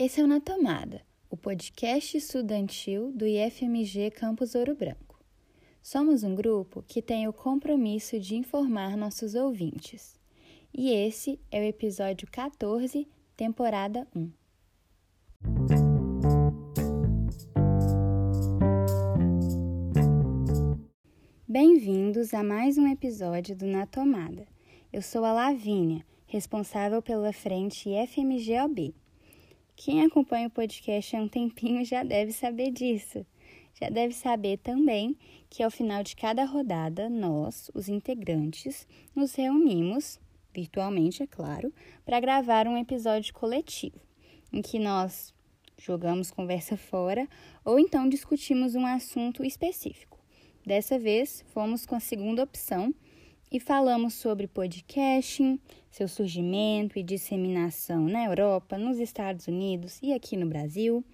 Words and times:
Esse 0.00 0.20
é 0.20 0.24
o 0.24 0.28
Na 0.28 0.38
Tomada, 0.38 1.02
o 1.28 1.36
podcast 1.36 2.16
estudantil 2.16 3.10
do 3.10 3.26
IFMG 3.26 4.12
Campus 4.12 4.54
Ouro 4.54 4.76
Branco. 4.76 5.20
Somos 5.82 6.22
um 6.22 6.36
grupo 6.36 6.84
que 6.86 7.02
tem 7.02 7.26
o 7.26 7.32
compromisso 7.32 8.20
de 8.20 8.36
informar 8.36 8.96
nossos 8.96 9.34
ouvintes. 9.34 10.16
E 10.72 10.90
esse 10.90 11.40
é 11.50 11.58
o 11.58 11.64
episódio 11.64 12.28
14, 12.30 13.08
temporada 13.36 14.06
1. 14.14 14.30
Bem-vindos 21.48 22.32
a 22.32 22.44
mais 22.44 22.78
um 22.78 22.86
episódio 22.86 23.56
do 23.56 23.66
Na 23.66 23.84
Tomada. 23.84 24.46
Eu 24.92 25.02
sou 25.02 25.24
a 25.24 25.32
Lavínia, 25.32 26.06
responsável 26.24 27.02
pela 27.02 27.32
frente 27.32 27.90
FMGOB. 28.06 28.94
Quem 29.80 30.04
acompanha 30.04 30.48
o 30.48 30.50
podcast 30.50 31.14
há 31.14 31.20
um 31.20 31.28
tempinho 31.28 31.84
já 31.84 32.02
deve 32.02 32.32
saber 32.32 32.72
disso. 32.72 33.24
Já 33.80 33.88
deve 33.88 34.12
saber 34.12 34.58
também 34.58 35.16
que 35.48 35.62
ao 35.62 35.70
final 35.70 36.02
de 36.02 36.16
cada 36.16 36.44
rodada, 36.44 37.08
nós, 37.08 37.70
os 37.72 37.88
integrantes, 37.88 38.88
nos 39.14 39.36
reunimos, 39.36 40.18
virtualmente, 40.52 41.22
é 41.22 41.28
claro, 41.28 41.72
para 42.04 42.18
gravar 42.18 42.66
um 42.66 42.76
episódio 42.76 43.32
coletivo, 43.32 44.00
em 44.52 44.60
que 44.60 44.80
nós 44.80 45.32
jogamos 45.78 46.32
conversa 46.32 46.74
fora 46.90 47.28
ou 47.64 47.78
então 47.78 48.08
discutimos 48.08 48.74
um 48.74 48.84
assunto 48.84 49.44
específico. 49.44 50.18
Dessa 50.66 50.98
vez, 50.98 51.44
fomos 51.52 51.86
com 51.86 51.94
a 51.94 52.00
segunda 52.00 52.42
opção 52.42 52.92
e 53.50 53.58
falamos 53.58 54.14
sobre 54.14 54.46
podcasting, 54.46 55.58
seu 55.90 56.06
surgimento 56.06 56.98
e 56.98 57.02
disseminação 57.02 58.06
na 58.06 58.26
Europa, 58.26 58.76
nos 58.76 58.98
Estados 58.98 59.46
Unidos 59.46 59.98
e 60.02 60.12
aqui 60.12 60.36
no 60.36 60.46
Brasil. 60.46 61.04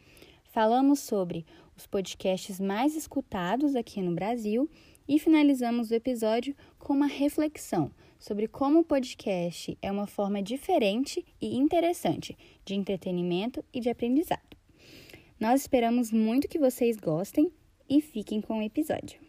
Falamos 0.45 1.01
sobre 1.01 1.47
os 1.77 1.87
podcasts 1.87 2.61
mais 2.61 2.97
escutados 2.97 3.77
aqui 3.77 4.00
no 4.03 4.14
Brasil 4.14 4.69
e 5.08 5.19
finalizamos 5.19 5.91
o 5.91 5.95
episódio 5.95 6.56
com 6.78 6.92
uma 6.92 7.06
reflexão 7.06 7.91
sobre 8.19 8.48
como 8.48 8.80
o 8.80 8.84
podcast 8.84 9.77
é 9.83 9.92
uma 9.92 10.06
forma 10.06 10.42
diferente 10.42 11.25
e 11.41 11.56
interessante 11.56 12.36
de 12.64 12.75
entretenimento 12.75 13.64
e 13.73 13.80
de 13.80 13.91
aprendizado. 13.91 14.56
Nós 15.39 15.62
esperamos 15.62 16.11
muito 16.11 16.48
que 16.48 16.58
vocês 16.58 16.97
gostem 16.97 17.53
e 17.89 18.01
fiquem 18.01 18.41
com 18.41 18.58
o 18.58 18.62
episódio. 18.62 19.23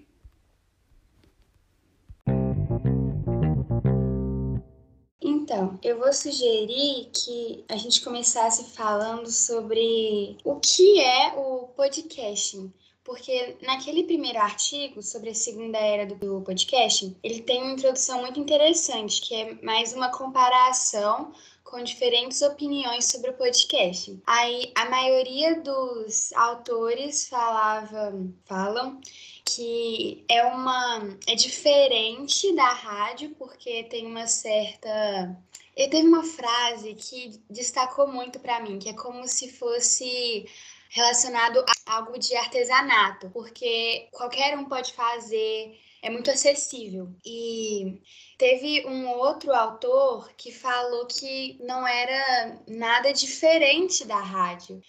Então, 5.46 5.78
eu 5.84 6.00
vou 6.00 6.12
sugerir 6.12 7.08
que 7.14 7.64
a 7.70 7.78
gente 7.78 8.02
começasse 8.02 8.64
falando 8.76 9.30
sobre 9.30 10.36
o 10.44 10.56
que 10.56 11.00
é 11.00 11.36
o 11.38 11.68
podcasting. 11.68 12.74
Porque 13.04 13.56
naquele 13.62 14.06
primeiro 14.06 14.40
artigo 14.40 15.04
sobre 15.04 15.30
a 15.30 15.36
segunda 15.36 15.78
era 15.78 16.08
do 16.08 16.42
podcasting, 16.42 17.16
ele 17.22 17.42
tem 17.42 17.62
uma 17.62 17.74
introdução 17.74 18.22
muito 18.22 18.40
interessante, 18.40 19.22
que 19.22 19.36
é 19.36 19.54
mais 19.62 19.94
uma 19.94 20.10
comparação 20.10 21.32
com 21.66 21.84
diferentes 21.84 22.42
opiniões 22.42 23.06
sobre 23.06 23.32
o 23.32 23.34
podcast. 23.34 24.18
Aí 24.26 24.72
a 24.76 24.90
maioria 24.90 25.60
dos 25.60 26.32
autores 26.34 27.28
falava, 27.28 28.14
falam 28.46 29.02
que 29.44 30.24
é 30.30 30.46
uma 30.46 31.18
é 31.28 31.36
diferente 31.36 32.56
da 32.56 32.70
rádio 32.70 33.36
porque 33.38 33.84
tem 33.84 34.06
uma 34.06 34.28
certa 34.28 35.36
ele 35.76 35.90
teve 35.90 36.08
uma 36.08 36.24
frase 36.24 36.94
que 36.96 37.42
destacou 37.50 38.08
muito 38.08 38.40
para 38.40 38.62
mim, 38.62 38.80
que 38.80 38.88
é 38.88 38.94
como 38.94 39.28
se 39.28 39.52
fosse 39.52 40.48
relacionado 40.90 41.60
a 41.60 41.98
algo 41.98 42.18
de 42.18 42.34
artesanato, 42.36 43.30
porque 43.32 44.08
qualquer 44.12 44.58
um 44.58 44.66
pode 44.66 44.94
fazer, 44.94 45.78
é 46.06 46.10
muito 46.12 46.30
acessível. 46.30 47.10
E 47.26 48.00
teve 48.38 48.86
um 48.86 49.10
outro 49.10 49.52
autor 49.52 50.32
que 50.38 50.52
falou 50.52 51.08
que 51.08 51.58
não 51.64 51.86
era 51.86 52.62
nada 52.68 53.12
diferente 53.12 54.06
da 54.06 54.20
rádio. 54.20 54.80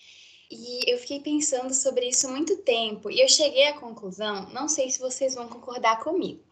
E 0.50 0.92
eu 0.92 0.98
fiquei 0.98 1.20
pensando 1.20 1.72
sobre 1.72 2.06
isso 2.06 2.28
muito 2.28 2.58
tempo 2.58 3.10
e 3.10 3.20
eu 3.20 3.28
cheguei 3.28 3.66
à 3.66 3.80
conclusão, 3.80 4.48
não 4.50 4.68
sei 4.68 4.90
se 4.90 5.00
vocês 5.00 5.34
vão 5.34 5.48
concordar 5.48 5.98
comigo, 6.04 6.44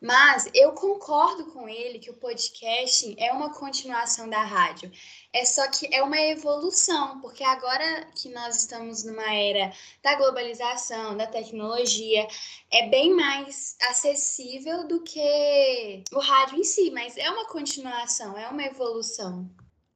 mas 0.00 0.48
eu 0.52 0.72
concordo 0.72 1.46
com 1.52 1.68
ele 1.68 2.00
que 2.00 2.10
o 2.10 2.16
podcast 2.16 3.14
é 3.16 3.30
uma 3.30 3.54
continuação 3.54 4.28
da 4.28 4.42
rádio. 4.42 4.90
É 5.32 5.44
só 5.44 5.68
que 5.68 5.94
é 5.94 6.02
uma 6.02 6.18
evolução, 6.20 7.20
porque 7.20 7.44
agora 7.44 8.06
que 8.14 8.30
nós 8.30 8.56
estamos 8.56 9.04
numa 9.04 9.30
era 9.34 9.72
da 10.02 10.14
globalização, 10.14 11.16
da 11.16 11.26
tecnologia, 11.26 12.26
é 12.70 12.88
bem 12.88 13.14
mais 13.14 13.76
acessível 13.82 14.88
do 14.88 15.02
que 15.02 16.02
o 16.12 16.18
rádio 16.18 16.58
em 16.58 16.64
si, 16.64 16.90
mas 16.90 17.16
é 17.18 17.30
uma 17.30 17.46
continuação, 17.46 18.38
é 18.38 18.48
uma 18.48 18.64
evolução. 18.64 19.48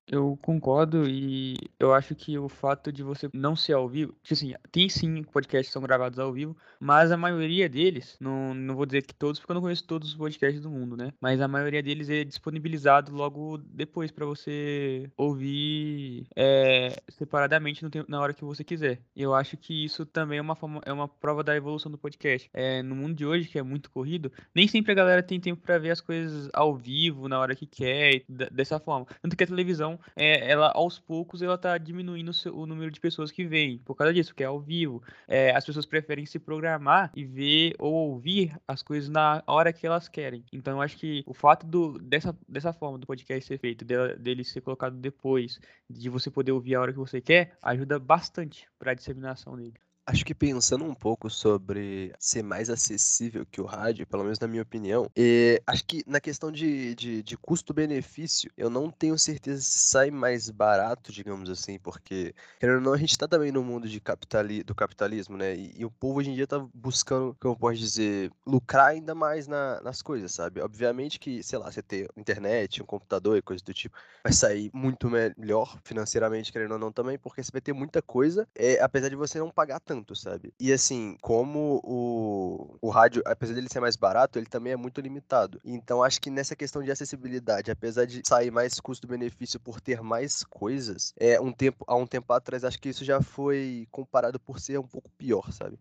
Eu 0.07 0.39
concordo 0.43 1.09
e 1.09 1.57
eu 1.79 1.95
acho 1.95 2.15
que 2.15 2.39
o 2.39 2.49
fato 2.49 2.93
de 2.93 3.03
você 3.03 3.29
não 3.33 3.55
ser 3.55 3.75
ao 3.75 3.89
vivo, 3.89 4.13
tipo 4.23 4.35
assim, 4.35 4.55
tem 4.71 4.89
sim 4.89 5.23
podcasts 5.23 5.69
que 5.69 5.73
são 5.73 5.83
gravados 5.83 6.19
ao 6.19 6.33
vivo, 6.33 6.57
mas 6.81 7.13
a 7.13 7.17
maioria 7.17 7.69
deles, 7.69 8.17
não, 8.21 8.53
não 8.53 8.75
vou 8.75 8.85
dizer 8.85 9.03
que 9.03 9.15
todos, 9.15 9.39
porque 9.39 9.53
eu 9.53 9.55
não 9.55 9.63
conheço 9.63 9.87
todos 9.87 10.09
os 10.09 10.15
podcasts 10.15 10.61
do 10.61 10.71
mundo, 10.71 10.97
né? 10.97 11.13
Mas 11.21 11.41
a 11.41 11.49
maioria 11.49 11.83
deles 11.83 12.11
é 12.11 12.25
disponibilizado 12.25 13.15
logo 13.15 13.59
depois 13.59 14.11
para 14.11 14.27
você 14.27 15.11
ouvir 15.17 16.27
é, 16.35 17.01
separadamente 17.09 17.89
tempo, 17.89 18.11
na 18.11 18.21
hora 18.21 18.35
que 18.35 18.45
você 18.45 18.65
quiser. 18.65 19.01
E 19.15 19.23
eu 19.23 19.35
acho 19.35 19.57
que 19.57 19.85
isso 19.85 20.05
também 20.05 20.39
é 20.39 20.43
uma, 20.43 20.57
forma, 20.57 20.81
é 20.85 20.93
uma 20.93 21.07
prova 21.07 21.45
da 21.45 21.57
evolução 21.57 21.91
do 21.91 21.99
podcast. 21.99 22.51
É, 22.53 22.83
no 22.83 22.97
mundo 22.97 23.15
de 23.15 23.25
hoje, 23.25 23.49
que 23.49 23.59
é 23.59 23.63
muito 23.63 23.91
corrido, 23.91 24.33
nem 24.55 24.67
sempre 24.67 24.93
a 24.93 24.95
galera 24.95 25.23
tem 25.23 25.39
tempo 25.41 25.63
para 25.63 25.79
ver 25.79 25.91
as 25.91 26.01
coisas 26.01 26.49
ao 26.53 26.75
vivo, 26.75 27.29
na 27.29 27.39
hora 27.39 27.55
que 27.55 27.67
quer, 27.67 28.25
dessa 28.29 28.81
forma. 28.81 29.07
Tanto 29.21 29.37
que 29.37 29.45
a 29.45 29.47
televisão 29.47 29.92
é, 30.17 30.51
ela 30.51 30.73
aos 30.75 30.99
poucos 30.99 31.43
ela 31.43 31.59
tá 31.59 31.77
diminuindo 31.79 32.31
o, 32.31 32.35
seu, 32.35 32.57
o, 32.57 32.67
número 32.67 32.91
de 32.91 33.01
pessoas 33.01 33.31
que 33.31 33.45
vêm 33.45 33.79
por 33.79 33.95
causa 33.95 34.13
disso, 34.13 34.35
que 34.35 34.43
é 34.43 34.47
ao 34.47 34.61
vivo. 34.61 35.03
É, 35.27 35.55
as 35.55 35.65
pessoas 35.65 35.87
preferem 35.87 36.27
se 36.27 36.39
programar 36.39 37.11
e 37.15 37.25
ver 37.25 37.75
ou 37.79 37.93
ouvir 37.93 38.57
as 38.67 38.83
coisas 38.83 39.09
na 39.09 39.43
hora 39.47 39.73
que 39.73 39.87
elas 39.87 40.09
querem. 40.09 40.45
Então 40.53 40.75
eu 40.75 40.83
acho 40.83 40.97
que 40.97 41.23
o 41.27 41.35
fato 41.35 41.67
do, 41.67 41.99
dessa, 41.99 42.37
dessa 42.49 42.73
forma 42.73 42.99
do 42.99 43.07
podcast 43.07 43.47
ser 43.47 43.59
feito, 43.59 43.85
dele, 43.85 44.17
dele 44.17 44.45
ser 44.45 44.61
colocado 44.61 44.97
depois, 44.97 45.61
de 45.89 46.09
você 46.09 46.31
poder 46.31 46.53
ouvir 46.53 46.75
a 46.75 46.81
hora 46.81 46.93
que 46.93 46.99
você 46.99 47.21
quer, 47.21 47.57
ajuda 47.63 47.99
bastante 47.99 48.69
para 48.79 48.93
a 48.93 48.95
disseminação 48.95 49.57
dele. 49.57 49.75
Acho 50.05 50.25
que 50.25 50.35
pensando 50.35 50.85
um 50.85 50.95
pouco 50.95 51.31
sobre 51.31 52.13
ser 52.19 52.43
mais 52.43 52.69
acessível 52.69 53.47
que 53.47 53.61
o 53.61 53.65
rádio, 53.65 54.05
pelo 54.05 54.25
menos 54.25 54.41
na 54.41 54.49
minha 54.49 54.63
opinião, 54.63 55.09
e 55.17 55.63
acho 55.65 55.85
que 55.85 56.03
na 56.09 56.21
questão 56.21 56.51
de, 56.51 56.93
de, 56.97 57.23
de 57.23 57.37
custo-benefício, 57.37 58.51
eu 58.57 58.69
não 58.69 58.91
tenho 58.91 59.17
certeza 59.17 59.63
se 59.63 59.79
sai 59.79 60.11
mais 60.11 60.51
barato, 60.51 61.13
digamos 61.13 61.49
assim, 61.49 61.79
porque, 61.79 62.35
querendo 62.59 62.79
ou 62.79 62.81
não, 62.81 62.93
a 62.95 62.97
gente 62.97 63.13
está 63.13 63.29
também 63.29 63.53
no 63.53 63.63
mundo 63.63 63.89
de 63.89 64.01
capitali 64.01 64.65
do 64.65 64.75
capitalismo, 64.75 65.37
né? 65.37 65.55
E, 65.55 65.73
e, 65.79 65.85
o 65.85 65.91
povo 65.91 66.19
hoje 66.19 66.31
em 66.31 66.35
dia 66.35 66.45
está 66.45 66.59
buscando, 66.75 67.37
como 67.39 67.57
posso 67.57 67.79
dizer, 67.79 68.33
lucrar 68.45 68.89
ainda 68.89 69.15
mais 69.15 69.47
na, 69.47 69.81
nas 69.83 70.03
coisas, 70.03 70.33
sabe? 70.33 70.61
Obviamente 70.61 71.21
que, 71.21 71.45
sei 71.45 71.61
lá, 71.61 71.71
você 71.71 71.81
ter 71.81 72.11
internet, 72.17 72.83
um 72.83 72.87
computador 72.87 73.39
e 73.39 73.43
coisa 73.43 73.63
do 73.65 73.73
tipo, 73.73 73.97
vai 74.25 74.33
sair 74.33 74.69
muito 74.75 75.09
melhor 75.09 75.79
financeiramente, 75.85 76.51
querendo 76.51 76.73
ou 76.73 76.79
não, 76.79 76.91
também, 76.91 77.17
porque 77.17 77.41
você 77.41 77.53
vai 77.53 77.61
ter 77.61 77.73
muita 77.73 78.03
coisa, 78.03 78.49
é, 78.53 78.83
apesar 78.83 79.09
de 79.09 79.15
você 79.15 79.39
não 79.39 79.49
pagar 79.49 79.79
tanto 79.79 79.92
tanto, 79.93 80.17
sabe? 80.17 80.55
E 80.59 80.73
assim, 80.73 81.17
como 81.21 81.81
o, 81.85 82.79
o 82.81 82.89
rádio, 82.89 83.23
apesar 83.27 83.55
dele 83.55 83.69
ser 83.69 83.81
mais 83.81 83.95
barato, 83.95 84.39
ele 84.39 84.47
também 84.47 84.73
é 84.73 84.77
muito 84.77 85.01
limitado. 85.01 85.61
Então 85.63 86.03
acho 86.03 86.21
que 86.21 86.31
nessa 86.31 86.57
questão 86.57 86.83
de 86.83 86.91
acessibilidade, 86.91 87.71
apesar 87.71 88.07
de 88.07 88.23
sair 88.27 88.51
mais 88.51 88.81
custo-benefício 88.81 89.61
por 89.61 89.81
ter 89.81 90.01
mais 90.01 90.43
coisas, 90.45 91.13
é 91.19 91.39
um 91.39 91.53
tempo 91.53 91.85
há 91.87 91.95
um 91.95 92.07
tempo 92.07 92.33
atrás 92.33 92.65
acho 92.65 92.81
que 92.81 92.89
isso 92.89 93.05
já 93.05 93.21
foi 93.21 93.87
comparado 93.91 94.41
por 94.41 94.59
ser 94.59 94.79
um 94.79 94.87
pouco 94.87 95.11
pior, 95.19 95.53
sabe? 95.53 95.79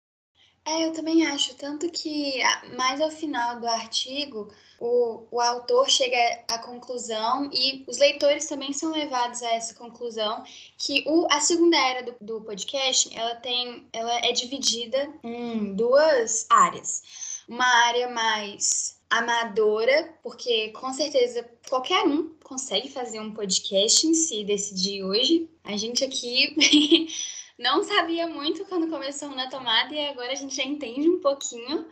É, 0.65 0.85
eu 0.85 0.93
também 0.93 1.25
acho. 1.25 1.55
Tanto 1.55 1.89
que 1.89 2.39
mais 2.75 3.01
ao 3.01 3.09
final 3.09 3.59
do 3.59 3.67
artigo, 3.67 4.53
o, 4.79 5.25
o 5.31 5.39
autor 5.39 5.89
chega 5.89 6.17
à 6.47 6.59
conclusão, 6.59 7.49
e 7.51 7.83
os 7.87 7.97
leitores 7.97 8.47
também 8.47 8.71
são 8.71 8.91
levados 8.91 9.41
a 9.41 9.53
essa 9.53 9.73
conclusão, 9.73 10.43
que 10.77 11.03
o, 11.07 11.27
a 11.31 11.39
segunda 11.39 11.77
era 11.77 12.03
do, 12.03 12.15
do 12.21 12.41
podcast 12.41 13.09
ela 13.17 13.35
tem. 13.35 13.87
ela 13.91 14.19
é 14.19 14.31
dividida 14.31 15.11
em 15.23 15.73
duas 15.73 16.45
áreas. 16.49 17.43
Uma 17.47 17.65
área 17.87 18.09
mais 18.09 18.99
amadora, 19.09 20.13
porque 20.23 20.69
com 20.69 20.93
certeza 20.93 21.47
qualquer 21.67 22.03
um 22.05 22.29
consegue 22.43 22.89
fazer 22.89 23.19
um 23.19 23.33
podcast 23.33 24.07
em 24.07 24.13
si 24.13 24.43
decidir 24.43 25.03
hoje. 25.03 25.49
A 25.63 25.75
gente 25.75 26.03
aqui 26.03 26.55
não 27.61 27.83
sabia 27.83 28.27
muito 28.27 28.65
quando 28.65 28.89
começou 28.89 29.29
na 29.29 29.49
tomada 29.49 29.93
e 29.93 30.07
agora 30.07 30.31
a 30.31 30.35
gente 30.35 30.55
já 30.55 30.63
entende 30.63 31.07
um 31.07 31.21
pouquinho. 31.21 31.87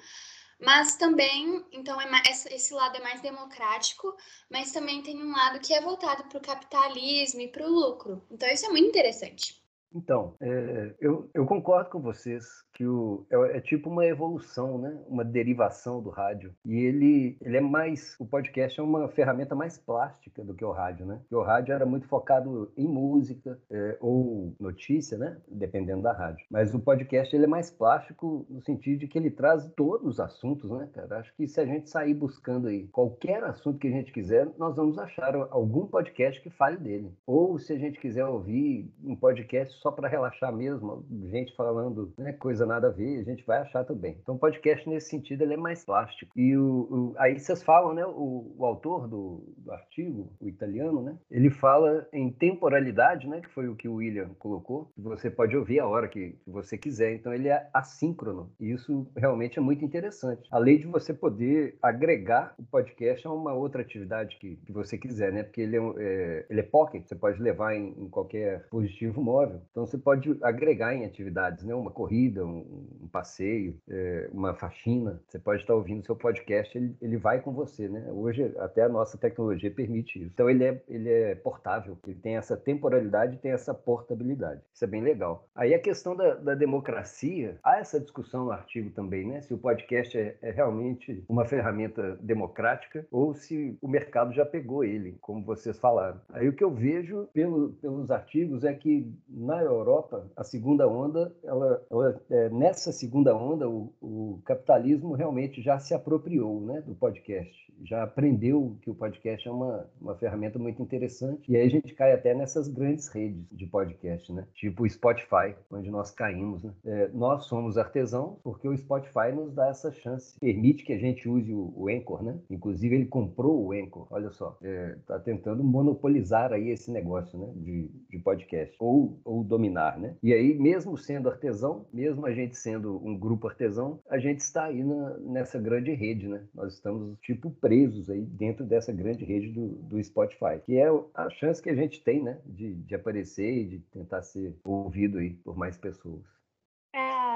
Mas 0.60 0.98
também, 0.98 1.66
então, 1.72 2.02
é 2.02 2.10
mais, 2.10 2.46
esse 2.48 2.74
lado 2.74 2.98
é 2.98 3.02
mais 3.02 3.22
democrático, 3.22 4.14
mas 4.52 4.74
também 4.74 5.02
tem 5.02 5.16
um 5.16 5.32
lado 5.32 5.60
que 5.62 5.74
é 5.74 5.80
voltado 5.80 6.26
para 6.26 6.38
o 6.38 6.42
capitalismo 6.42 7.40
e 7.40 7.48
para 7.48 7.66
o 7.66 7.70
lucro. 7.70 8.22
Então, 8.30 8.50
isso 8.50 8.66
é 8.66 8.70
muito 8.70 8.90
interessante. 8.90 9.64
Então, 9.96 10.36
é, 10.42 10.96
eu, 11.00 11.30
eu, 11.34 11.46
concordo 11.46 11.90
com 11.90 12.02
vocês 12.02 12.46
que 12.80 12.88
o, 12.88 13.26
é, 13.30 13.58
é, 13.58 13.60
tipo 13.60 13.90
uma 13.90 14.06
evolução, 14.06 14.78
né? 14.78 14.98
uma 15.10 15.26
derivação 15.26 16.02
do 16.02 16.10
rádio. 16.10 16.54
E 16.66 16.76
ele, 16.78 17.38
ele 17.42 17.58
é 17.58 17.62
mais. 17.62 18.16
O 18.18 18.26
podcast 18.26 18.80
é 18.80 18.84
uma 18.84 19.10
ferramenta 19.10 19.54
mais 19.54 19.78
plástica 19.78 20.46
do 20.46 20.54
que 20.54 20.64
o 20.64 20.72
rádio, 20.72 21.06
né? 21.06 21.18
Porque 21.24 21.36
o 21.36 21.44
rádio 21.44 21.74
era 21.74 21.86
muito 21.86 22.08
focado 22.08 22.72
em 22.78 22.88
música 22.88 23.60
é, 23.70 23.98
ou 24.00 24.56
notícia, 24.58 25.18
né? 25.18 25.38
Dependendo 25.50 26.04
da 26.04 26.14
rádio. 26.14 26.46
Mas 26.50 26.74
o 26.74 26.80
podcast 26.80 27.36
ele 27.36 27.44
é 27.44 27.48
mais 27.50 27.70
plástico 27.70 28.46
no 28.50 28.62
sentido 28.64 29.00
de 29.00 29.10
que 29.10 29.18
ele 29.18 29.30
traz 29.30 29.70
todos 29.76 30.08
os 30.08 30.20
assuntos, 30.22 30.72
né, 30.72 30.88
cara? 30.94 31.20
Acho 31.20 31.36
que 31.36 31.50
se 31.50 31.60
a 31.60 31.66
gente 31.66 31.90
sair 31.90 32.14
buscando 32.14 32.70
aí 32.70 32.88
qualquer 32.88 33.44
assunto 33.44 33.78
que 33.78 33.90
a 33.90 33.92
gente 33.92 34.14
quiser, 34.14 34.48
nós 34.58 34.78
vamos 34.78 34.98
achar 34.98 35.36
algum 35.52 35.86
podcast 35.86 36.42
que 36.42 36.50
fale 36.50 36.78
dele. 36.78 37.12
Ou 37.28 37.60
se 37.60 37.74
a 37.74 37.78
gente 37.78 38.00
quiser 38.00 38.26
ouvir 38.26 38.90
um 39.04 39.18
podcast 39.18 39.78
só 39.82 39.92
para 39.92 40.08
relaxar 40.08 40.56
mesmo, 40.56 41.06
gente 41.30 41.54
falando 41.58 42.14
né, 42.18 42.32
coisa 42.32 42.69
nada 42.70 42.88
a 42.88 42.92
ver, 42.92 43.20
a 43.20 43.24
gente 43.24 43.46
vai 43.46 43.60
achar 43.60 43.84
também. 43.84 44.18
Então, 44.22 44.36
o 44.36 44.40
podcast 44.40 44.88
nesse 44.88 45.10
sentido 45.10 45.44
ele 45.44 45.56
é 45.56 45.58
mais 45.58 45.84
plástico. 45.84 46.32
E 46.36 46.56
o, 46.56 46.64
o 46.64 47.16
aí 47.18 47.38
vocês 47.38 47.64
falam, 47.64 47.94
né? 47.94 48.06
O, 48.06 48.56
o 48.58 48.66
autor 48.66 49.08
do, 49.08 49.44
do, 49.58 49.72
artigo, 49.72 50.32
o 50.40 50.48
italiano, 50.48 51.02
né? 51.02 51.18
Ele 51.30 51.50
fala 51.50 52.08
em 52.14 52.32
temporalidade, 52.32 53.28
né? 53.28 53.42
Que 53.42 53.50
foi 53.50 53.68
o 53.68 53.76
que 53.76 53.88
o 53.88 53.96
William 53.96 54.30
colocou. 54.40 54.92
Você 54.98 55.30
pode 55.30 55.58
ouvir 55.58 55.80
a 55.80 55.88
hora 55.88 56.08
que, 56.08 56.32
que 56.44 56.50
você 56.50 56.78
quiser. 56.78 57.14
Então, 57.14 57.34
ele 57.34 57.50
é 57.50 57.68
assíncrono. 57.74 58.52
E 58.60 58.72
isso 58.72 59.08
realmente 59.18 59.58
é 59.58 59.62
muito 59.62 59.84
interessante. 59.84 60.48
Além 60.52 60.80
de 60.80 60.88
você 60.88 61.14
poder 61.14 61.78
agregar 61.82 62.54
o 62.58 62.64
podcast 62.64 63.26
a 63.28 63.32
uma 63.32 63.54
outra 63.54 63.82
atividade 63.82 64.38
que, 64.38 64.58
que 64.58 64.72
você 64.72 64.98
quiser, 64.98 65.34
né? 65.34 65.44
Porque 65.44 65.62
ele 65.62 65.78
é, 65.78 65.82
é 65.98 66.46
ele 66.50 66.60
é 66.60 66.64
pocket, 66.64 67.08
você 67.08 67.16
pode 67.16 67.42
levar 67.42 67.76
em, 67.76 67.94
em 67.98 68.10
qualquer 68.10 68.62
dispositivo 68.62 69.22
móvel. 69.22 69.62
Então 69.72 69.86
você 69.86 69.98
pode 69.98 70.38
agregar 70.42 70.94
em 70.94 71.06
atividades, 71.06 71.64
né? 71.64 71.74
Uma 71.74 71.92
corrida, 71.92 72.46
um, 72.46 72.59
um 72.60 73.08
passeio, 73.08 73.76
é, 73.90 74.30
uma 74.32 74.54
faxina. 74.54 75.22
Você 75.28 75.40
pode 75.40 75.62
estar 75.62 75.74
ouvindo 75.74 76.06
seu 76.06 76.16
podcast, 76.16 76.78
ele, 76.78 76.96
ele 77.02 77.18
vai 77.18 77.42
com 77.42 77.52
você, 77.52 77.88
né? 77.88 78.08
Hoje 78.12 78.54
até 78.60 78.84
a 78.84 78.90
nossa 78.90 79.18
tecnologia 79.18 79.72
permite 79.72 80.20
isso. 80.20 80.32
Então 80.34 80.50
ele 80.50 80.64
é, 80.64 80.82
ele 80.88 81.10
é 81.10 81.36
portável, 81.36 81.98
ele 82.06 82.16
tem 82.16 82.38
essa 82.38 82.56
temporalidade 82.56 83.40
tem 83.40 83.52
essa 83.52 83.74
portabilidade. 83.74 84.62
Isso 84.74 84.84
é 84.84 84.88
bem 84.88 85.02
legal. 85.02 85.48
Aí 85.56 85.74
a 85.74 85.80
questão 85.80 86.16
da, 86.16 86.36
da 86.36 86.56
democracia, 86.56 87.58
há 87.64 87.78
essa 87.78 88.00
discussão 88.00 88.46
no 88.46 88.52
artigo 88.52 88.90
também, 88.92 89.26
né? 89.26 89.42
Se 89.42 89.54
o 89.54 89.58
podcast 89.58 90.18
é, 90.18 90.38
é 90.42 90.52
realmente 90.52 91.24
uma 91.28 91.46
ferramenta 91.46 92.18
democrática 92.22 93.06
ou 93.12 93.34
se 93.34 93.78
o 93.82 93.88
mercado 93.88 94.34
já 94.34 94.46
pegou 94.46 94.84
ele, 94.84 95.18
como 95.22 95.44
vocês 95.44 95.78
falaram. 95.80 96.20
Aí 96.30 96.48
o 96.48 96.54
que 96.54 96.64
eu 96.64 96.72
vejo 96.72 97.28
pelo, 97.34 97.74
pelos 97.74 98.12
artigos 98.12 98.64
é 98.64 98.74
que 98.74 99.12
na 99.28 99.62
Europa 99.62 100.30
a 100.36 100.44
segunda 100.44 100.88
onda, 100.88 101.34
ela, 101.44 101.86
ela 101.90 102.22
é, 102.30 102.49
nessa 102.50 102.92
segunda 102.92 103.36
onda 103.36 103.70
o, 103.70 103.94
o, 104.02 104.42
capitalismo 104.46 105.14
realmente 105.14 105.62
já 105.62 105.80
se 105.80 105.94
apropriou, 105.94 106.62
né, 106.62 106.82
do 106.82 106.96
podcast, 106.96 107.52
já 107.84 108.04
aprendeu 108.04 108.76
que 108.82 108.90
o 108.90 108.96
podcast 108.96 109.48
é 109.48 109.52
uma, 109.52 109.88
uma 110.02 110.16
ferramenta 110.16 110.60
muito 110.60 110.82
interessante 110.82 111.52
e 111.52 111.56
aí 111.56 111.66
a 111.66 111.70
gente 111.70 111.94
cai 111.94 112.12
até 112.12 112.34
nessas 112.34 112.68
grandes 112.68 113.08
redes 113.08 113.44
de 113.52 113.66
podcast, 113.66 114.32
né, 114.34 114.46
tipo 114.54 114.84
o 114.84 114.90
Spotify, 114.90 115.56
onde 115.72 115.90
nós 115.90 116.12
caímos. 116.12 116.64
Né? 116.64 116.72
É, 116.86 117.08
nós 117.14 117.46
somos 117.46 117.78
artesãos 117.78 118.38
porque 118.44 118.68
o 118.68 118.78
Spotify 118.78 119.32
nos 119.34 119.54
dá 119.54 119.68
essa 119.68 119.92
chance, 119.92 120.38
permite 120.40 120.84
que 120.84 120.94
a 120.94 120.98
gente 120.98 121.28
use 121.28 121.54
o, 121.54 121.74
o 121.76 121.90
Anchor, 121.90 122.24
né? 122.24 122.38
Inclusive 122.50 122.96
ele 122.96 123.06
comprou 123.06 123.66
o 123.66 123.72
Anchor, 123.72 124.08
olha 124.10 124.30
só, 124.32 124.58
está 124.62 125.16
é, 125.16 125.20
tentando 125.20 125.64
monopolizar 125.64 126.52
aí 126.54 126.70
esse 126.70 126.92
negócio, 126.92 127.38
né? 127.38 127.52
De, 127.56 127.90
de 128.10 128.20
podcast 128.20 128.76
ou, 128.80 129.20
ou 129.24 129.44
dominar, 129.44 129.98
né? 129.98 130.16
E 130.22 130.34
aí 130.34 130.58
mesmo 130.58 130.98
sendo 130.98 131.30
artesão, 131.30 131.86
mesmo 131.94 132.26
a 132.30 132.34
gente 132.34 132.58
sendo 132.58 132.96
um 133.06 133.18
grupo 133.18 133.48
artesão, 133.48 134.00
a 134.10 134.18
gente 134.18 134.40
está 134.40 134.66
aí 134.66 134.84
na, 134.84 135.18
nessa 135.18 135.60
grande 135.60 135.92
rede, 135.92 136.28
né? 136.28 136.46
Nós 136.54 136.74
estamos 136.74 137.18
tipo 137.20 137.52
presos 137.52 138.10
aí 138.10 138.22
dentro 138.22 138.66
dessa 138.66 138.92
grande 138.94 139.26
rede 139.26 139.50
do, 139.52 139.68
do 139.68 140.04
Spotify, 140.04 140.60
que 140.66 140.78
é 140.78 140.88
a 141.14 141.30
chance 141.32 141.62
que 141.62 141.70
a 141.70 141.76
gente 141.76 142.02
tem, 142.04 142.24
né? 142.24 142.40
De, 142.46 142.74
de 142.76 142.96
aparecer 142.96 143.52
e 143.52 143.66
de 143.66 143.80
tentar 143.92 144.22
ser 144.22 144.56
ouvido 144.64 145.18
aí 145.18 145.32
por 145.44 145.58
mais 145.58 145.78
pessoas. 145.78 146.39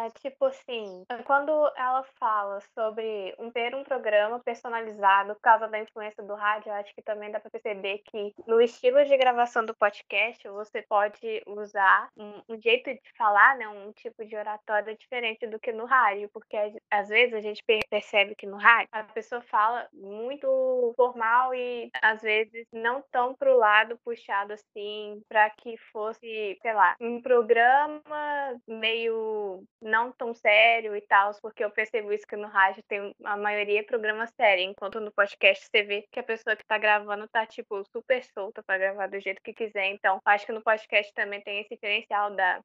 É, 0.04 0.10
tipo 0.20 0.46
assim, 0.46 1.06
quando 1.26 1.52
ela 1.78 2.04
fala 2.20 2.60
sobre 2.78 3.34
um, 3.40 3.50
ter 3.50 3.74
um 3.74 3.84
programa 3.84 4.40
personalizado 4.40 5.34
por 5.36 5.42
causa 5.42 5.68
da 5.68 5.80
influência 5.80 6.22
do 6.22 6.36
rádio, 6.36 6.70
eu 6.70 6.74
acho 6.74 6.94
que 6.94 7.02
também 7.02 7.32
dá 7.32 7.40
para 7.40 7.50
perceber 7.50 8.02
que 8.06 8.34
no 8.46 8.62
estilo 8.62 9.04
de 9.06 9.16
gravação 9.16 9.66
do 9.66 9.74
podcast, 9.74 10.46
você 10.50 10.82
pode 10.82 11.42
usar 11.48 12.10
um, 12.18 12.42
um, 12.50 12.62
jeito 12.62 12.90
de 12.94 13.18
falar, 13.18 13.56
né, 13.56 13.68
um 13.68 13.94
tipo 13.94 14.26
de 14.26 14.36
oratória 14.36 14.94
diferente 14.96 15.48
do 15.48 15.60
que 15.60 15.72
no 15.72 15.86
rádio, 15.86 16.30
porque 16.34 16.58
às 16.92 17.08
vezes 17.08 17.34
a 17.34 17.42
gente 17.42 17.64
percebe 17.90 18.36
que 18.36 18.46
no 18.46 18.58
rádio 18.58 18.90
a 18.92 19.04
pessoa 19.04 19.42
fala 19.44 19.88
muito 19.94 20.94
formal 20.98 21.56
e 21.56 21.90
às 22.02 22.22
vezes 22.22 22.68
não 22.74 23.02
tão 23.10 23.34
pro 23.36 23.58
lado 23.58 23.98
puxado 24.04 24.52
assim, 24.52 25.22
para 25.30 25.50
que 25.52 25.78
fosse, 25.94 26.58
sei 26.62 26.74
lá, 26.74 26.96
um 27.00 27.22
programa 27.22 28.60
meio 28.68 29.64
não 29.94 30.12
tão 30.12 30.34
sério 30.34 30.96
e 30.96 31.02
tal, 31.02 31.32
porque 31.40 31.64
eu 31.64 31.70
percebo 31.70 32.12
isso 32.12 32.26
que 32.26 32.36
no 32.36 32.48
rádio 32.48 32.84
tem 32.88 33.14
a 33.24 33.38
maioria 33.38 33.82
é 33.82 33.84
programa 33.84 34.26
sério, 34.26 34.64
enquanto 34.64 35.00
no 35.00 35.12
podcast 35.12 35.66
você 35.66 35.84
vê 35.84 36.08
que 36.12 36.20
a 36.20 36.24
pessoa 36.24 36.56
que 36.56 36.66
tá 36.66 36.80
gravando 36.80 37.28
tá, 37.28 37.46
tipo, 37.46 37.84
super 37.86 38.24
solta 38.24 38.64
para 38.64 38.80
gravar 38.80 39.08
do 39.08 39.20
jeito 39.20 39.42
que 39.44 39.54
quiser. 39.54 39.88
Então, 39.88 40.20
acho 40.26 40.48
que 40.48 40.52
no 40.52 40.64
podcast 40.64 41.14
também 41.14 41.42
tem 41.42 41.60
esse 41.60 41.70
diferencial 41.76 42.36
da 42.36 42.60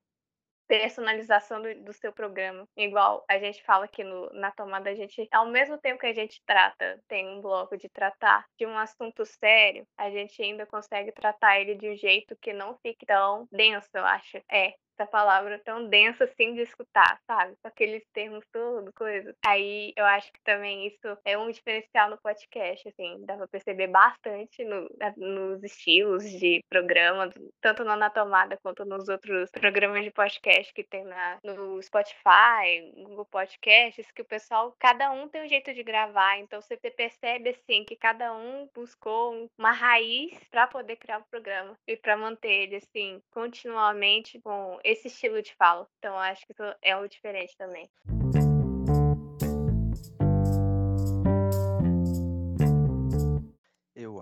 personalização 0.66 1.60
do, 1.60 1.84
do, 1.84 1.92
seu 1.92 2.12
programa. 2.12 2.66
Igual 2.76 3.24
a 3.28 3.38
gente 3.38 3.62
fala 3.62 3.84
aqui 3.84 4.02
no, 4.04 4.30
na 4.32 4.50
tomada, 4.50 4.90
a 4.90 4.94
gente, 4.94 5.28
ao 5.32 5.46
mesmo 5.46 5.78
tempo 5.78 6.00
que 6.00 6.06
a 6.06 6.14
gente 6.14 6.42
trata, 6.46 6.98
tem 7.08 7.28
um 7.28 7.40
bloco 7.40 7.76
de 7.76 7.88
tratar 7.88 8.46
de 8.58 8.66
um 8.66 8.76
assunto 8.78 9.24
sério, 9.24 9.86
a 9.98 10.10
gente 10.10 10.40
ainda 10.42 10.66
consegue 10.66 11.12
tratar 11.12 11.60
ele 11.60 11.74
de 11.74 11.90
um 11.90 11.96
jeito 11.96 12.36
que 12.40 12.52
não 12.52 12.76
fique 12.82 13.04
tão 13.06 13.46
denso, 13.50 13.88
eu 13.94 14.04
acho. 14.04 14.38
É, 14.50 14.74
essa 14.98 15.06
palavra 15.06 15.60
tão 15.64 15.88
densa 15.88 16.24
assim 16.24 16.54
de 16.54 16.62
escutar, 16.62 17.20
sabe? 17.26 17.54
Com 17.62 17.68
aqueles 17.68 18.02
termos 18.12 18.44
todos, 18.52 18.92
coisa. 18.94 19.34
Aí 19.46 19.92
eu 19.96 20.04
acho 20.04 20.32
que 20.32 20.40
também 20.42 20.86
isso 20.86 21.18
é 21.24 21.38
um 21.38 21.50
diferencial 21.50 22.10
no 22.10 22.18
podcast, 22.18 22.88
assim, 22.88 23.24
dá 23.24 23.36
pra 23.36 23.46
perceber 23.46 23.86
bastante 23.86 24.64
no, 24.64 24.88
nos 25.16 25.62
estilos 25.62 26.24
de 26.24 26.60
programa, 26.68 27.30
tanto 27.60 27.84
na 27.84 27.96
Na 27.96 28.10
Tomada 28.10 28.58
quanto 28.62 28.84
nos 28.84 29.08
outros 29.08 29.50
programas 29.50 30.04
de 30.04 30.10
podcast 30.10 30.72
que 30.72 30.82
tem 30.82 31.04
na, 31.04 31.38
no 31.44 31.80
Spotify, 31.82 32.92
Google 32.96 33.26
Podcasts, 33.26 34.10
que 34.10 34.22
o 34.22 34.24
pessoal, 34.24 34.74
cada 34.78 35.10
um 35.12 35.28
tem 35.28 35.44
um 35.44 35.48
jeito 35.48 35.72
de 35.72 35.82
gravar, 35.82 36.38
então 36.38 36.60
você 36.60 36.76
percebe 36.76 37.50
assim 37.50 37.84
que 37.84 37.96
cada 37.96 38.34
um 38.34 38.68
buscou 38.74 39.48
uma 39.58 39.70
raiz 39.70 40.38
para 40.50 40.66
poder 40.66 40.96
criar 40.96 41.18
o 41.18 41.24
programa 41.30 41.76
e 41.86 41.96
para 41.96 42.16
manter 42.16 42.48
ele 42.48 42.76
assim 42.76 43.20
continuamente 43.30 44.40
com 44.40 44.78
esse 44.90 45.08
estilo 45.08 45.42
de 45.42 45.54
fala. 45.54 45.86
Então 45.98 46.18
acho 46.18 46.46
que 46.46 46.54
é 46.82 46.96
o 46.96 47.06
diferente 47.06 47.56
também. 47.56 47.88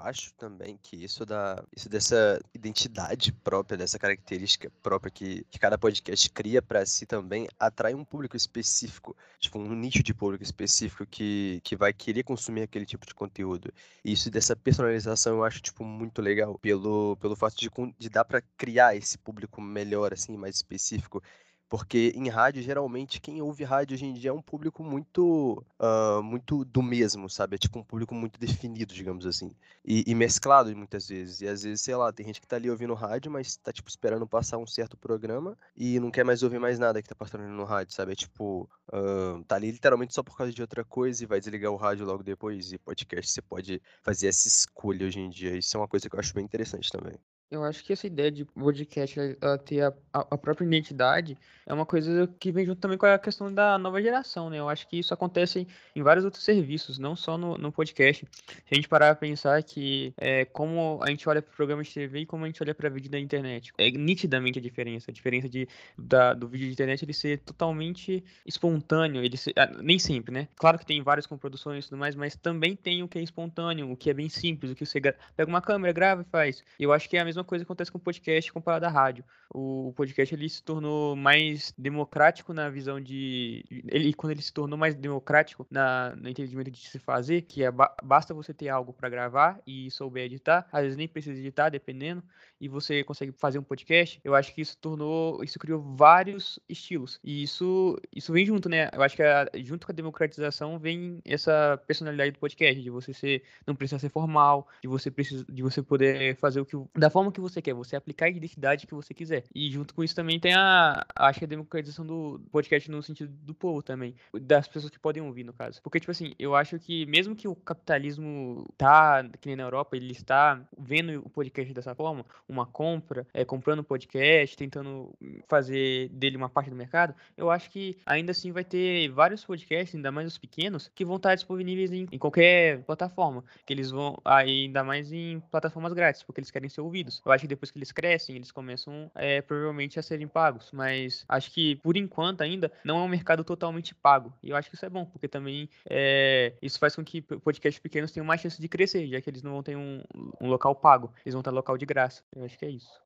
Acho 0.09 0.33
também 0.35 0.79
que 0.83 0.97
isso 0.97 1.27
da 1.27 1.63
isso 1.77 1.89
dessa 1.89 2.41
identidade 2.55 3.33
própria, 3.33 3.77
dessa 3.77 3.99
característica 3.99 4.71
própria 4.83 5.11
que, 5.11 5.45
que 5.51 5.59
cada 5.59 5.77
podcast 5.77 6.31
cria 6.31 6.63
para 6.63 6.85
si 6.87 7.07
também 7.07 7.49
atrai 7.59 7.95
um 7.95 8.05
público 8.05 8.37
específico, 8.37 9.17
tipo 9.39 9.59
um 9.59 9.75
nicho 9.75 10.03
de 10.03 10.15
público 10.15 10.45
específico 10.45 11.05
que, 11.07 11.61
que 11.65 11.77
vai 11.77 11.93
querer 11.93 12.23
consumir 12.23 12.63
aquele 12.63 12.87
tipo 12.87 13.07
de 13.07 13.15
conteúdo. 13.15 13.73
E 14.05 14.13
isso 14.13 14.31
dessa 14.31 14.55
personalização 14.55 15.37
eu 15.37 15.45
acho 15.45 15.61
tipo 15.61 15.85
muito 15.85 16.23
legal 16.23 16.59
pelo 16.59 17.17
pelo 17.17 17.37
fato 17.37 17.57
de, 17.57 17.69
de 17.99 18.09
dar 18.09 18.25
para 18.25 18.43
criar 18.57 18.97
esse 18.97 19.19
público 19.19 19.61
melhor 19.61 20.13
assim, 20.13 20.37
mais 20.37 20.57
específico 20.57 21.23
porque 21.69 22.13
em 22.15 22.29
rádio, 22.29 22.63
geralmente, 22.63 23.21
quem 23.21 23.43
ouve 23.43 23.65
rádio 23.65 23.95
hoje 23.95 24.07
em 24.07 24.13
dia 24.13 24.31
é 24.31 24.33
um 24.33 24.43
público 24.43 24.85
muito, 24.85 25.65
uh, 25.81 26.23
muito 26.23 26.65
do 26.65 26.83
mesmo, 26.83 27.29
sabe? 27.29 27.57
É 27.57 27.59
tipo 27.59 27.79
um 27.79 27.83
público 27.83 28.15
muito 28.15 28.39
definido, 28.39 28.95
digamos 28.95 29.27
assim. 29.27 29.53
E, 29.85 30.05
e, 30.07 30.15
mesclado 30.15 30.75
muitas 30.77 31.09
vezes. 31.09 31.41
E 31.41 31.49
às 31.49 31.63
vezes, 31.65 31.81
sei 31.81 31.97
lá, 31.97 32.13
tem 32.13 32.27
gente 32.27 32.41
que 32.41 32.47
tá 32.47 32.57
ali 32.57 32.71
ouvindo 32.71 32.95
rádio, 32.95 33.31
mas 33.33 33.57
tá, 33.57 33.73
tipo, 33.73 33.89
esperando 33.89 34.27
passar 34.27 34.59
um 34.59 34.67
certo 34.67 34.97
programa 34.97 35.59
e 35.77 35.99
não 35.99 36.11
quer 36.11 36.25
mais 36.25 36.43
ouvir 36.43 36.61
mais 36.61 36.79
nada 36.79 37.03
que 37.03 37.09
tá 37.09 37.15
passando 37.15 37.45
no 37.49 37.65
rádio, 37.65 37.95
sabe? 37.95 38.13
É 38.13 38.15
tipo, 38.17 38.69
uh, 38.93 39.43
tá 39.45 39.57
ali 39.57 39.71
literalmente 39.73 40.15
só 40.15 40.23
por 40.23 40.37
causa 40.37 40.53
de 40.53 40.63
outra 40.63 40.85
coisa 40.85 41.23
e 41.23 41.27
vai 41.27 41.41
desligar 41.41 41.73
o 41.73 41.77
rádio 41.77 42.07
logo 42.07 42.23
depois. 42.23 42.73
E 42.73 42.79
podcast, 42.79 43.33
você 43.33 43.43
pode 43.43 43.83
fazer 44.03 44.29
essa 44.29 44.47
escolha 44.47 45.07
hoje 45.07 45.19
em 45.19 45.29
dia. 45.31 45.57
Isso 45.57 45.77
é 45.77 45.81
uma 45.81 45.89
coisa 45.89 46.09
que 46.09 46.15
eu 46.15 46.21
acho 46.21 46.35
bem 46.35 46.45
interessante 46.45 46.91
também. 46.91 47.19
Eu 47.49 47.63
acho 47.63 47.85
que 47.85 47.93
essa 47.93 48.09
ideia 48.09 48.31
de 48.31 48.45
podcast 48.45 49.21
ela 49.41 49.57
ter 49.57 49.81
a, 49.83 49.95
a, 50.13 50.37
própria 50.37 50.67
identidade 50.67 51.39
é 51.65 51.73
uma 51.73 51.87
coisa 51.87 52.29
que 52.41 52.51
vem 52.51 52.67
junto 52.67 52.81
também 52.81 52.99
com 52.99 53.07
a 53.07 53.19
questão 53.19 53.53
da 53.53 53.79
nova 53.79 54.03
geração, 54.03 54.51
né? 54.51 54.59
Eu 54.59 54.69
acho 54.69 54.89
que 54.89 54.99
isso 54.99 55.15
acontece 55.15 55.67
em 55.95 56.03
vários 56.03 56.25
outros 56.25 56.43
serviços, 56.43 56.99
não 56.99 57.15
só 57.15 57.39
no, 57.39 57.57
no 57.57 57.71
podcast. 57.71 58.27
Se 58.47 58.73
a 58.73 58.75
gente 58.75 58.89
parar 58.89 59.11
a 59.11 59.15
pensar 59.15 59.63
que 59.63 60.13
é, 60.17 60.45
como 60.45 60.99
a 61.01 61.09
gente 61.09 61.29
olha 61.29 61.41
para 61.41 61.53
o 61.53 61.55
programa 61.55 61.85
de 61.85 61.95
TV 61.95 62.21
e 62.21 62.27
como 62.27 62.45
a 62.45 62.49
gente 62.49 62.61
olha 62.61 62.75
para 62.75 62.89
vídeo 62.89 63.11
da 63.11 63.19
internet, 63.19 63.73
é 63.79 63.93
nitidamente 63.93 64.59
a 64.59 64.63
diferença. 64.63 65.13
A 65.13 65.15
diferença 65.15 65.49
de, 65.49 65.69
da, 65.97 66.35
do 66.35 66.49
vídeo 66.49 66.67
de 66.67 66.73
internet 66.73 67.05
ele 67.05 67.13
ser 67.13 67.39
totalmente 67.39 68.25
espontâneo, 68.45 69.23
ele 69.23 69.37
ser, 69.37 69.53
ah, 69.57 69.71
nem 69.81 70.01
sempre, 70.01 70.35
né? 70.35 70.49
Claro 70.57 70.81
que 70.81 70.87
tem 70.87 71.01
várias 71.01 71.27
com 71.27 71.39
produções 71.39 71.85
e 71.85 71.89
tudo 71.89 71.99
mais, 71.99 72.17
mas 72.17 72.35
também 72.35 72.75
tem 72.75 73.05
o 73.05 73.09
que 73.09 73.21
é 73.21 73.23
espontâneo, 73.23 73.89
o 73.89 73.97
que 73.97 74.11
é 74.11 74.15
bem 74.15 74.29
simples, 74.29 74.73
o 74.73 74.75
que 74.75 74.85
você 74.85 75.01
pega 75.01 75.47
uma 75.47 75.63
câmera, 75.63 75.93
grava 75.93 76.23
e 76.23 76.25
faz. 76.25 76.65
Eu 76.81 76.93
acho 76.93 77.09
que 77.09 77.17
é 77.17 77.21
a 77.21 77.25
mesma 77.25 77.36
mesma 77.37 77.45
coisa 77.45 77.65
acontece 77.65 77.93
com 77.93 77.99
o 77.99 78.01
podcast 78.01 78.53
comparado 78.53 78.87
à 78.87 78.89
rádio. 78.89 79.25
O, 79.53 79.93
podcast 79.95 80.35
ele 80.35 80.49
se 80.49 80.63
tornou 80.63 81.15
mais 81.15 81.75
democrático 81.77 82.53
na 82.53 82.71
visão 82.71 83.01
de. 83.01 83.65
Ele, 83.89 84.15
quando 84.15 84.33
ele 84.33 84.43
se 84.43 84.53
tornou 84.53 84.79
mais 84.79 84.95
democrático 84.95 85.67
na, 85.71 86.15
no 86.17 86.29
entendimento 86.29 86.71
de 86.71 86.79
se 86.79 86.99
fazer, 86.99 87.43
que 87.43 87.63
é 87.63 87.71
basta 88.03 88.33
você 88.33 88.55
ter 88.55 88.69
algo 88.69 88.93
para 88.93 89.09
gravar 89.09 89.61
e 89.67 89.91
souber 89.91 90.25
editar, 90.25 90.67
às 90.73 90.83
vezes 90.83 90.97
nem 90.97 91.07
precisa 91.07 91.39
editar, 91.39 91.69
dependendo, 91.69 92.23
e 92.61 92.69
você 92.69 93.05
consegue 93.05 93.33
fazer 93.33 93.59
um 93.59 93.63
podcast, 93.63 94.21
eu 94.25 94.35
acho 94.35 94.55
que 94.55 94.63
isso 94.63 94.77
tornou. 94.79 95.45
Isso 95.45 95.59
criou 95.59 95.81
vários 95.81 96.59
estilos. 96.69 97.21
E 97.23 97.43
isso, 97.43 97.99
isso 98.15 98.33
vem 98.33 98.47
junto, 98.47 98.69
né? 98.69 98.89
Eu 98.93 99.03
acho 99.03 99.17
que 99.17 99.23
a, 99.23 99.47
junto 99.57 99.87
com 99.87 99.93
a 99.93 99.95
democratização 99.95 100.79
vem 100.79 101.21
essa 101.25 101.81
personalidade 101.87 102.33
do 102.33 102.39
podcast, 102.39 102.81
de 102.81 102.91
você 102.91 103.13
ser. 103.13 103.43
não 103.67 103.75
precisa 103.75 103.99
ser 103.99 104.09
formal, 104.09 104.67
de 104.83 104.89
você 104.89 105.11
precisa, 105.11 105.45
de 105.49 105.63
você 105.63 105.83
poder 105.83 106.37
fazer 106.37 106.61
o 106.61 106.65
que. 106.65 106.77
da 106.99 107.11
forma 107.11 107.27
forma 107.27 107.33
que 107.33 107.41
você 107.41 107.61
quer, 107.61 107.75
você 107.75 107.97
aplicar 107.97 108.27
a 108.27 108.31
identidade 108.31 108.87
que 108.87 108.95
você 108.95 109.13
quiser. 109.13 109.45
E 109.55 109.71
junto 109.71 109.95
com 109.95 110.03
isso 110.03 110.15
também 110.15 110.39
tem 110.39 110.55
a, 110.55 111.05
acho 111.15 111.39
que 111.41 111.45
a 111.45 111.49
democratização 111.49 112.07
do 112.07 112.41
podcast 112.51 112.91
no 112.91 113.03
sentido 113.03 113.33
do 113.43 113.55
povo 113.55 113.83
também, 113.83 114.15
das 114.33 114.69
pessoas 114.69 114.91
que 114.91 114.99
podem 114.99 115.23
ouvir, 115.23 115.45
no 115.45 115.53
caso. 115.53 115.83
Porque, 115.83 116.01
tipo 116.01 116.11
assim, 116.11 116.35
eu 116.39 116.55
acho 116.55 116.79
que 116.79 117.07
mesmo 117.07 117.35
que 117.35 117.49
o 117.49 117.55
capitalismo 117.55 118.67
tá, 118.77 119.25
que 119.41 119.49
nem 119.49 119.57
na 119.57 119.65
Europa, 119.65 119.97
ele 119.97 120.13
está 120.13 120.61
vendo 120.79 121.21
o 121.25 121.29
podcast 121.29 121.73
dessa 121.73 121.95
forma, 121.95 122.25
uma 122.49 122.67
compra, 122.67 123.27
é, 123.33 123.45
comprando 123.45 123.83
podcast, 123.83 124.57
tentando 124.57 125.13
fazer 125.49 126.09
dele 126.11 126.37
uma 126.37 126.49
parte 126.49 126.71
do 126.71 126.77
mercado, 126.77 127.15
eu 127.37 127.51
acho 127.51 127.71
que 127.71 127.97
ainda 128.07 128.33
assim 128.33 128.53
vai 128.53 128.65
ter 128.65 129.09
vários 129.09 129.45
podcasts, 129.45 129.95
ainda 129.95 130.13
mais 130.13 130.27
os 130.27 130.39
pequenos, 130.39 130.91
que 130.95 131.05
vão 131.05 131.17
estar 131.17 131.35
disponíveis 131.35 131.93
em, 131.93 132.07
em 132.11 132.19
qualquer 132.19 132.83
plataforma, 132.85 133.45
que 133.65 133.73
eles 133.73 133.91
vão, 133.91 134.19
ainda 134.25 134.85
mais 134.85 135.13
em 135.13 135.41
plataformas 135.51 135.93
grátis, 135.93 136.23
porque 136.23 136.41
eles 136.41 136.51
querem 136.51 136.69
ser 136.69 136.81
ouvidos. 136.81 137.23
Eu 137.25 137.33
acho 137.33 137.43
que 137.43 137.49
depois 137.49 137.71
que 137.71 137.79
eles 137.79 137.93
crescem, 137.93 138.37
eles 138.37 138.51
começam 138.51 139.11
é, 139.15 139.41
provavelmente 139.43 139.99
a 139.99 140.03
serem 140.03 140.29
pagos. 140.29 140.71
Mas 140.73 141.25
acho 141.29 141.51
que 141.51 141.77
por 141.77 141.97
enquanto 141.97 142.43
ainda 142.43 142.71
não 142.85 142.99
é 142.99 143.03
um 143.03 143.09
mercado 143.09 143.45
totalmente 143.45 143.95
pago. 143.95 144.33
E 144.43 144.51
eu 144.51 144.57
acho 144.57 144.69
que 144.69 144.77
isso 144.77 144.87
é 144.87 144.91
bom, 144.91 145.05
porque 145.05 145.29
também 145.29 145.69
é, 145.89 146.55
isso 146.63 146.79
faz 146.79 146.95
com 146.95 147.05
que 147.05 147.23
podcasts 147.23 147.81
pequenos 147.81 148.13
tenham 148.13 148.27
mais 148.27 148.41
chance 148.41 148.61
de 148.61 148.69
crescer, 148.69 149.07
já 149.07 149.21
que 149.21 149.31
eles 149.31 149.43
não 149.43 149.53
vão 149.53 149.63
ter 149.63 149.77
um, 149.77 150.03
um 150.41 150.49
local 150.49 150.75
pago, 150.75 151.13
eles 151.25 151.35
vão 151.35 151.43
ter 151.43 151.51
local 151.51 151.77
de 151.77 151.87
graça. 151.87 152.23
Eu 152.37 152.45
acho 152.45 152.59
que 152.59 152.67
é 152.67 152.71
isso. 152.71 153.01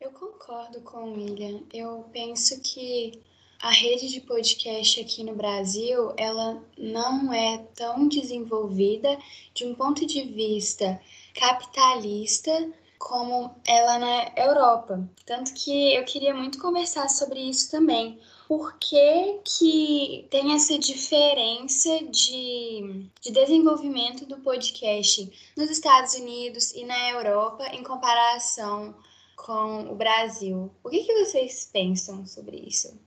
Eu 0.00 0.12
concordo 0.12 0.80
com 0.82 0.98
o 0.98 1.12
William. 1.14 1.64
Eu 1.72 2.08
penso 2.12 2.60
que 2.60 3.20
a 3.60 3.70
rede 3.70 4.08
de 4.08 4.20
podcast 4.20 5.00
aqui 5.00 5.24
no 5.24 5.34
Brasil, 5.34 6.14
ela 6.16 6.62
não 6.78 7.32
é 7.32 7.58
tão 7.74 8.06
desenvolvida 8.06 9.18
de 9.52 9.66
um 9.66 9.74
ponto 9.74 10.06
de 10.06 10.22
vista 10.22 11.00
capitalista 11.34 12.72
como 13.00 13.52
ela 13.66 13.98
na 13.98 14.32
Europa. 14.36 15.10
Tanto 15.26 15.52
que 15.54 15.94
eu 15.96 16.04
queria 16.04 16.32
muito 16.32 16.60
conversar 16.60 17.08
sobre 17.08 17.40
isso 17.40 17.72
também. 17.72 18.20
Por 18.48 18.78
que, 18.78 19.40
que 19.44 20.26
tem 20.30 20.54
essa 20.54 20.78
diferença 20.78 22.02
de, 22.04 23.10
de 23.20 23.30
desenvolvimento 23.30 24.24
do 24.24 24.38
podcast 24.38 25.30
nos 25.54 25.68
Estados 25.70 26.14
Unidos 26.14 26.72
e 26.72 26.82
na 26.86 27.10
Europa 27.10 27.66
em 27.74 27.82
comparação 27.82 28.96
com 29.36 29.92
o 29.92 29.94
Brasil? 29.94 30.70
O 30.82 30.88
que, 30.88 31.04
que 31.04 31.24
vocês 31.26 31.68
pensam 31.70 32.26
sobre 32.26 32.56
isso? 32.56 32.98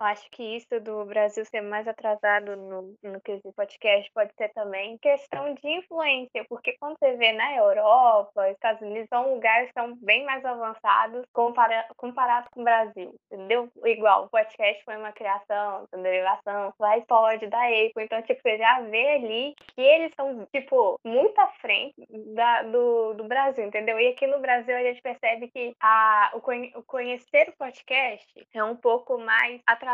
Acho 0.00 0.30
que 0.30 0.56
isso 0.56 0.80
do 0.80 1.04
Brasil 1.06 1.44
ser 1.44 1.60
mais 1.60 1.86
atrasado 1.88 2.56
no, 2.56 2.94
no 3.02 3.20
quesito 3.20 3.52
podcast 3.52 4.10
pode 4.12 4.32
ser 4.36 4.48
também 4.50 4.96
questão 4.98 5.54
de 5.54 5.68
influência, 5.68 6.44
porque 6.48 6.76
quando 6.78 6.96
você 6.98 7.16
vê 7.16 7.32
na 7.32 7.56
Europa, 7.56 8.48
Estados 8.50 8.80
Unidos, 8.80 9.08
são 9.08 9.34
lugares 9.34 9.68
que 9.68 9.74
são 9.74 9.96
bem 9.96 10.24
mais 10.24 10.44
avançados 10.44 11.24
compara 11.32 11.86
comparado 11.96 12.48
com 12.50 12.60
o 12.60 12.64
Brasil, 12.64 13.14
entendeu? 13.30 13.68
Igual, 13.84 14.24
o 14.24 14.28
podcast 14.28 14.84
foi 14.84 14.96
uma 14.96 15.12
criação, 15.12 15.86
uma 15.92 16.02
derivação, 16.02 16.72
do 16.78 16.84
iPod, 16.84 17.46
da 17.48 17.64
Apple, 17.64 18.04
então, 18.04 18.22
tipo, 18.22 18.40
você 18.40 18.56
já 18.56 18.80
vê 18.82 19.10
ali 19.10 19.54
que 19.74 19.80
eles 19.80 20.12
são, 20.14 20.46
tipo, 20.46 20.98
muito 21.04 21.38
à 21.40 21.48
frente 21.60 21.94
da, 22.34 22.62
do, 22.62 23.14
do 23.14 23.24
Brasil, 23.24 23.64
entendeu? 23.64 23.98
E 23.98 24.08
aqui 24.08 24.26
no 24.26 24.38
Brasil 24.38 24.76
a 24.76 24.82
gente 24.82 25.02
percebe 25.02 25.48
que 25.48 25.74
a, 25.80 26.30
o, 26.34 26.78
o 26.78 26.82
conhecer 26.84 27.48
o 27.48 27.56
podcast 27.56 28.26
é 28.54 28.62
um 28.62 28.76
pouco 28.76 29.18
mais 29.18 29.60
atrasado 29.66 29.87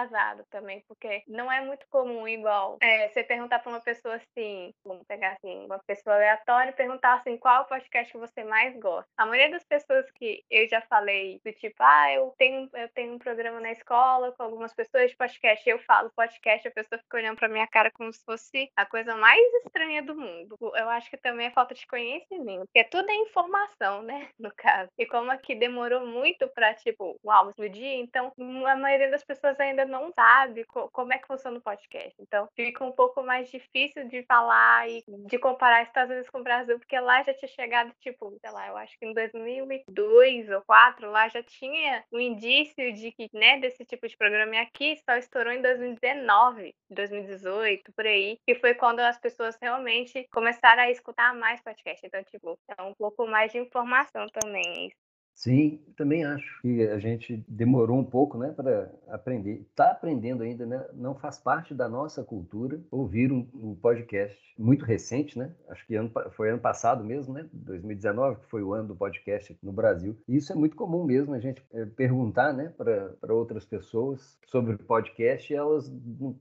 também, 0.51 0.83
porque 0.89 1.23
não 1.27 1.51
é 1.51 1.61
muito 1.61 1.87
comum 1.89 2.27
igual 2.27 2.79
é, 2.81 3.09
você 3.09 3.23
perguntar 3.23 3.59
para 3.59 3.71
uma 3.71 3.81
pessoa 3.81 4.17
assim, 4.17 4.73
vamos 4.85 5.05
pegar 5.07 5.33
assim, 5.33 5.65
uma 5.65 5.79
pessoa 5.81 6.17
aleatória 6.17 6.71
e 6.71 6.75
perguntar 6.75 7.15
assim, 7.15 7.37
qual 7.37 7.67
podcast 7.67 8.13
que 8.13 8.19
você 8.19 8.45
mais 8.45 8.77
gosta. 8.79 9.11
A 9.17 9.27
maioria 9.27 9.51
das 9.51 9.65
pessoas 9.65 10.11
que 10.13 10.45
eu 10.51 10.69
já 10.69 10.81
falei 10.83 11.41
do 11.45 11.53
tipo, 11.53 11.77
ah, 11.81 12.13
eu 12.13 12.35
tenho, 12.39 12.69
eu 12.73 12.89
tenho 12.91 13.15
um 13.15 13.19
programa 13.19 13.61
na 13.61 13.73
escola 13.73 14.33
com 14.33 14.43
algumas 14.43 14.73
pessoas 14.73 15.11
de 15.11 15.17
podcast, 15.17 15.69
eu 15.69 15.79
falo 15.81 16.11
podcast, 16.15 16.67
a 16.67 16.71
pessoa 16.71 16.99
fica 16.99 17.17
olhando 17.17 17.37
pra 17.37 17.49
minha 17.49 17.67
cara 17.67 17.91
como 17.91 18.13
se 18.13 18.25
fosse 18.25 18.71
a 18.77 18.87
coisa 18.87 19.17
mais 19.17 19.43
estranha 19.65 20.03
do 20.03 20.17
mundo. 20.17 20.57
Eu 20.61 20.89
acho 20.89 21.11
que 21.11 21.17
também 21.17 21.47
é 21.47 21.51
falta 21.51 21.75
de 21.75 21.87
conhecimento, 21.87 22.67
porque 22.67 22.85
tudo 22.85 23.11
é 23.11 23.15
informação, 23.17 24.03
né, 24.03 24.29
no 24.39 24.53
caso. 24.55 24.91
E 24.99 25.07
como 25.07 25.31
aqui 25.31 25.55
demorou 25.55 26.07
muito 26.07 26.49
pra, 26.49 26.75
tipo, 26.75 27.19
uau, 27.25 27.53
dia, 27.69 27.95
então 27.97 28.33
a 28.67 28.77
maioria 28.77 29.11
das 29.11 29.25
pessoas 29.25 29.59
ainda 29.59 29.84
ainda 29.85 29.99
não 29.99 30.13
sabe 30.13 30.65
co 30.65 30.89
como 30.91 31.13
é 31.13 31.19
que 31.19 31.27
funciona 31.27 31.59
o 31.59 31.63
podcast. 31.63 32.15
Então 32.21 32.49
fica 32.57 32.85
um 32.85 32.93
pouco 32.93 33.23
mais 33.23 33.51
difícil 33.51 34.09
de 34.09 34.25
falar 34.25 34.89
e 34.89 35.03
de 35.07 35.39
comparar 35.39 35.83
Estados 35.83 36.11
Unidos 36.11 36.31
com 36.31 36.39
o 36.39 36.45
Brasil, 36.45 36.79
porque 36.79 36.99
lá 36.99 37.23
já 37.23 37.35
tinha 37.35 37.49
chegado, 37.49 37.93
tipo, 38.01 38.37
sei 38.41 38.51
lá, 38.51 38.69
eu 38.69 38.77
acho 38.77 38.99
que 38.99 39.07
em 39.07 39.13
2002 39.13 40.51
ou 40.51 40.65
2004, 40.65 41.11
lá 41.11 41.29
já 41.29 41.43
tinha 41.43 42.05
um 42.13 42.19
indício 42.19 42.93
de 42.95 43.13
que, 43.13 43.29
né, 43.33 43.59
desse 43.59 43.85
tipo 43.85 44.07
de 44.09 44.17
programa. 44.17 44.57
E 44.57 44.59
aqui 44.59 44.97
só 45.09 45.17
estourou 45.17 45.53
em 45.53 45.63
2019, 45.63 46.75
2018, 46.91 47.93
por 47.93 48.07
aí, 48.07 48.39
que 48.47 48.55
foi 48.57 48.75
quando 48.75 49.01
as 49.01 49.19
pessoas 49.19 49.57
realmente 49.61 50.27
começaram 50.33 50.83
a 50.83 50.91
escutar 50.91 51.35
mais 51.35 51.63
podcast. 51.63 52.05
Então, 52.07 52.23
tipo, 52.25 52.59
é 52.77 52.83
um 52.83 52.95
pouco 52.95 53.27
mais 53.27 53.53
de 53.53 53.59
informação 53.59 54.27
também. 54.29 54.93
Sim, 55.35 55.81
também 55.97 56.25
acho 56.25 56.63
que 56.63 56.83
a 56.89 56.99
gente 56.99 57.45
demorou 57.49 57.99
um 57.99 58.05
pouco, 58.05 58.39
né, 58.39 58.53
para 58.53 58.91
aprender. 59.09 59.67
Está 59.69 59.91
aprendendo 59.91 60.43
ainda, 60.43 60.65
né? 60.65 60.85
Não 60.95 61.15
faz 61.15 61.39
parte 61.39 61.75
da 61.75 61.89
nossa 61.89 62.23
cultura 62.23 62.81
ouvir 62.91 63.33
um, 63.33 63.47
um, 63.55 63.75
podcast 63.75 64.39
muito 64.57 64.85
recente, 64.85 65.39
né? 65.39 65.53
Acho 65.69 65.85
que 65.87 65.97
ano, 65.97 66.11
foi 66.33 66.51
ano 66.51 66.61
passado 66.61 67.05
mesmo, 67.05 67.35
né? 67.35 67.49
2019 67.53 68.41
que 68.41 68.47
foi 68.47 68.63
o 68.63 68.73
ano 68.73 68.89
do 68.89 68.97
podcast 68.97 69.57
no 69.63 69.73
Brasil. 69.73 70.17
E 70.29 70.37
isso 70.37 70.53
é 70.53 70.57
muito 70.57 70.77
comum 70.77 71.05
mesmo 71.05 71.35
a 71.35 71.41
gente 71.41 71.63
é, 71.73 71.85
perguntar, 71.85 72.53
né, 72.53 72.73
para 72.77 73.35
outras 73.35 73.65
pessoas 73.65 74.39
sobre 74.47 74.77
podcast 74.77 75.53
e 75.53 75.57
elas 75.57 75.93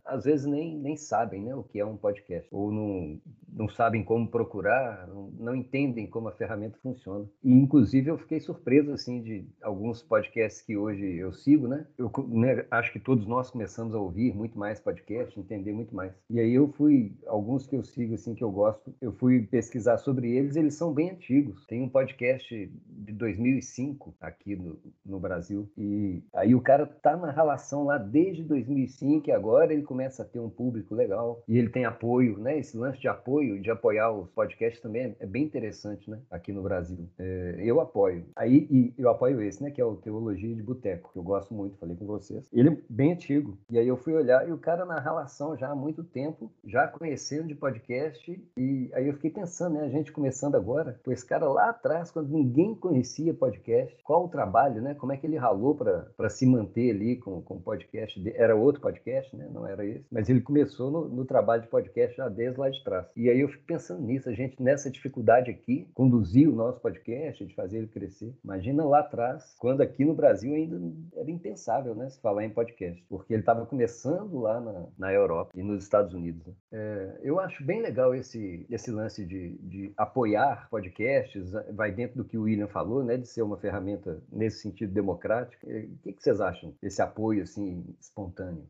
às 0.05 0.23
vezes 0.25 0.45
nem, 0.45 0.77
nem 0.77 0.95
sabem, 0.95 1.43
né, 1.43 1.55
o 1.55 1.63
que 1.63 1.79
é 1.79 1.85
um 1.85 1.97
podcast 1.97 2.47
ou 2.51 2.71
não 2.71 3.19
não 3.55 3.69
sabem 3.69 4.03
como 4.03 4.27
procurar, 4.27 5.07
não, 5.07 5.29
não 5.39 5.55
entendem 5.55 6.07
como 6.07 6.27
a 6.27 6.31
ferramenta 6.31 6.77
funciona. 6.81 7.25
E 7.43 7.51
inclusive 7.51 8.09
eu 8.09 8.17
fiquei 8.17 8.39
surpreso 8.39 8.82
assim 8.91 9.21
de 9.21 9.45
alguns 9.61 10.01
podcasts 10.01 10.61
que 10.61 10.75
hoje 10.75 11.15
eu 11.15 11.31
sigo, 11.31 11.67
né? 11.67 11.85
Eu 11.97 12.11
né, 12.27 12.65
acho 12.71 12.91
que 12.91 12.99
todos 12.99 13.25
nós 13.25 13.49
começamos 13.49 13.95
a 13.95 13.99
ouvir 13.99 14.35
muito 14.35 14.57
mais 14.57 14.79
podcast, 14.79 15.39
entender 15.39 15.71
muito 15.71 15.95
mais. 15.95 16.13
E 16.29 16.39
aí 16.39 16.53
eu 16.53 16.67
fui 16.67 17.13
alguns 17.27 17.65
que 17.65 17.75
eu 17.75 17.83
sigo 17.83 18.15
assim 18.15 18.35
que 18.35 18.43
eu 18.43 18.51
gosto, 18.51 18.93
eu 19.01 19.11
fui 19.13 19.43
pesquisar 19.43 19.97
sobre 19.97 20.35
eles, 20.35 20.55
eles 20.55 20.75
são 20.75 20.93
bem 20.93 21.11
antigos. 21.11 21.65
Tem 21.65 21.81
um 21.81 21.89
podcast 21.89 22.71
de 22.87 23.13
2005 23.13 24.15
aqui 24.19 24.55
no, 24.55 24.79
no 25.05 25.19
Brasil 25.19 25.69
e 25.77 26.23
aí 26.33 26.55
o 26.55 26.61
cara 26.61 26.85
tá 26.85 27.15
na 27.15 27.31
relação 27.31 27.85
lá 27.85 27.97
desde 27.97 28.43
2005 28.43 29.29
e 29.29 29.31
agora 29.31 29.73
ele 29.73 29.83
começa 29.83 30.23
a 30.23 30.25
ter 30.25 30.39
um 30.39 30.49
público 30.49 30.95
legal 30.95 31.43
e 31.47 31.57
ele 31.57 31.69
tem 31.69 31.85
apoio, 31.85 32.37
né? 32.37 32.57
Esse 32.57 32.77
lance 32.77 32.99
de 32.99 33.07
apoio, 33.07 33.61
de 33.61 33.69
apoiar 33.69 34.11
os 34.11 34.29
podcasts 34.29 34.81
também 34.81 35.15
é 35.19 35.25
bem 35.25 35.43
interessante, 35.43 36.09
né? 36.09 36.19
Aqui 36.29 36.51
no 36.51 36.61
Brasil. 36.61 37.09
É, 37.17 37.55
eu 37.59 37.79
apoio. 37.79 38.25
Aí 38.35 38.67
e 38.73 38.91
eu 38.97 39.07
apoio 39.07 39.39
esse, 39.43 39.61
né? 39.61 39.69
Que 39.69 39.79
é 39.79 39.85
o 39.85 39.95
Teologia 39.95 40.55
de 40.55 40.63
Boteco, 40.63 41.11
que 41.13 41.19
eu 41.19 41.23
gosto 41.23 41.53
muito, 41.53 41.77
falei 41.77 41.95
com 41.95 42.07
vocês. 42.07 42.43
Ele 42.51 42.69
é 42.69 42.77
bem 42.89 43.13
antigo. 43.13 43.55
E 43.69 43.77
aí 43.77 43.87
eu 43.87 43.95
fui 43.95 44.15
olhar 44.15 44.49
e 44.49 44.51
o 44.51 44.57
cara 44.57 44.83
na 44.83 44.99
relação 44.99 45.55
já 45.55 45.69
há 45.69 45.75
muito 45.75 46.03
tempo, 46.03 46.51
já 46.65 46.87
conhecendo 46.87 47.47
de 47.47 47.53
podcast. 47.53 48.43
E 48.57 48.89
aí 48.93 49.07
eu 49.07 49.13
fiquei 49.13 49.29
pensando, 49.29 49.75
né? 49.75 49.83
A 49.83 49.89
gente 49.89 50.11
começando 50.11 50.55
agora, 50.55 50.99
pô, 51.03 51.11
esse 51.11 51.23
cara 51.23 51.47
lá 51.47 51.69
atrás, 51.69 52.09
quando 52.09 52.29
ninguém 52.29 52.73
conhecia 52.73 53.31
podcast, 53.31 53.95
qual 54.03 54.25
o 54.25 54.29
trabalho, 54.29 54.81
né? 54.81 54.95
Como 54.95 55.11
é 55.11 55.17
que 55.17 55.27
ele 55.27 55.37
ralou 55.37 55.75
para 55.75 56.29
se 56.29 56.43
manter 56.47 56.89
ali 56.89 57.17
com 57.17 57.43
o 57.47 57.61
podcast? 57.61 58.19
Era 58.35 58.55
outro 58.55 58.81
podcast, 58.81 59.35
né? 59.35 59.47
Não 59.53 59.67
era 59.67 59.85
esse. 59.85 60.07
Mas 60.11 60.29
ele 60.29 60.41
começou 60.41 60.89
no, 60.89 61.07
no 61.09 61.25
trabalho 61.25 61.61
de 61.61 61.67
podcast 61.67 62.17
já 62.17 62.27
desde 62.27 62.59
lá 62.59 62.71
de 62.71 62.83
trás. 62.83 63.05
E 63.15 63.29
aí 63.29 63.39
eu 63.39 63.49
fico 63.49 63.65
pensando 63.65 64.01
nisso, 64.01 64.27
a 64.29 64.33
gente 64.33 64.59
nessa 64.59 64.89
dificuldade 64.89 65.51
aqui, 65.51 65.87
conduzir 65.93 66.49
o 66.49 66.55
nosso 66.55 66.79
podcast, 66.79 67.45
de 67.45 67.53
fazer 67.53 67.77
ele 67.77 67.87
crescer. 67.87 68.33
Imagina 68.63 68.85
lá 68.85 68.99
atrás, 68.99 69.53
quando 69.59 69.81
aqui 69.81 70.05
no 70.05 70.13
Brasil 70.13 70.53
ainda 70.55 70.79
era 71.17 71.29
impensável, 71.29 71.93
né? 71.93 72.09
Se 72.09 72.21
falar 72.21 72.45
em 72.45 72.49
podcast. 72.49 73.03
Porque 73.09 73.33
ele 73.33 73.41
estava 73.41 73.65
começando 73.65 74.39
lá 74.39 74.61
na, 74.61 74.87
na 74.97 75.13
Europa 75.13 75.51
e 75.53 75.61
nos 75.61 75.83
Estados 75.83 76.13
Unidos. 76.13 76.47
Né? 76.47 76.53
É, 76.71 77.19
eu 77.23 77.41
acho 77.41 77.61
bem 77.65 77.81
legal 77.81 78.15
esse, 78.15 78.65
esse 78.69 78.89
lance 78.89 79.25
de, 79.25 79.57
de 79.57 79.93
apoiar 79.97 80.69
podcasts, 80.69 81.51
vai 81.73 81.91
dentro 81.91 82.15
do 82.15 82.23
que 82.23 82.37
o 82.37 82.43
William 82.43 82.69
falou, 82.69 83.03
né? 83.03 83.17
De 83.17 83.27
ser 83.27 83.41
uma 83.41 83.57
ferramenta 83.57 84.23
nesse 84.31 84.61
sentido 84.61 84.93
democrático. 84.93 85.67
O 85.67 85.97
que, 86.01 86.13
que 86.13 86.23
vocês 86.23 86.39
acham 86.39 86.73
desse 86.81 87.01
apoio 87.01 87.43
assim 87.43 87.83
espontâneo? 87.99 88.63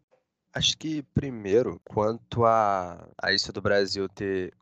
Acho 0.54 0.78
que, 0.78 1.02
primeiro, 1.16 1.82
quanto 1.84 2.46
a, 2.46 3.10
a 3.18 3.34
isso 3.34 3.52
do 3.52 3.62
Brasil 3.62 4.08
ter, 4.08 4.54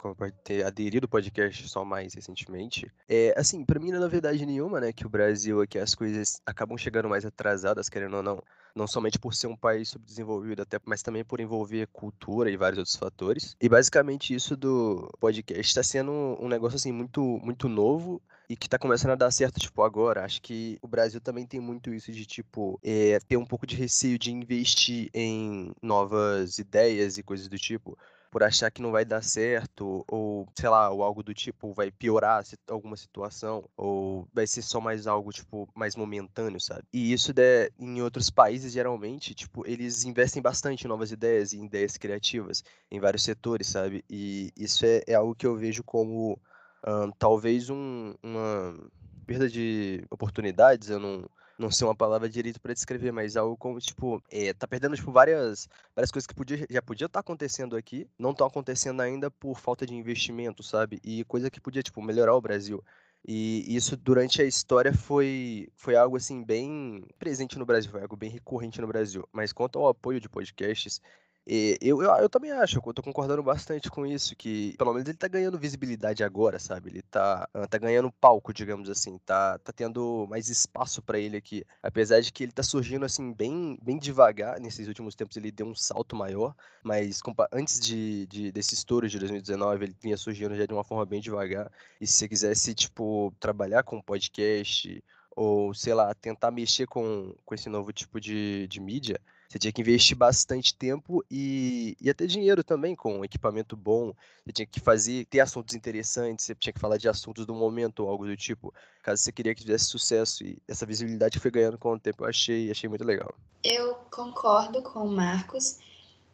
ter 0.43 0.65
aderido 0.65 1.05
ao 1.05 1.09
podcast 1.09 1.67
só 1.67 1.83
mais 1.83 2.13
recentemente, 2.13 2.89
é 3.09 3.33
assim, 3.37 3.65
para 3.65 3.79
mim 3.79 3.89
não 3.89 3.97
é 3.97 4.01
novidade 4.01 4.45
nenhuma, 4.45 4.79
né, 4.79 4.93
que 4.93 5.05
o 5.05 5.09
Brasil 5.09 5.61
aqui 5.61 5.77
as 5.77 5.93
coisas 5.93 6.41
acabam 6.45 6.77
chegando 6.77 7.09
mais 7.09 7.25
atrasadas, 7.25 7.89
querendo 7.89 8.17
ou 8.17 8.23
não 8.23 8.41
não 8.73 8.87
somente 8.87 9.19
por 9.19 9.33
ser 9.33 9.47
um 9.47 9.55
país 9.55 9.89
subdesenvolvido, 9.89 10.61
até, 10.61 10.79
mas 10.85 11.03
também 11.03 11.25
por 11.25 11.41
envolver 11.41 11.87
cultura 11.87 12.49
e 12.49 12.55
vários 12.55 12.77
outros 12.77 12.95
fatores. 12.95 13.55
E 13.59 13.67
basicamente 13.67 14.33
isso 14.33 14.55
do 14.55 15.09
podcast 15.19 15.61
está 15.61 15.83
sendo 15.83 16.11
um 16.39 16.47
negócio 16.47 16.77
assim 16.77 16.91
muito 16.91 17.21
muito 17.43 17.67
novo 17.67 18.21
e 18.51 18.55
que 18.57 18.67
está 18.67 18.77
começando 18.77 19.11
a 19.11 19.15
dar 19.15 19.31
certo, 19.31 19.61
tipo, 19.61 19.81
agora. 19.81 20.25
Acho 20.25 20.41
que 20.41 20.77
o 20.81 20.87
Brasil 20.87 21.21
também 21.21 21.45
tem 21.47 21.61
muito 21.61 21.93
isso 21.93 22.11
de, 22.11 22.25
tipo, 22.25 22.77
é, 22.83 23.17
ter 23.21 23.37
um 23.37 23.45
pouco 23.45 23.65
de 23.65 23.77
receio 23.77 24.19
de 24.19 24.29
investir 24.29 25.09
em 25.13 25.71
novas 25.81 26.59
ideias 26.59 27.17
e 27.17 27.23
coisas 27.23 27.47
do 27.47 27.57
tipo 27.57 27.97
por 28.29 28.43
achar 28.43 28.71
que 28.71 28.81
não 28.81 28.91
vai 28.91 29.03
dar 29.03 29.21
certo, 29.21 30.05
ou 30.07 30.47
sei 30.57 30.69
lá, 30.69 30.89
ou 30.89 31.03
algo 31.03 31.21
do 31.21 31.33
tipo 31.33 31.73
vai 31.73 31.91
piorar 31.91 32.41
alguma 32.69 32.95
situação, 32.95 33.69
ou 33.75 34.25
vai 34.33 34.47
ser 34.47 34.61
só 34.61 34.79
mais 34.79 35.05
algo, 35.05 35.33
tipo, 35.33 35.67
mais 35.75 35.97
momentâneo, 35.97 36.59
sabe? 36.59 36.83
E 36.93 37.11
isso 37.11 37.33
de, 37.33 37.69
em 37.77 38.01
outros 38.01 38.29
países, 38.29 38.71
geralmente, 38.71 39.35
tipo, 39.35 39.67
eles 39.67 40.05
investem 40.05 40.41
bastante 40.41 40.85
em 40.85 40.87
novas 40.87 41.11
ideias 41.11 41.51
e 41.51 41.61
ideias 41.61 41.97
criativas 41.97 42.63
em 42.89 43.01
vários 43.01 43.23
setores, 43.23 43.67
sabe? 43.67 44.03
E 44.09 44.53
isso 44.55 44.85
é, 44.85 45.03
é 45.07 45.13
algo 45.13 45.35
que 45.35 45.45
eu 45.45 45.57
vejo 45.57 45.83
como 45.83 46.39
um, 46.85 47.11
talvez 47.11 47.69
um, 47.69 48.13
uma 48.23 48.75
perda 49.25 49.49
de 49.49 50.03
oportunidades, 50.09 50.89
eu 50.89 50.99
não 50.99 51.29
não 51.61 51.69
sei 51.69 51.85
uma 51.85 51.95
palavra 51.95 52.27
direito 52.27 52.59
para 52.59 52.73
descrever, 52.73 53.11
mas 53.11 53.37
algo 53.37 53.55
como, 53.55 53.79
tipo, 53.79 54.21
é, 54.31 54.51
tá 54.51 54.67
perdendo, 54.67 54.95
tipo, 54.95 55.11
várias, 55.11 55.69
várias 55.95 56.11
coisas 56.11 56.25
que 56.25 56.33
podia, 56.33 56.65
já 56.67 56.81
podia 56.81 57.05
estar 57.05 57.19
tá 57.19 57.19
acontecendo 57.19 57.77
aqui, 57.77 58.09
não 58.17 58.31
estão 58.31 58.47
acontecendo 58.47 58.99
ainda 58.99 59.29
por 59.29 59.59
falta 59.59 59.85
de 59.85 59.93
investimento, 59.93 60.63
sabe? 60.63 60.99
E 61.03 61.23
coisa 61.25 61.51
que 61.51 61.61
podia, 61.61 61.83
tipo, 61.83 62.01
melhorar 62.01 62.35
o 62.35 62.41
Brasil. 62.41 62.83
E 63.27 63.75
isso 63.75 63.95
durante 63.95 64.41
a 64.41 64.45
história 64.45 64.91
foi, 64.91 65.69
foi 65.75 65.95
algo 65.95 66.17
assim 66.17 66.43
bem 66.43 67.05
presente 67.19 67.59
no 67.59 67.65
Brasil, 67.65 67.91
foi 67.91 68.01
algo 68.01 68.15
bem 68.15 68.31
recorrente 68.31 68.81
no 68.81 68.87
Brasil. 68.87 69.27
Mas 69.31 69.53
quanto 69.53 69.77
ao 69.77 69.89
apoio 69.89 70.19
de 70.19 70.27
podcasts, 70.27 70.99
eu, 71.45 72.03
eu, 72.03 72.11
eu 72.17 72.29
também 72.29 72.51
acho, 72.51 72.79
eu 72.85 72.93
tô 72.93 73.01
concordando 73.01 73.41
bastante 73.41 73.89
com 73.89 74.05
isso, 74.05 74.35
que 74.35 74.75
pelo 74.77 74.93
menos 74.93 75.07
ele 75.09 75.17
tá 75.17 75.27
ganhando 75.27 75.57
visibilidade 75.57 76.23
agora, 76.23 76.59
sabe? 76.59 76.89
Ele 76.89 77.01
tá, 77.01 77.49
ah, 77.53 77.67
tá 77.67 77.77
ganhando 77.77 78.11
palco, 78.11 78.53
digamos 78.53 78.89
assim, 78.89 79.17
tá, 79.25 79.57
tá 79.57 79.73
tendo 79.73 80.27
mais 80.29 80.49
espaço 80.49 81.01
para 81.01 81.17
ele 81.19 81.37
aqui. 81.37 81.65
Apesar 81.81 82.21
de 82.21 82.31
que 82.31 82.43
ele 82.43 82.51
tá 82.51 82.61
surgindo 82.61 83.05
assim 83.05 83.33
bem, 83.33 83.77
bem 83.81 83.97
devagar, 83.97 84.59
nesses 84.59 84.87
últimos 84.87 85.15
tempos 85.15 85.35
ele 85.35 85.51
deu 85.51 85.65
um 85.65 85.75
salto 85.75 86.15
maior, 86.15 86.55
mas 86.83 87.19
antes 87.51 87.79
de, 87.79 88.27
de, 88.27 88.51
desse 88.51 88.75
estouro 88.75 89.09
de 89.09 89.17
2019, 89.17 89.85
ele 89.85 89.95
vinha 89.99 90.17
surgindo 90.17 90.55
já 90.55 90.65
de 90.65 90.73
uma 90.73 90.83
forma 90.83 91.05
bem 91.05 91.21
devagar. 91.21 91.71
E 91.99 92.05
se 92.05 92.13
você 92.13 92.27
quisesse, 92.27 92.75
tipo, 92.75 93.33
trabalhar 93.39 93.83
com 93.83 94.01
podcast 94.01 95.03
ou, 95.35 95.73
sei 95.73 95.93
lá, 95.93 96.13
tentar 96.13 96.51
mexer 96.51 96.85
com, 96.87 97.33
com 97.43 97.55
esse 97.55 97.69
novo 97.69 97.91
tipo 97.91 98.19
de, 98.19 98.67
de 98.67 98.79
mídia, 98.79 99.19
você 99.51 99.59
tinha 99.59 99.71
que 99.73 99.81
investir 99.81 100.15
bastante 100.15 100.73
tempo 100.73 101.21
e, 101.29 101.97
e 101.99 102.09
até 102.09 102.25
dinheiro 102.25 102.63
também, 102.63 102.95
com 102.95 103.19
um 103.19 103.25
equipamento 103.25 103.75
bom. 103.75 104.13
Você 104.45 104.53
tinha 104.53 104.65
que 104.65 104.79
fazer, 104.79 105.25
ter 105.25 105.41
assuntos 105.41 105.75
interessantes, 105.75 106.45
você 106.45 106.55
tinha 106.55 106.71
que 106.71 106.79
falar 106.79 106.95
de 106.95 107.09
assuntos 107.09 107.45
do 107.45 107.53
momento 107.53 107.99
ou 108.03 108.09
algo 108.09 108.25
do 108.25 108.37
tipo, 108.37 108.73
caso 109.03 109.21
você 109.21 109.29
queria 109.29 109.53
que 109.53 109.61
tivesse 109.61 109.85
sucesso. 109.85 110.45
E 110.45 110.57
essa 110.69 110.85
visibilidade 110.85 111.37
foi 111.37 111.51
ganhando 111.51 111.77
com 111.77 111.91
o 111.91 111.99
tempo. 111.99 112.23
Eu 112.23 112.29
achei, 112.29 112.71
achei 112.71 112.87
muito 112.87 113.03
legal. 113.03 113.35
Eu 113.61 113.95
concordo 114.09 114.81
com 114.83 114.99
o 114.99 115.11
Marcos. 115.11 115.79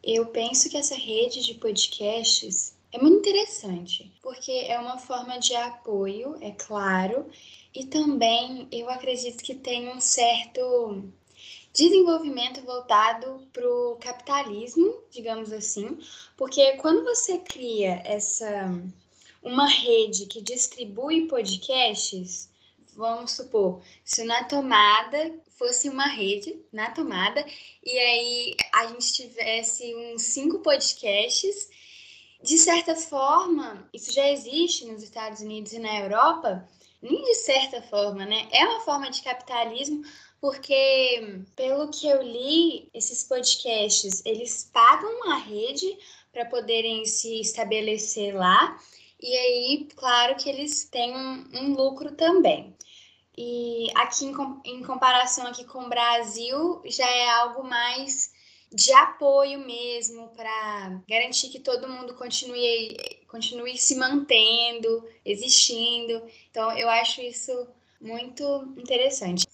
Eu 0.00 0.26
penso 0.26 0.70
que 0.70 0.76
essa 0.76 0.94
rede 0.94 1.44
de 1.44 1.54
podcasts 1.54 2.76
é 2.92 3.02
muito 3.02 3.18
interessante, 3.18 4.12
porque 4.22 4.52
é 4.52 4.78
uma 4.78 4.96
forma 4.96 5.40
de 5.40 5.56
apoio, 5.56 6.38
é 6.40 6.52
claro, 6.52 7.26
e 7.74 7.84
também 7.84 8.68
eu 8.70 8.88
acredito 8.88 9.42
que 9.42 9.56
tem 9.56 9.88
um 9.88 10.00
certo 10.00 11.12
desenvolvimento 11.72 12.62
voltado 12.62 13.46
para 13.52 13.68
o 13.68 13.96
capitalismo, 13.96 15.02
digamos 15.10 15.52
assim, 15.52 15.98
porque 16.36 16.76
quando 16.76 17.04
você 17.04 17.38
cria 17.38 18.02
essa 18.04 18.70
uma 19.42 19.66
rede 19.66 20.26
que 20.26 20.40
distribui 20.40 21.26
podcasts, 21.26 22.50
vamos 22.96 23.32
supor, 23.32 23.80
se 24.04 24.24
na 24.24 24.44
tomada 24.44 25.32
fosse 25.56 25.88
uma 25.88 26.06
rede 26.06 26.60
na 26.72 26.90
tomada 26.90 27.44
e 27.84 27.98
aí 27.98 28.56
a 28.72 28.86
gente 28.88 29.12
tivesse 29.12 29.94
uns 29.94 30.22
cinco 30.22 30.58
podcasts, 30.60 31.68
de 32.42 32.56
certa 32.58 32.94
forma, 32.94 33.88
isso 33.92 34.12
já 34.12 34.28
existe 34.28 34.84
nos 34.84 35.02
Estados 35.02 35.40
Unidos 35.40 35.72
e 35.72 35.78
na 35.78 35.98
Europa, 36.00 36.68
nem 37.02 37.22
de 37.22 37.34
certa 37.34 37.82
forma, 37.82 38.24
né? 38.24 38.48
É 38.52 38.64
uma 38.64 38.80
forma 38.80 39.10
de 39.10 39.22
capitalismo, 39.22 40.02
porque 40.40 41.42
pelo 41.56 41.90
que 41.90 42.06
eu 42.08 42.22
li, 42.22 42.88
esses 42.94 43.24
podcasts, 43.24 44.22
eles 44.24 44.70
pagam 44.72 45.32
a 45.32 45.36
rede 45.36 45.98
para 46.32 46.44
poderem 46.46 47.04
se 47.04 47.40
estabelecer 47.40 48.34
lá, 48.36 48.78
e 49.20 49.36
aí, 49.36 49.88
claro 49.96 50.36
que 50.36 50.48
eles 50.48 50.84
têm 50.84 51.16
um, 51.16 51.44
um 51.54 51.74
lucro 51.74 52.12
também. 52.12 52.76
E 53.36 53.88
aqui, 53.96 54.26
em, 54.26 54.34
em 54.64 54.82
comparação 54.82 55.46
aqui 55.46 55.64
com 55.64 55.84
o 55.84 55.88
Brasil, 55.88 56.80
já 56.86 57.08
é 57.08 57.28
algo 57.30 57.64
mais 57.64 58.32
de 58.72 58.92
apoio 58.92 59.58
mesmo 59.60 60.28
para 60.36 61.00
garantir 61.08 61.48
que 61.48 61.58
todo 61.58 61.88
mundo 61.88 62.14
continue, 62.14 62.96
continue 63.26 63.76
se 63.76 63.96
mantendo, 63.96 65.04
existindo. 65.24 66.22
Então, 66.50 66.70
eu 66.76 66.88
acho 66.88 67.20
isso 67.20 67.66
muito 68.00 68.44
interessante 68.76 69.48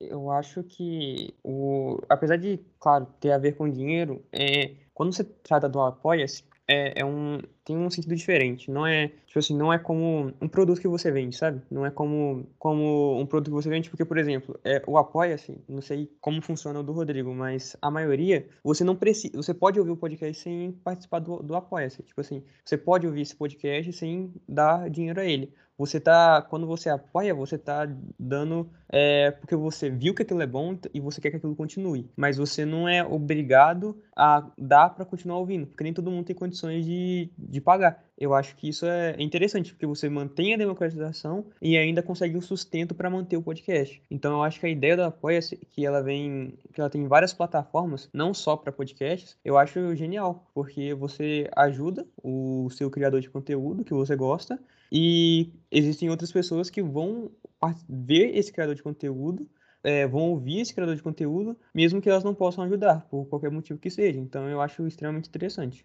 eu 0.00 0.30
acho 0.30 0.62
que 0.62 1.34
o 1.42 1.98
apesar 2.08 2.36
de, 2.36 2.60
claro, 2.78 3.06
ter 3.20 3.32
a 3.32 3.38
ver 3.38 3.56
com 3.56 3.68
dinheiro, 3.68 4.24
é 4.32 4.74
quando 4.92 5.12
você 5.12 5.24
trata 5.24 5.68
do 5.68 5.80
apoia-se, 5.80 6.44
é, 6.66 7.00
é, 7.00 7.04
um 7.04 7.40
tem 7.64 7.76
um 7.76 7.90
sentido 7.90 8.14
diferente. 8.14 8.70
Não 8.70 8.86
é 8.86 9.08
tipo 9.26 9.38
assim, 9.38 9.56
não 9.56 9.72
é 9.72 9.78
como 9.78 10.32
um 10.40 10.48
produto 10.48 10.80
que 10.80 10.88
você 10.88 11.10
vende, 11.10 11.36
sabe? 11.36 11.60
Não 11.70 11.84
é 11.84 11.90
como 11.90 12.46
como 12.58 13.18
um 13.18 13.26
produto 13.26 13.48
que 13.50 13.62
você 13.62 13.68
vende, 13.68 13.90
porque 13.90 14.04
por 14.04 14.18
exemplo, 14.18 14.58
é, 14.64 14.82
o 14.86 14.96
apoia-se, 14.96 15.58
não 15.68 15.82
sei 15.82 16.10
como 16.20 16.40
funciona 16.42 16.80
o 16.80 16.82
do 16.82 16.92
Rodrigo, 16.92 17.34
mas 17.34 17.76
a 17.82 17.90
maioria 17.90 18.46
você 18.62 18.84
não 18.84 18.96
precisa, 18.96 19.36
você 19.36 19.52
pode 19.52 19.78
ouvir 19.78 19.92
o 19.92 19.96
podcast 19.96 20.42
sem 20.42 20.72
participar 20.72 21.18
do, 21.18 21.42
do 21.42 21.54
apoia-se. 21.54 22.02
Tipo 22.02 22.20
assim, 22.20 22.42
você 22.64 22.76
pode 22.78 23.06
ouvir 23.06 23.22
esse 23.22 23.36
podcast 23.36 23.92
sem 23.92 24.32
dar 24.48 24.88
dinheiro 24.88 25.20
a 25.20 25.24
ele 25.24 25.52
você 25.76 25.98
tá, 26.00 26.42
quando 26.42 26.66
você 26.66 26.88
apoia, 26.88 27.34
você 27.34 27.58
tá 27.58 27.88
dando 28.18 28.70
é, 28.88 29.32
porque 29.32 29.56
você 29.56 29.90
viu 29.90 30.14
que 30.14 30.22
aquilo 30.22 30.42
é 30.42 30.46
bom 30.46 30.78
e 30.92 31.00
você 31.00 31.20
quer 31.20 31.30
que 31.30 31.36
aquilo 31.36 31.56
continue. 31.56 32.08
Mas 32.16 32.36
você 32.36 32.64
não 32.64 32.88
é 32.88 33.04
obrigado 33.04 34.00
a 34.16 34.48
dar 34.56 34.90
para 34.90 35.04
continuar 35.04 35.38
ouvindo, 35.38 35.66
porque 35.66 35.82
nem 35.82 35.92
todo 35.92 36.10
mundo 36.10 36.26
tem 36.26 36.36
condições 36.36 36.84
de, 36.84 37.28
de 37.36 37.60
pagar. 37.60 38.04
Eu 38.16 38.32
acho 38.32 38.54
que 38.54 38.68
isso 38.68 38.86
é 38.86 39.16
interessante, 39.18 39.72
porque 39.72 39.86
você 39.86 40.08
mantém 40.08 40.54
a 40.54 40.56
democratização 40.56 41.46
e 41.60 41.76
ainda 41.76 42.02
consegue 42.02 42.36
um 42.36 42.40
sustento 42.40 42.94
para 42.94 43.10
manter 43.10 43.36
o 43.36 43.42
podcast. 43.42 44.00
Então 44.08 44.34
eu 44.34 44.42
acho 44.44 44.60
que 44.60 44.66
a 44.66 44.70
ideia 44.70 44.96
da 44.96 45.06
apoia 45.06 45.40
que 45.70 45.84
ela 45.84 46.00
vem, 46.00 46.56
que 46.72 46.80
ela 46.80 46.88
tem 46.88 47.08
várias 47.08 47.32
plataformas, 47.32 48.08
não 48.12 48.32
só 48.32 48.56
para 48.56 48.70
podcasts, 48.70 49.36
eu 49.44 49.58
acho 49.58 49.96
genial, 49.96 50.48
porque 50.54 50.94
você 50.94 51.48
ajuda 51.56 52.06
o 52.22 52.68
seu 52.70 52.88
criador 52.88 53.20
de 53.20 53.28
conteúdo 53.28 53.84
que 53.84 53.92
você 53.92 54.14
gosta 54.14 54.60
e 54.96 55.52
existem 55.72 56.08
outras 56.08 56.30
pessoas 56.30 56.70
que 56.70 56.80
vão 56.80 57.28
ver 57.88 58.36
esse 58.36 58.52
criador 58.52 58.76
de 58.76 58.82
conteúdo, 58.82 59.44
é, 59.82 60.06
vão 60.06 60.30
ouvir 60.30 60.60
esse 60.60 60.72
criador 60.72 60.94
de 60.94 61.02
conteúdo, 61.02 61.58
mesmo 61.74 62.00
que 62.00 62.08
elas 62.08 62.22
não 62.22 62.32
possam 62.32 62.62
ajudar, 62.62 63.04
por 63.08 63.26
qualquer 63.26 63.50
motivo 63.50 63.80
que 63.80 63.90
seja. 63.90 64.20
Então 64.20 64.48
eu 64.48 64.60
acho 64.60 64.86
extremamente 64.86 65.28
interessante. 65.28 65.84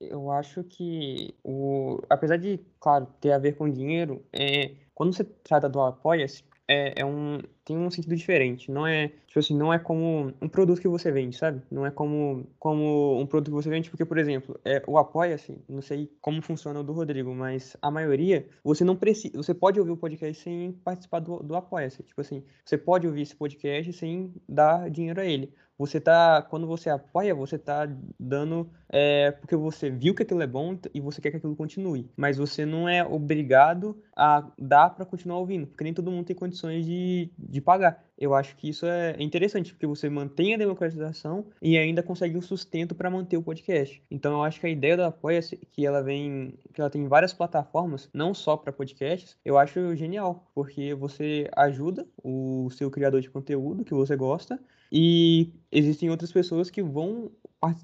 Eu 0.00 0.30
acho 0.30 0.62
que, 0.62 1.34
o, 1.42 1.98
apesar 2.08 2.36
de, 2.36 2.60
claro, 2.78 3.08
ter 3.20 3.32
a 3.32 3.38
ver 3.38 3.56
com 3.56 3.68
dinheiro, 3.68 4.24
é, 4.32 4.76
quando 4.94 5.12
você 5.12 5.24
trata 5.24 5.68
do 5.68 5.80
Apoia-se, 5.80 6.44
é, 6.70 6.94
é 7.00 7.04
um, 7.04 7.40
tem 7.64 7.76
um 7.76 7.90
sentido 7.90 8.14
diferente. 8.14 8.70
Não 8.70 8.86
é, 8.86 9.08
tipo 9.26 9.40
assim, 9.40 9.56
não 9.56 9.74
é 9.74 9.78
como 9.78 10.32
um 10.40 10.48
produto 10.48 10.80
que 10.80 10.86
você 10.86 11.10
vende, 11.10 11.36
sabe? 11.36 11.60
Não 11.68 11.84
é 11.84 11.90
como, 11.90 12.46
como 12.60 13.20
um 13.20 13.26
produto 13.26 13.48
que 13.48 13.62
você 13.62 13.68
vende, 13.68 13.90
porque, 13.90 14.04
por 14.04 14.16
exemplo, 14.16 14.58
é, 14.64 14.80
o 14.86 14.96
Apoia-se, 14.96 15.58
não 15.68 15.82
sei 15.82 16.08
como 16.20 16.40
funciona 16.40 16.78
o 16.78 16.84
do 16.84 16.92
Rodrigo, 16.92 17.34
mas 17.34 17.76
a 17.82 17.90
maioria, 17.90 18.46
você 18.62 18.84
não 18.84 18.94
precisa, 18.94 19.36
você 19.36 19.52
pode 19.52 19.80
ouvir 19.80 19.90
o 19.90 19.96
podcast 19.96 20.44
sem 20.44 20.70
participar 20.84 21.18
do, 21.18 21.42
do 21.42 21.56
Apoia-se. 21.56 22.04
Tipo 22.04 22.20
assim, 22.20 22.44
você 22.64 22.78
pode 22.78 23.04
ouvir 23.04 23.22
esse 23.22 23.34
podcast 23.34 23.92
sem 23.92 24.32
dar 24.48 24.88
dinheiro 24.88 25.20
a 25.20 25.24
ele 25.24 25.52
você 25.80 25.98
tá, 25.98 26.42
quando 26.42 26.66
você 26.66 26.90
apoia, 26.90 27.34
você 27.34 27.58
tá 27.58 27.88
dando 28.18 28.70
é, 28.86 29.30
porque 29.30 29.56
você 29.56 29.88
viu 29.88 30.14
que 30.14 30.22
aquilo 30.22 30.42
é 30.42 30.46
bom 30.46 30.78
e 30.92 31.00
você 31.00 31.22
quer 31.22 31.30
que 31.30 31.38
aquilo 31.38 31.56
continue. 31.56 32.06
Mas 32.14 32.36
você 32.36 32.66
não 32.66 32.86
é 32.86 33.02
obrigado 33.02 33.96
a 34.14 34.46
dar 34.58 34.90
para 34.90 35.06
continuar 35.06 35.38
ouvindo, 35.38 35.66
porque 35.66 35.82
nem 35.82 35.94
todo 35.94 36.10
mundo 36.10 36.26
tem 36.26 36.36
condições 36.36 36.84
de, 36.84 37.30
de 37.38 37.62
pagar. 37.62 38.04
Eu 38.18 38.34
acho 38.34 38.54
que 38.56 38.68
isso 38.68 38.84
é 38.84 39.16
interessante, 39.18 39.72
porque 39.72 39.86
você 39.86 40.10
mantém 40.10 40.52
a 40.52 40.58
democratização 40.58 41.46
e 41.62 41.78
ainda 41.78 42.02
consegue 42.02 42.36
um 42.36 42.42
sustento 42.42 42.94
para 42.94 43.08
manter 43.08 43.38
o 43.38 43.42
podcast. 43.42 44.02
Então 44.10 44.34
eu 44.34 44.42
acho 44.42 44.60
que 44.60 44.66
a 44.66 44.70
ideia 44.70 44.98
da 44.98 45.06
apoia 45.06 45.40
que 45.72 45.86
ela 45.86 46.02
vem, 46.02 46.58
que 46.74 46.80
ela 46.82 46.90
tem 46.90 47.08
várias 47.08 47.32
plataformas, 47.32 48.10
não 48.12 48.34
só 48.34 48.54
para 48.54 48.70
podcasts, 48.70 49.34
eu 49.42 49.56
acho 49.56 49.96
genial, 49.96 50.44
porque 50.54 50.92
você 50.92 51.48
ajuda 51.56 52.06
o 52.22 52.68
seu 52.68 52.90
criador 52.90 53.22
de 53.22 53.30
conteúdo 53.30 53.82
que 53.82 53.94
você 53.94 54.14
gosta 54.14 54.60
e 54.90 55.52
existem 55.70 56.10
outras 56.10 56.32
pessoas 56.32 56.70
que 56.70 56.82
vão 56.82 57.30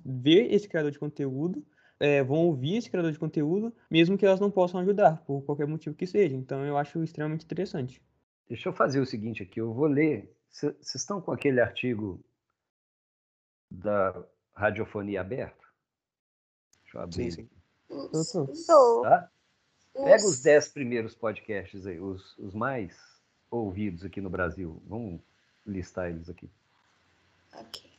ver 0.05 0.53
esse 0.53 0.69
criador 0.69 0.90
de 0.90 0.99
conteúdo, 0.99 1.64
é, 2.01 2.23
vão 2.23 2.47
ouvir 2.47 2.77
esse 2.77 2.90
criador 2.90 3.12
de 3.12 3.19
conteúdo, 3.19 3.73
mesmo 3.90 4.19
que 4.19 4.27
elas 4.27 4.40
não 4.40 4.51
possam 4.51 4.81
ajudar, 4.81 5.23
por 5.25 5.42
qualquer 5.42 5.66
motivo 5.66 5.97
que 5.97 6.07
seja. 6.07 6.35
Então 6.35 6.64
eu 6.64 6.77
acho 6.77 7.03
extremamente 7.03 7.45
interessante. 7.45 8.03
Deixa 8.49 8.69
eu 8.69 8.73
fazer 8.73 9.01
o 9.01 9.07
seguinte 9.07 9.42
aqui, 9.42 9.61
eu 9.61 9.73
vou 9.73 9.87
ler. 9.87 10.33
Vocês 10.51 10.95
estão 10.95 11.21
com 11.21 11.33
aquele 11.33 11.61
artigo 11.61 12.25
da 13.71 14.25
radiofonia 14.55 15.21
aberto? 15.21 15.66
Deixa 16.83 16.99
eu 16.99 17.03
abrir. 17.03 17.33
Sim, 17.33 17.49
sim. 17.49 17.49
Tá? 19.03 19.31
Pega 19.92 20.27
os 20.27 20.40
dez 20.42 20.69
primeiros 20.69 21.14
podcasts 21.14 21.87
aí, 21.87 21.99
os, 21.99 22.37
os 22.38 22.55
mais 22.55 22.97
ouvidos 23.51 24.05
aqui 24.05 24.21
no 24.21 24.31
Brasil. 24.31 24.83
Vamos 24.87 25.21
listar 25.64 26.11
eles 26.11 26.29
aqui. 26.29 26.51
Ok. 27.61 27.90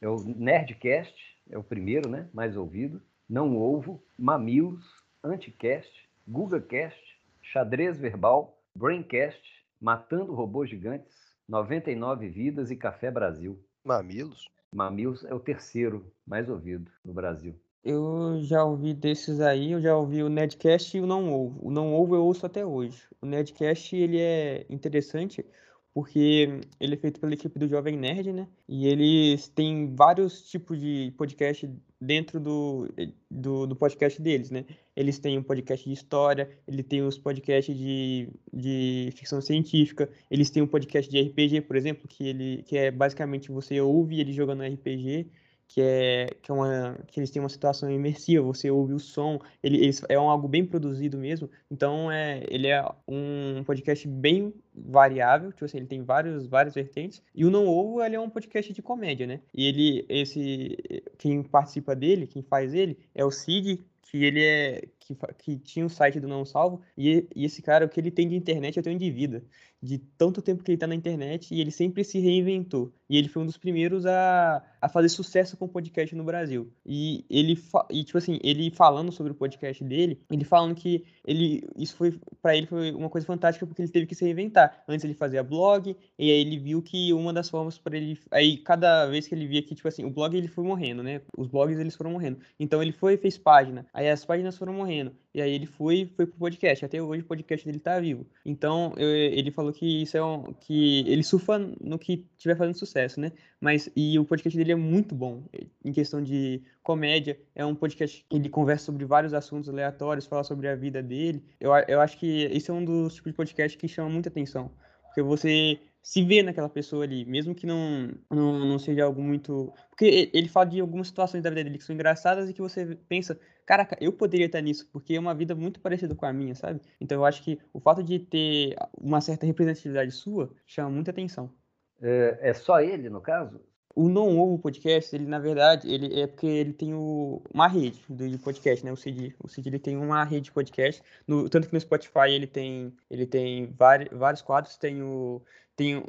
É 0.00 0.08
o 0.08 0.16
Nerdcast, 0.16 1.14
é 1.50 1.58
o 1.58 1.62
primeiro, 1.62 2.08
né? 2.08 2.28
Mais 2.32 2.56
ouvido. 2.56 3.02
Não 3.28 3.56
Ovo, 3.56 4.02
Mamilos, 4.16 4.84
Anticast, 5.22 5.92
GugaCast, 6.26 7.00
Xadrez 7.42 7.98
Verbal, 7.98 8.58
Braincast, 8.74 9.42
Matando 9.80 10.34
Robôs 10.34 10.70
Gigantes, 10.70 11.14
99 11.48 12.28
Vidas 12.28 12.70
e 12.70 12.76
Café 12.76 13.10
Brasil. 13.10 13.62
Mamilos? 13.84 14.48
Mamilos 14.74 15.24
é 15.24 15.34
o 15.34 15.40
terceiro 15.40 16.12
mais 16.26 16.48
ouvido 16.48 16.90
no 17.04 17.12
Brasil. 17.12 17.58
Eu 17.84 18.40
já 18.42 18.64
ouvi 18.64 18.92
desses 18.92 19.40
aí, 19.40 19.72
eu 19.72 19.80
já 19.80 19.96
ouvi 19.96 20.22
o 20.22 20.28
Nedcast 20.28 20.96
e 20.96 21.00
o 21.00 21.06
Não 21.06 21.32
Ovo. 21.32 21.66
O 21.66 21.70
Não 21.70 21.94
Ovo 21.94 22.14
eu 22.14 22.24
ouço 22.24 22.44
até 22.44 22.64
hoje. 22.64 23.02
O 23.20 23.26
Nedcast, 23.26 23.96
ele 23.96 24.20
é 24.20 24.66
interessante 24.68 25.44
porque 25.92 26.60
ele 26.78 26.94
é 26.94 26.96
feito 26.96 27.18
pela 27.20 27.34
equipe 27.34 27.58
do 27.58 27.68
Jovem 27.68 27.96
Nerd, 27.96 28.32
né? 28.32 28.46
E 28.68 28.86
eles 28.86 29.48
têm 29.48 29.94
vários 29.94 30.48
tipos 30.48 30.78
de 30.78 31.12
podcast 31.16 31.68
dentro 32.00 32.38
do, 32.38 32.88
do, 33.30 33.66
do, 33.66 33.76
podcast 33.76 34.20
deles, 34.22 34.50
né? 34.50 34.64
Eles 34.94 35.18
têm 35.18 35.38
um 35.38 35.42
podcast 35.42 35.84
de 35.88 35.92
história, 35.92 36.48
ele 36.66 36.82
tem 36.82 37.02
os 37.02 37.18
podcasts 37.18 37.76
de, 37.76 38.28
de 38.52 39.10
ficção 39.16 39.40
científica, 39.40 40.08
eles 40.30 40.50
têm 40.50 40.62
um 40.62 40.66
podcast 40.66 41.10
de 41.10 41.20
RPG, 41.20 41.62
por 41.62 41.76
exemplo, 41.76 42.06
que, 42.06 42.28
ele, 42.28 42.62
que 42.62 42.76
é 42.76 42.90
basicamente 42.90 43.50
você 43.50 43.80
ouve 43.80 44.20
ele 44.20 44.32
jogando 44.32 44.62
RPG 44.62 45.26
que 45.68 45.82
é 45.82 46.26
que, 46.42 46.50
é 46.50 46.54
uma, 46.54 46.98
que 47.06 47.20
eles 47.20 47.30
têm 47.30 47.40
uma 47.40 47.48
situação 47.48 47.90
imersiva, 47.90 48.42
você 48.42 48.70
ouve 48.70 48.94
o 48.94 48.98
som, 48.98 49.38
ele, 49.62 49.90
é 50.08 50.18
um, 50.18 50.30
algo 50.30 50.48
bem 50.48 50.64
produzido 50.64 51.18
mesmo, 51.18 51.50
então 51.70 52.10
é, 52.10 52.42
ele 52.48 52.66
é 52.68 52.82
um 53.06 53.62
podcast 53.64 54.08
bem 54.08 54.52
variável, 54.74 55.52
tipo 55.52 55.66
assim, 55.66 55.76
ele 55.78 55.86
tem 55.86 56.02
vários, 56.02 56.46
várias 56.46 56.74
vertentes, 56.74 57.22
e 57.34 57.44
o 57.44 57.50
Não 57.50 57.66
Ovo, 57.66 58.02
ele 58.02 58.16
é 58.16 58.20
um 58.20 58.30
podcast 58.30 58.72
de 58.72 58.82
comédia, 58.82 59.26
né, 59.26 59.40
e 59.54 59.66
ele, 59.66 60.06
esse, 60.08 60.76
quem 61.18 61.42
participa 61.42 61.94
dele, 61.94 62.26
quem 62.26 62.42
faz 62.42 62.72
ele, 62.72 62.98
é 63.14 63.24
o 63.24 63.30
Cid, 63.30 63.84
que 64.10 64.24
ele 64.24 64.42
é, 64.42 64.88
que, 65.08 65.34
que 65.38 65.58
tinha 65.58 65.86
o 65.86 65.90
site 65.90 66.20
do 66.20 66.28
Não 66.28 66.44
Salvo, 66.44 66.80
e, 66.96 67.26
e 67.34 67.44
esse 67.44 67.62
cara, 67.62 67.86
o 67.86 67.88
que 67.88 68.00
ele 68.00 68.10
tem 68.10 68.28
de 68.28 68.36
internet, 68.36 68.76
eu 68.76 68.82
tenho 68.82 68.98
de 68.98 69.10
vida, 69.10 69.42
de 69.82 69.98
tanto 69.98 70.42
tempo 70.42 70.62
que 70.62 70.70
ele 70.70 70.76
está 70.76 70.86
na 70.86 70.94
internet, 70.94 71.54
e 71.54 71.60
ele 71.60 71.70
sempre 71.70 72.04
se 72.04 72.18
reinventou, 72.18 72.92
e 73.08 73.16
ele 73.16 73.28
foi 73.28 73.42
um 73.42 73.46
dos 73.46 73.56
primeiros 73.56 74.04
a, 74.04 74.62
a 74.80 74.88
fazer 74.88 75.08
sucesso 75.08 75.56
com 75.56 75.64
o 75.64 75.68
podcast 75.68 76.14
no 76.14 76.24
Brasil. 76.24 76.70
E 76.84 77.24
ele, 77.30 77.58
e, 77.90 78.04
tipo 78.04 78.18
assim, 78.18 78.38
ele 78.42 78.70
falando 78.70 79.10
sobre 79.10 79.32
o 79.32 79.34
podcast 79.34 79.82
dele, 79.84 80.20
ele 80.30 80.44
falando 80.44 80.74
que 80.74 81.04
ele, 81.24 81.66
isso 81.76 81.96
foi, 81.96 82.18
para 82.42 82.56
ele 82.56 82.66
foi 82.66 82.92
uma 82.92 83.08
coisa 83.08 83.26
fantástica 83.26 83.66
porque 83.66 83.82
ele 83.82 83.90
teve 83.90 84.06
que 84.06 84.14
se 84.14 84.24
reinventar. 84.24 84.82
Antes 84.86 85.04
ele 85.04 85.14
fazia 85.14 85.42
blog, 85.42 85.96
e 86.18 86.30
aí 86.30 86.40
ele 86.40 86.58
viu 86.58 86.82
que 86.82 87.12
uma 87.12 87.32
das 87.32 87.48
formas 87.48 87.78
para 87.78 87.96
ele, 87.96 88.18
aí 88.30 88.58
cada 88.58 89.06
vez 89.06 89.26
que 89.26 89.34
ele 89.34 89.46
via 89.46 89.62
que, 89.62 89.74
tipo 89.74 89.88
assim, 89.88 90.04
o 90.04 90.10
blog 90.10 90.36
ele 90.36 90.48
foi 90.48 90.64
morrendo, 90.64 91.02
né? 91.02 91.22
Os 91.36 91.46
blogs 91.46 91.78
eles 91.78 91.94
foram 91.94 92.10
morrendo. 92.10 92.38
Então 92.58 92.82
ele 92.82 92.92
foi 92.92 93.16
fez 93.16 93.38
página, 93.38 93.86
aí 93.92 94.08
as 94.08 94.24
páginas 94.24 94.56
foram 94.56 94.72
morrendo. 94.72 94.97
E 95.34 95.40
aí 95.40 95.52
ele 95.52 95.66
foi 95.66 96.10
foi 96.16 96.26
pro 96.26 96.38
podcast. 96.38 96.84
Até 96.84 97.00
hoje 97.00 97.22
o 97.22 97.26
podcast 97.26 97.64
dele 97.64 97.78
tá 97.78 97.98
vivo. 98.00 98.26
Então 98.44 98.92
eu, 98.96 99.08
ele 99.08 99.50
falou 99.50 99.72
que 99.72 100.02
isso 100.02 100.16
é 100.16 100.24
um, 100.24 100.52
que 100.52 101.00
ele 101.06 101.22
surfa 101.22 101.58
no 101.58 101.98
que 101.98 102.26
tiver 102.36 102.56
fazendo 102.56 102.76
sucesso, 102.76 103.20
né? 103.20 103.32
Mas 103.60 103.90
e 103.94 104.18
o 104.18 104.24
podcast 104.24 104.56
dele 104.56 104.72
é 104.72 104.76
muito 104.76 105.14
bom 105.14 105.42
em 105.84 105.92
questão 105.92 106.22
de 106.22 106.62
comédia. 106.82 107.38
É 107.54 107.64
um 107.64 107.74
podcast 107.74 108.24
que 108.28 108.36
ele 108.36 108.48
conversa 108.48 108.86
sobre 108.86 109.04
vários 109.04 109.34
assuntos 109.34 109.68
aleatórios, 109.68 110.26
fala 110.26 110.44
sobre 110.44 110.68
a 110.68 110.74
vida 110.74 111.02
dele. 111.02 111.42
Eu, 111.60 111.72
eu 111.86 112.00
acho 112.00 112.18
que 112.18 112.42
esse 112.44 112.70
é 112.70 112.74
um 112.74 112.84
dos 112.84 113.14
tipos 113.14 113.32
de 113.32 113.36
podcast 113.36 113.78
que 113.78 113.86
chama 113.86 114.08
muita 114.08 114.28
atenção. 114.28 114.70
Porque 115.04 115.22
você 115.22 115.78
se 116.08 116.24
vê 116.24 116.42
naquela 116.42 116.70
pessoa 116.70 117.04
ali, 117.04 117.22
mesmo 117.26 117.54
que 117.54 117.66
não, 117.66 118.10
não, 118.30 118.60
não 118.60 118.78
seja 118.78 119.04
algo 119.04 119.20
muito. 119.20 119.70
Porque 119.90 120.30
ele 120.32 120.48
fala 120.48 120.64
de 120.64 120.80
algumas 120.80 121.08
situações 121.08 121.42
da 121.42 121.50
vida 121.50 121.64
dele 121.64 121.76
que 121.76 121.84
são 121.84 121.94
engraçadas 121.94 122.48
e 122.48 122.54
que 122.54 122.62
você 122.62 122.96
pensa, 123.06 123.38
caraca, 123.66 123.94
eu 124.00 124.10
poderia 124.10 124.46
estar 124.46 124.62
nisso, 124.62 124.88
porque 124.90 125.16
é 125.16 125.20
uma 125.20 125.34
vida 125.34 125.54
muito 125.54 125.80
parecida 125.80 126.14
com 126.14 126.24
a 126.24 126.32
minha, 126.32 126.54
sabe? 126.54 126.80
Então 126.98 127.18
eu 127.18 127.26
acho 127.26 127.42
que 127.42 127.60
o 127.74 127.78
fato 127.78 128.02
de 128.02 128.18
ter 128.20 128.74
uma 128.98 129.20
certa 129.20 129.44
representatividade 129.44 130.10
sua 130.12 130.50
chama 130.66 130.88
muita 130.88 131.10
atenção. 131.10 131.52
É, 132.00 132.38
é 132.40 132.54
só 132.54 132.80
ele, 132.80 133.10
no 133.10 133.20
caso? 133.20 133.60
O 133.94 134.08
Não 134.08 134.38
Ovo 134.38 134.58
Podcast, 134.58 135.14
ele 135.14 135.26
na 135.26 135.38
verdade, 135.38 135.92
ele 135.92 136.18
é 136.22 136.26
porque 136.26 136.46
ele 136.46 136.72
tem 136.72 136.94
o, 136.94 137.42
uma 137.52 137.68
rede 137.68 138.02
de 138.08 138.38
podcast, 138.38 138.82
né? 138.82 138.90
O 138.90 138.96
Cid, 138.96 139.36
o 139.38 139.46
Cid 139.46 139.68
ele 139.68 139.78
tem 139.78 139.98
uma 139.98 140.24
rede 140.24 140.44
de 140.44 140.52
podcast, 140.52 141.02
no, 141.26 141.50
tanto 141.50 141.68
que 141.68 141.74
no 141.74 141.80
Spotify 141.80 142.30
ele 142.30 142.46
tem, 142.46 142.96
ele 143.10 143.26
tem 143.26 143.66
vários, 143.76 144.16
vários 144.16 144.40
quadros, 144.40 144.78
tem 144.78 145.02
o 145.02 145.42
tem, 145.78 146.02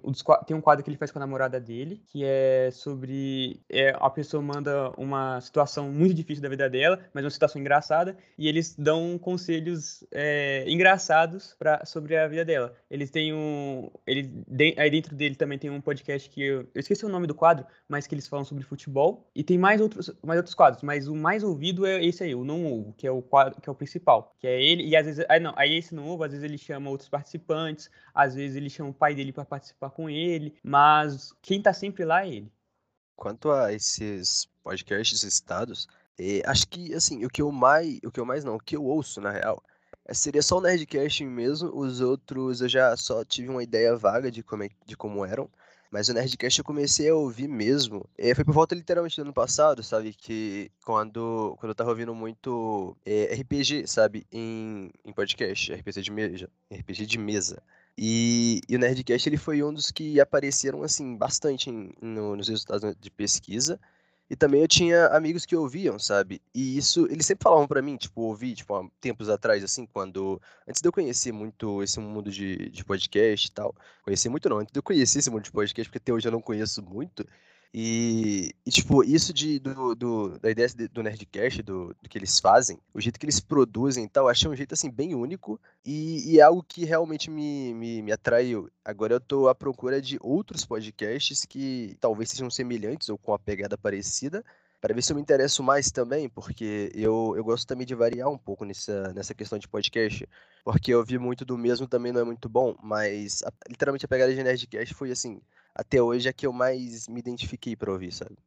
tem 0.48 0.58
um 0.58 0.62
quadro 0.62 0.84
que 0.84 0.90
ele 0.90 0.98
faz 0.98 1.12
com 1.12 1.20
a 1.20 1.22
namorada 1.22 1.60
dele, 1.60 2.02
que 2.08 2.24
é 2.26 2.72
sobre. 2.72 3.62
É, 3.70 3.96
a 4.00 4.10
pessoa 4.10 4.42
manda 4.42 4.92
uma 4.98 5.40
situação 5.42 5.92
muito 5.92 6.16
difícil 6.16 6.42
da 6.42 6.50
vida 6.50 6.68
dela, 6.68 7.00
mas 7.14 7.24
uma 7.24 7.30
situação 7.30 7.62
engraçada, 7.62 8.18
e 8.36 8.48
eles 8.48 8.76
dão 8.76 9.20
conselhos 9.20 10.04
é, 10.12 10.66
engraçados 10.68 11.56
pra, 11.60 11.86
sobre 11.86 12.18
a 12.18 12.28
vida 12.28 12.44
dela. 12.44 12.76
Eles 12.90 13.12
têm 13.12 13.32
um. 13.32 13.92
Ele, 14.08 14.24
de, 14.48 14.74
aí 14.76 14.90
dentro 14.90 15.16
dele 15.16 15.36
também 15.36 15.60
tem 15.60 15.70
um 15.70 15.80
podcast 15.80 16.28
que 16.32 16.42
eu, 16.42 16.62
eu 16.74 16.80
esqueci 16.80 17.06
o 17.06 17.10
nome 17.10 17.28
do 17.28 17.36
quadro, 17.36 17.64
mas 17.88 18.08
que 18.08 18.16
eles 18.16 18.28
falam 18.28 18.46
sobre 18.46 18.64
futebol. 18.64 19.30
E 19.36 19.44
tem 19.44 19.60
mais 19.60 19.80
outros, 19.80 20.12
mais 20.26 20.38
outros 20.38 20.56
quadros, 20.56 20.82
mas 20.82 21.08
o 21.08 21.14
mais 21.14 21.44
ouvido 21.44 21.86
é 21.86 22.04
esse 22.04 22.24
aí, 22.24 22.34
o 22.34 22.44
Não 22.44 22.66
Ovo, 22.66 22.94
que 22.98 23.06
é 23.06 23.12
o 23.12 23.22
quadro, 23.22 23.62
que 23.62 23.70
é 23.70 23.72
o 23.72 23.76
principal. 23.76 24.34
Que 24.40 24.48
é 24.48 24.60
ele, 24.60 24.88
e 24.88 24.96
às 24.96 25.06
vezes. 25.06 25.24
Aí 25.30 25.40
não, 25.40 25.54
aí 25.56 25.78
esse 25.78 25.94
Não 25.94 26.08
Ovo, 26.10 26.24
às 26.24 26.32
vezes 26.32 26.44
ele 26.44 26.58
chama 26.58 26.90
outros 26.90 27.08
participantes, 27.08 27.92
às 28.16 28.34
vezes 28.34 28.58
ele 28.58 28.68
chama 28.68 28.90
o 28.90 28.94
pai 28.96 29.14
dele 29.14 29.32
para 29.32 29.46
participar 29.46 29.59
com 29.96 30.10
ele, 30.10 30.56
mas 30.64 31.34
quem 31.42 31.62
tá 31.62 31.74
sempre 31.74 32.06
lá 32.06 32.26
é 32.26 32.30
ele. 32.30 32.52
Quanto 33.16 33.52
a 33.52 33.74
esses 33.74 34.48
podcasts 34.64 35.20
citados, 35.22 35.88
é, 36.18 36.42
acho 36.46 36.68
que 36.68 36.94
assim, 36.94 37.26
o 37.26 37.30
que 37.30 37.42
eu 37.42 37.52
mais, 37.52 38.00
o 38.06 38.12
que 38.12 38.20
eu 38.20 38.26
mais 38.26 38.44
não, 38.44 38.56
o 38.56 38.60
que 38.60 38.76
eu 38.76 38.84
ouço 38.84 39.20
na 39.20 39.32
real, 39.32 39.62
é, 40.06 40.14
seria 40.14 40.42
só 40.42 40.58
o 40.58 40.62
Nerdcast 40.62 41.24
mesmo, 41.26 41.70
os 41.78 42.02
outros 42.02 42.62
eu 42.62 42.70
já 42.70 42.96
só 42.98 43.24
tive 43.24 43.50
uma 43.50 43.64
ideia 43.64 43.96
vaga 43.96 44.32
de 44.32 44.44
como, 44.44 44.64
é, 44.64 44.70
de 44.86 44.98
como 44.98 45.26
eram. 45.26 45.50
Mas 45.92 46.08
o 46.08 46.14
Nerdcast 46.14 46.60
eu 46.60 46.66
comecei 46.66 47.10
a 47.10 47.16
ouvir 47.16 47.48
mesmo. 47.48 48.08
E 48.18 48.34
foi 48.36 48.44
por 48.44 48.54
volta 48.54 48.76
literalmente 48.76 49.16
do 49.16 49.24
ano 49.24 49.34
passado, 49.34 49.82
sabe? 49.82 50.14
Que 50.14 50.72
quando, 50.86 51.56
quando 51.60 51.72
eu 51.72 51.76
tava 51.76 51.90
ouvindo 51.90 52.14
muito 52.14 52.96
é, 53.06 53.34
RPG, 53.42 53.88
sabe? 53.88 54.26
Em, 54.32 54.92
em 55.04 55.12
podcast, 55.12 55.74
RPG 55.74 56.02
de 56.04 56.12
mesa. 56.12 56.50
RPG 56.72 57.06
de 57.08 57.18
mesa. 57.18 57.64
E, 58.02 58.62
e, 58.70 58.78
o 58.78 58.80
Nerdcast 58.80 59.28
ele 59.28 59.36
foi 59.36 59.62
um 59.62 59.74
dos 59.74 59.92
que 59.92 60.22
apareceram 60.22 60.84
assim 60.84 61.18
bastante 61.18 61.70
em, 61.70 61.92
no, 62.02 62.34
nos 62.34 62.48
resultados 62.48 62.96
de 62.98 63.12
pesquisa. 63.12 63.78
E 64.30 64.38
também 64.38 64.62
eu 64.62 64.68
tinha 64.70 65.08
amigos 65.08 65.46
que 65.46 65.56
ouviam, 65.56 66.00
sabe? 66.00 66.42
E 66.56 66.78
isso, 66.78 67.08
eles 67.12 67.26
sempre 67.26 67.44
falavam 67.44 67.68
para 67.68 67.82
mim, 67.82 67.98
tipo, 67.98 68.22
ouvi, 68.22 68.54
tipo, 68.54 68.74
há 68.74 68.88
tempos 69.02 69.28
atrás, 69.28 69.64
assim, 69.66 69.86
quando. 69.86 70.40
Antes 70.68 70.82
de 70.82 70.88
eu 70.88 70.94
conhecer 70.94 71.34
muito 71.34 71.84
esse 71.84 72.00
mundo 72.00 72.32
de, 72.32 72.70
de 72.70 72.86
podcast 72.86 73.48
e 73.48 73.52
tal. 73.52 73.76
Conhecer 74.04 74.30
muito 74.30 74.48
não, 74.48 74.60
antes 74.60 74.72
de 74.72 74.80
eu 74.80 74.84
conhecer 74.84 75.20
esse 75.20 75.30
mundo 75.30 75.44
de 75.44 75.52
podcast, 75.52 75.90
porque 75.90 75.98
até 75.98 76.14
hoje 76.14 76.28
eu 76.28 76.32
não 76.32 76.42
conheço 76.42 76.82
muito. 76.82 77.26
E, 77.72 78.52
e, 78.66 78.72
tipo, 78.72 79.04
isso 79.04 79.32
de, 79.32 79.60
do, 79.60 79.94
do, 79.94 80.40
da 80.40 80.50
ideia 80.50 80.68
do 80.92 81.04
Nerdcast, 81.04 81.62
do, 81.62 81.96
do, 82.02 82.10
que 82.10 82.18
eles 82.18 82.40
fazem, 82.40 82.80
o 82.94 83.00
jeito 83.00 83.20
que 83.20 83.26
eles 83.26 83.40
produzem 83.40 84.06
e 84.06 84.10
tal, 84.10 84.28
achei 84.28 84.50
um 84.50 84.56
jeito, 84.56 84.74
assim, 84.74 84.90
bem 84.90 85.14
único 85.14 85.62
e, 85.86 86.34
e 86.34 86.40
é 86.40 86.42
algo 86.42 86.64
que 86.64 86.84
realmente 86.84 87.30
me, 87.30 87.74
me, 87.76 88.02
me 88.02 88.12
atraiu. 88.12 88.72
Agora 88.84 89.14
eu 89.14 89.20
tô 89.20 89.48
à 89.48 89.54
procura 89.54 90.02
de 90.02 90.18
outros 90.20 90.66
podcasts 90.66 91.46
que 91.46 91.96
talvez 92.00 92.32
sejam 92.32 92.50
semelhantes 92.50 93.08
ou 93.08 93.20
com 93.20 93.34
a 93.34 93.40
pegada 93.40 93.78
parecida, 93.78 94.44
para 94.82 94.94
ver 94.94 95.04
se 95.04 95.12
eu 95.12 95.16
me 95.16 95.22
interesso 95.22 95.62
mais 95.62 95.92
também, 95.92 96.28
porque 96.30 96.90
eu, 96.96 97.34
eu 97.36 97.44
gosto 97.44 97.68
também 97.68 97.86
de 97.86 97.94
variar 97.94 98.30
um 98.30 98.38
pouco 98.38 98.66
nessa, 98.66 99.14
nessa 99.14 99.36
questão 99.36 99.60
de 99.60 99.68
podcast, 99.68 100.28
porque 100.64 100.94
eu 100.94 101.04
vi 101.04 101.20
muito 101.20 101.46
do 101.46 101.58
mesmo 101.58 101.88
também 101.88 102.12
não 102.12 102.22
é 102.22 102.24
muito 102.24 102.48
bom, 102.48 102.76
mas 102.82 103.44
a, 103.44 103.52
literalmente 103.70 104.06
a 104.06 104.08
pegada 104.08 104.34
de 104.34 104.42
Nerdcast 104.42 104.94
foi 104.96 105.12
assim, 105.12 105.42
até 105.80 106.02
hoje 106.02 106.28
é 106.28 106.34
que 106.34 106.46
eu 106.46 106.52
mais 106.52 107.08
me 107.08 107.20
identifiquei 107.20 107.76
para 107.76 107.92
ouvir, 107.92 108.12
sabe? 108.12 108.38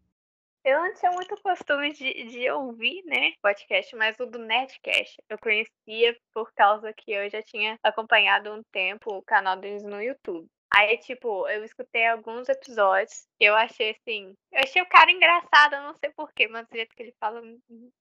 Eu 0.65 0.79
não 0.79 0.95
tinha 0.95 1.11
muito 1.11 1.35
costume 1.43 1.93
de, 1.93 2.25
de 2.25 2.49
ouvir, 2.51 3.03
né, 3.05 3.33
podcast, 3.43 3.97
mas 3.97 4.17
o 4.21 4.27
do 4.27 4.39
Nerdcast 4.39 5.17
eu 5.29 5.37
conhecia 5.39 6.17
por 6.33 6.53
causa 6.53 6.93
que 6.93 7.11
eu 7.11 7.29
já 7.29 7.43
tinha 7.43 7.77
acompanhado 7.83 8.53
um 8.53 8.63
tempo 8.71 9.17
o 9.17 9.23
canal 9.23 9.57
deles 9.57 9.83
no 9.83 10.01
YouTube. 10.01 10.47
Aí, 10.75 10.97
tipo, 10.99 11.49
eu 11.49 11.65
escutei 11.65 12.07
alguns 12.07 12.49
episódios 12.49 13.27
que 13.39 13.45
eu 13.45 13.55
achei 13.55 13.91
assim. 13.91 14.35
Eu 14.53 14.61
achei 14.61 14.81
o 14.81 14.89
cara 14.89 15.11
engraçado, 15.11 15.75
eu 15.75 15.83
não 15.83 15.95
sei 15.95 16.11
porquê, 16.17 16.47
mas 16.49 16.67
do 16.69 16.77
jeito 16.77 16.95
que 16.95 17.03
ele 17.03 17.15
fala, 17.19 17.43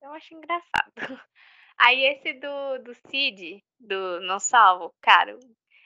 eu 0.02 0.12
acho 0.14 0.34
engraçado. 0.34 0.94
Aí 1.78 2.04
esse 2.06 2.34
do, 2.34 2.78
do 2.84 2.94
Cid, 3.10 3.62
do 3.80 4.22
Não 4.22 4.40
Salvo, 4.40 4.94
cara, 5.02 5.38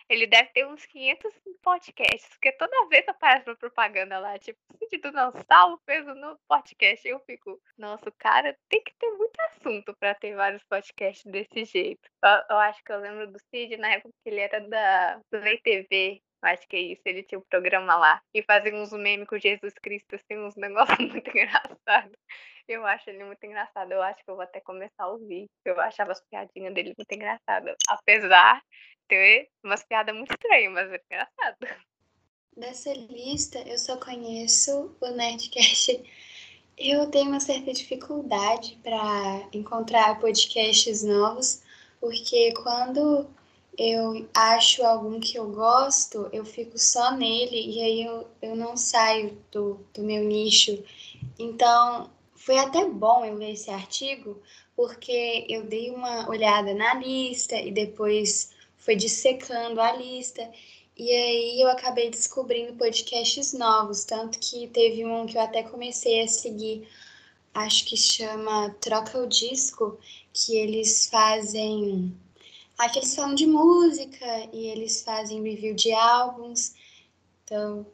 ele 0.09 0.27
deve 0.27 0.49
ter 0.49 0.65
uns 0.67 0.85
500 0.85 1.33
podcasts, 1.61 2.29
porque 2.29 2.51
toda 2.53 2.87
vez 2.87 3.07
aparece 3.07 3.49
uma 3.49 3.55
propaganda 3.55 4.19
lá, 4.19 4.37
tipo, 4.37 4.59
Cid 4.77 5.01
do 5.01 5.11
Não 5.11 5.31
Salvo 5.47 5.81
fez 5.85 6.07
um 6.07 6.35
podcast. 6.47 7.07
Eu 7.07 7.19
fico, 7.21 7.59
nossa, 7.77 8.11
cara 8.17 8.55
tem 8.69 8.83
que 8.83 8.93
ter 8.99 9.11
muito 9.11 9.39
assunto 9.41 9.95
para 9.99 10.13
ter 10.15 10.35
vários 10.35 10.63
podcasts 10.63 11.29
desse 11.31 11.65
jeito. 11.65 12.09
Eu, 12.23 12.55
eu, 12.55 12.57
acho 12.57 12.83
que 12.83 12.91
eu 12.91 12.99
lembro 12.99 13.31
do 13.31 13.39
Cid 13.49 13.77
na 13.77 13.93
época 13.93 14.13
que 14.23 14.29
ele 14.29 14.39
era 14.39 14.59
da 14.61 15.21
Play 15.29 15.59
TV. 15.61 16.21
Eu 16.43 16.49
acho 16.49 16.67
que 16.67 16.75
é 16.75 16.79
isso, 16.79 17.01
ele 17.05 17.23
tinha 17.23 17.39
um 17.39 17.45
programa 17.49 17.95
lá. 17.95 18.21
E 18.33 18.43
fazia 18.43 18.75
uns 18.75 18.91
memes 18.91 19.27
com 19.27 19.39
Jesus 19.39 19.73
Cristo, 19.81 20.15
assim, 20.15 20.37
uns 20.37 20.55
negócios 20.57 20.99
muito 20.99 21.29
engraçados. 21.29 22.17
Eu 22.67 22.85
acho 22.85 23.09
ele 23.09 23.23
muito 23.23 23.43
engraçado. 23.45 23.91
Eu 23.91 24.01
acho 24.01 24.23
que 24.23 24.29
eu 24.29 24.35
vou 24.35 24.43
até 24.43 24.59
começar 24.59 25.03
a 25.03 25.09
ouvir. 25.09 25.45
Eu 25.63 25.79
achava 25.79 26.11
as 26.11 26.21
piadinhas 26.21 26.73
dele 26.73 26.93
muito 26.97 27.11
engraçadas. 27.11 27.75
Apesar 27.87 28.61
ter 29.07 29.49
umas 29.63 29.83
piadas 29.83 30.15
muito 30.15 30.31
estranhas, 30.31 30.73
mas 30.73 30.91
é 30.91 31.01
engraçado. 31.05 31.57
Dessa 32.57 32.93
lista, 32.93 33.59
eu 33.67 33.77
só 33.77 33.97
conheço 33.97 34.95
o 34.99 35.07
Nerdcast. 35.11 36.03
Eu 36.77 37.09
tenho 37.09 37.29
uma 37.29 37.39
certa 37.39 37.71
dificuldade 37.71 38.77
para 38.83 39.47
encontrar 39.53 40.19
podcasts 40.19 41.03
novos, 41.03 41.63
porque 42.01 42.53
quando 42.53 43.29
eu 43.77 44.27
acho 44.33 44.85
algum 44.85 45.19
que 45.19 45.37
eu 45.37 45.51
gosto, 45.51 46.29
eu 46.31 46.45
fico 46.45 46.77
só 46.77 47.11
nele 47.11 47.75
e 47.75 47.81
aí 47.81 48.03
eu, 48.03 48.27
eu 48.41 48.55
não 48.55 48.75
saio 48.75 49.41
do, 49.51 49.85
do 49.93 50.03
meu 50.03 50.23
nicho. 50.23 50.83
Então, 51.37 52.09
foi 52.45 52.59
até 52.59 52.87
bom 52.87 53.25
eu 53.25 53.33
ler 53.33 53.53
esse 53.53 53.71
artigo, 53.71 54.39
porque 54.75 55.47
eu 55.49 55.65
dei 55.65 55.89
uma 55.89 56.29
olhada 56.29 56.75
na 56.75 56.93
lista 56.93 57.55
e 57.55 57.71
depois 57.71 58.51
foi 58.77 58.95
dissecando 58.95 59.81
a 59.81 59.93
lista. 59.93 60.47
E 60.95 61.09
aí 61.09 61.59
eu 61.59 61.67
acabei 61.69 62.07
descobrindo 62.11 62.77
podcasts 62.77 63.51
novos, 63.51 64.03
tanto 64.03 64.37
que 64.37 64.67
teve 64.67 65.03
um 65.03 65.25
que 65.25 65.35
eu 65.35 65.41
até 65.41 65.63
comecei 65.63 66.21
a 66.21 66.27
seguir, 66.27 66.87
acho 67.51 67.83
que 67.83 67.97
chama 67.97 68.69
Troca 68.79 69.17
o 69.17 69.27
Disco, 69.27 69.97
que 70.31 70.55
eles 70.55 71.09
fazem. 71.09 72.15
Aqui 72.77 72.99
eles 72.99 73.15
falam 73.15 73.33
de 73.33 73.47
música 73.47 74.25
e 74.53 74.67
eles 74.67 75.01
fazem 75.01 75.41
review 75.41 75.73
de 75.73 75.91
álbuns. 75.93 76.75
Então. 77.43 77.87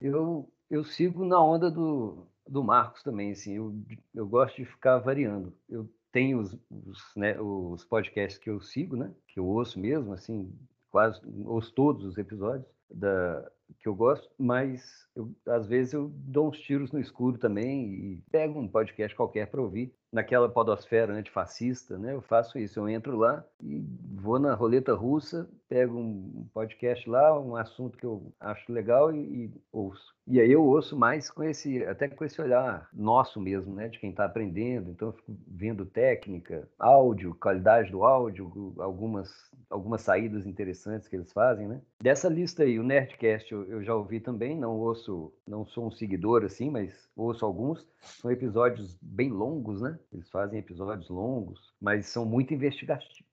Eu, 0.00 0.48
eu 0.70 0.82
sigo 0.82 1.26
na 1.26 1.42
onda 1.42 1.70
do, 1.70 2.26
do 2.48 2.64
Marcos 2.64 3.02
também, 3.02 3.32
assim. 3.32 3.56
Eu, 3.56 3.74
eu 4.14 4.26
gosto 4.26 4.56
de 4.56 4.64
ficar 4.64 4.98
variando. 4.98 5.52
Eu 5.68 5.88
tem 6.12 6.34
os, 6.34 6.56
os, 6.70 7.12
né, 7.14 7.38
os 7.40 7.84
podcasts 7.84 8.38
que 8.38 8.48
eu 8.48 8.60
sigo, 8.60 8.96
né, 8.96 9.12
que 9.28 9.38
eu 9.38 9.46
ouço 9.46 9.78
mesmo, 9.78 10.12
assim, 10.12 10.52
quase 10.90 11.20
ouço 11.44 11.72
todos 11.74 12.04
os 12.04 12.16
episódios 12.16 12.66
da, 12.90 13.46
que 13.78 13.88
eu 13.88 13.94
gosto, 13.94 14.28
mas 14.38 15.06
eu, 15.14 15.30
às 15.46 15.66
vezes 15.66 15.92
eu 15.92 16.10
dou 16.14 16.48
uns 16.48 16.58
tiros 16.60 16.90
no 16.90 16.98
escuro 16.98 17.38
também 17.38 17.92
e 17.92 18.24
pego 18.30 18.58
um 18.58 18.68
podcast 18.68 19.14
qualquer 19.14 19.50
para 19.50 19.60
ouvir 19.60 19.94
naquela 20.12 20.48
podosfera 20.48 21.12
antifascista, 21.12 21.98
né? 21.98 22.14
Eu 22.14 22.22
faço 22.22 22.58
isso, 22.58 22.80
eu 22.80 22.88
entro 22.88 23.16
lá 23.16 23.44
e 23.62 23.84
vou 24.14 24.38
na 24.38 24.54
roleta 24.54 24.94
russa, 24.94 25.48
pego 25.68 25.98
um 25.98 26.46
podcast 26.52 27.08
lá, 27.08 27.38
um 27.38 27.56
assunto 27.56 27.98
que 27.98 28.06
eu 28.06 28.32
acho 28.40 28.72
legal 28.72 29.14
e, 29.14 29.18
e 29.18 29.52
ouço. 29.70 30.14
E 30.26 30.40
aí 30.40 30.50
eu 30.50 30.64
ouço 30.64 30.96
mais 30.96 31.30
com 31.30 31.42
esse, 31.42 31.84
até 31.84 32.08
com 32.08 32.24
esse 32.24 32.40
olhar 32.40 32.88
nosso 32.92 33.40
mesmo, 33.40 33.74
né, 33.74 33.88
de 33.88 33.98
quem 33.98 34.10
está 34.10 34.24
aprendendo. 34.24 34.90
Então 34.90 35.08
eu 35.08 35.12
fico 35.12 35.36
vendo 35.46 35.86
técnica, 35.86 36.68
áudio, 36.78 37.34
qualidade 37.34 37.90
do 37.90 38.04
áudio, 38.04 38.74
algumas 38.78 39.48
algumas 39.70 40.00
saídas 40.00 40.46
interessantes 40.46 41.08
que 41.08 41.16
eles 41.16 41.32
fazem, 41.32 41.68
né? 41.68 41.80
Dessa 42.02 42.28
lista 42.28 42.62
aí, 42.62 42.78
o 42.78 42.82
Nerdcast 42.82 43.52
eu, 43.52 43.64
eu 43.64 43.82
já 43.82 43.94
ouvi 43.94 44.20
também, 44.20 44.56
não 44.56 44.76
ouço, 44.76 45.32
não 45.46 45.66
sou 45.66 45.86
um 45.86 45.90
seguidor 45.90 46.44
assim, 46.44 46.70
mas 46.70 47.08
ouço 47.16 47.44
alguns. 47.44 47.86
São 48.00 48.30
episódios 48.30 48.96
bem 49.02 49.30
longos, 49.30 49.80
né? 49.80 49.97
Eles 50.12 50.28
fazem 50.30 50.58
episódios 50.58 51.08
longos, 51.08 51.74
mas 51.80 52.06
são 52.06 52.24
muito 52.24 52.54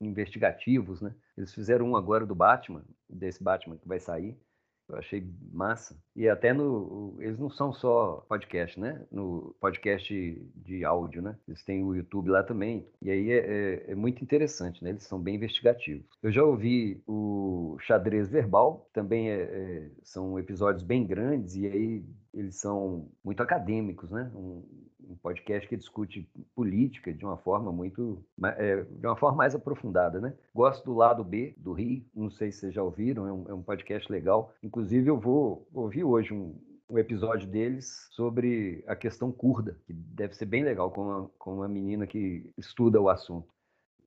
investigativos, 0.01 1.01
né? 1.01 1.13
Eles 1.37 1.53
fizeram 1.53 1.87
um 1.87 1.95
agora 1.95 2.25
do 2.25 2.35
Batman, 2.35 2.83
desse 3.09 3.43
Batman 3.43 3.77
que 3.77 3.87
vai 3.87 3.99
sair. 3.99 4.37
Eu 4.87 4.97
achei 4.97 5.27
massa. 5.51 5.97
E 6.15 6.29
até 6.29 6.53
no. 6.53 7.17
Eles 7.19 7.39
não 7.39 7.49
são 7.49 7.73
só 7.73 8.23
podcast, 8.29 8.79
né? 8.79 9.03
No 9.11 9.55
podcast 9.59 10.13
de 10.55 10.85
áudio, 10.85 11.23
né? 11.23 11.35
Eles 11.47 11.63
têm 11.63 11.83
o 11.83 11.95
YouTube 11.95 12.29
lá 12.29 12.43
também. 12.43 12.87
E 13.01 13.09
aí 13.09 13.31
é, 13.31 13.37
é, 13.37 13.91
é 13.91 13.95
muito 13.95 14.23
interessante, 14.23 14.83
né? 14.83 14.91
Eles 14.91 15.03
são 15.03 15.19
bem 15.19 15.35
investigativos. 15.35 16.05
Eu 16.21 16.31
já 16.31 16.43
ouvi 16.43 17.01
o 17.07 17.77
Xadrez 17.79 18.29
Verbal, 18.29 18.87
também 18.93 19.29
é, 19.31 19.41
é, 19.41 19.91
são 20.03 20.37
episódios 20.37 20.83
bem 20.83 21.05
grandes, 21.05 21.55
e 21.55 21.65
aí 21.65 22.05
eles 22.33 22.55
são 22.57 23.09
muito 23.23 23.41
acadêmicos, 23.41 24.11
né? 24.11 24.31
Um, 24.35 24.63
um 25.09 25.15
podcast 25.15 25.67
que 25.67 25.77
discute 25.77 26.29
política 26.55 27.13
de 27.13 27.25
uma 27.25 27.37
forma 27.37 27.71
muito 27.71 28.23
é, 28.57 28.83
de 28.83 29.05
uma 29.05 29.15
forma 29.15 29.37
mais 29.37 29.55
aprofundada, 29.55 30.19
né? 30.19 30.33
Gosto 30.53 30.85
do 30.85 30.93
lado 30.93 31.23
B 31.23 31.53
do 31.57 31.73
Rio, 31.73 32.03
não 32.13 32.29
sei 32.29 32.51
se 32.51 32.59
vocês 32.59 32.73
já 32.73 32.83
ouviram, 32.83 33.27
é 33.27 33.33
um, 33.33 33.45
é 33.49 33.53
um 33.53 33.63
podcast 33.63 34.11
legal. 34.11 34.53
Inclusive 34.63 35.09
eu 35.09 35.19
vou 35.19 35.67
ouvir 35.73 36.03
hoje 36.03 36.33
um, 36.33 36.55
um 36.89 36.97
episódio 36.97 37.47
deles 37.47 38.07
sobre 38.11 38.83
a 38.87 38.95
questão 38.95 39.31
curda, 39.31 39.77
que 39.85 39.93
deve 39.93 40.35
ser 40.35 40.45
bem 40.45 40.63
legal 40.63 40.91
com 40.91 41.01
uma, 41.01 41.31
com 41.37 41.55
uma 41.55 41.67
menina 41.67 42.05
que 42.05 42.51
estuda 42.57 43.01
o 43.01 43.09
assunto. 43.09 43.53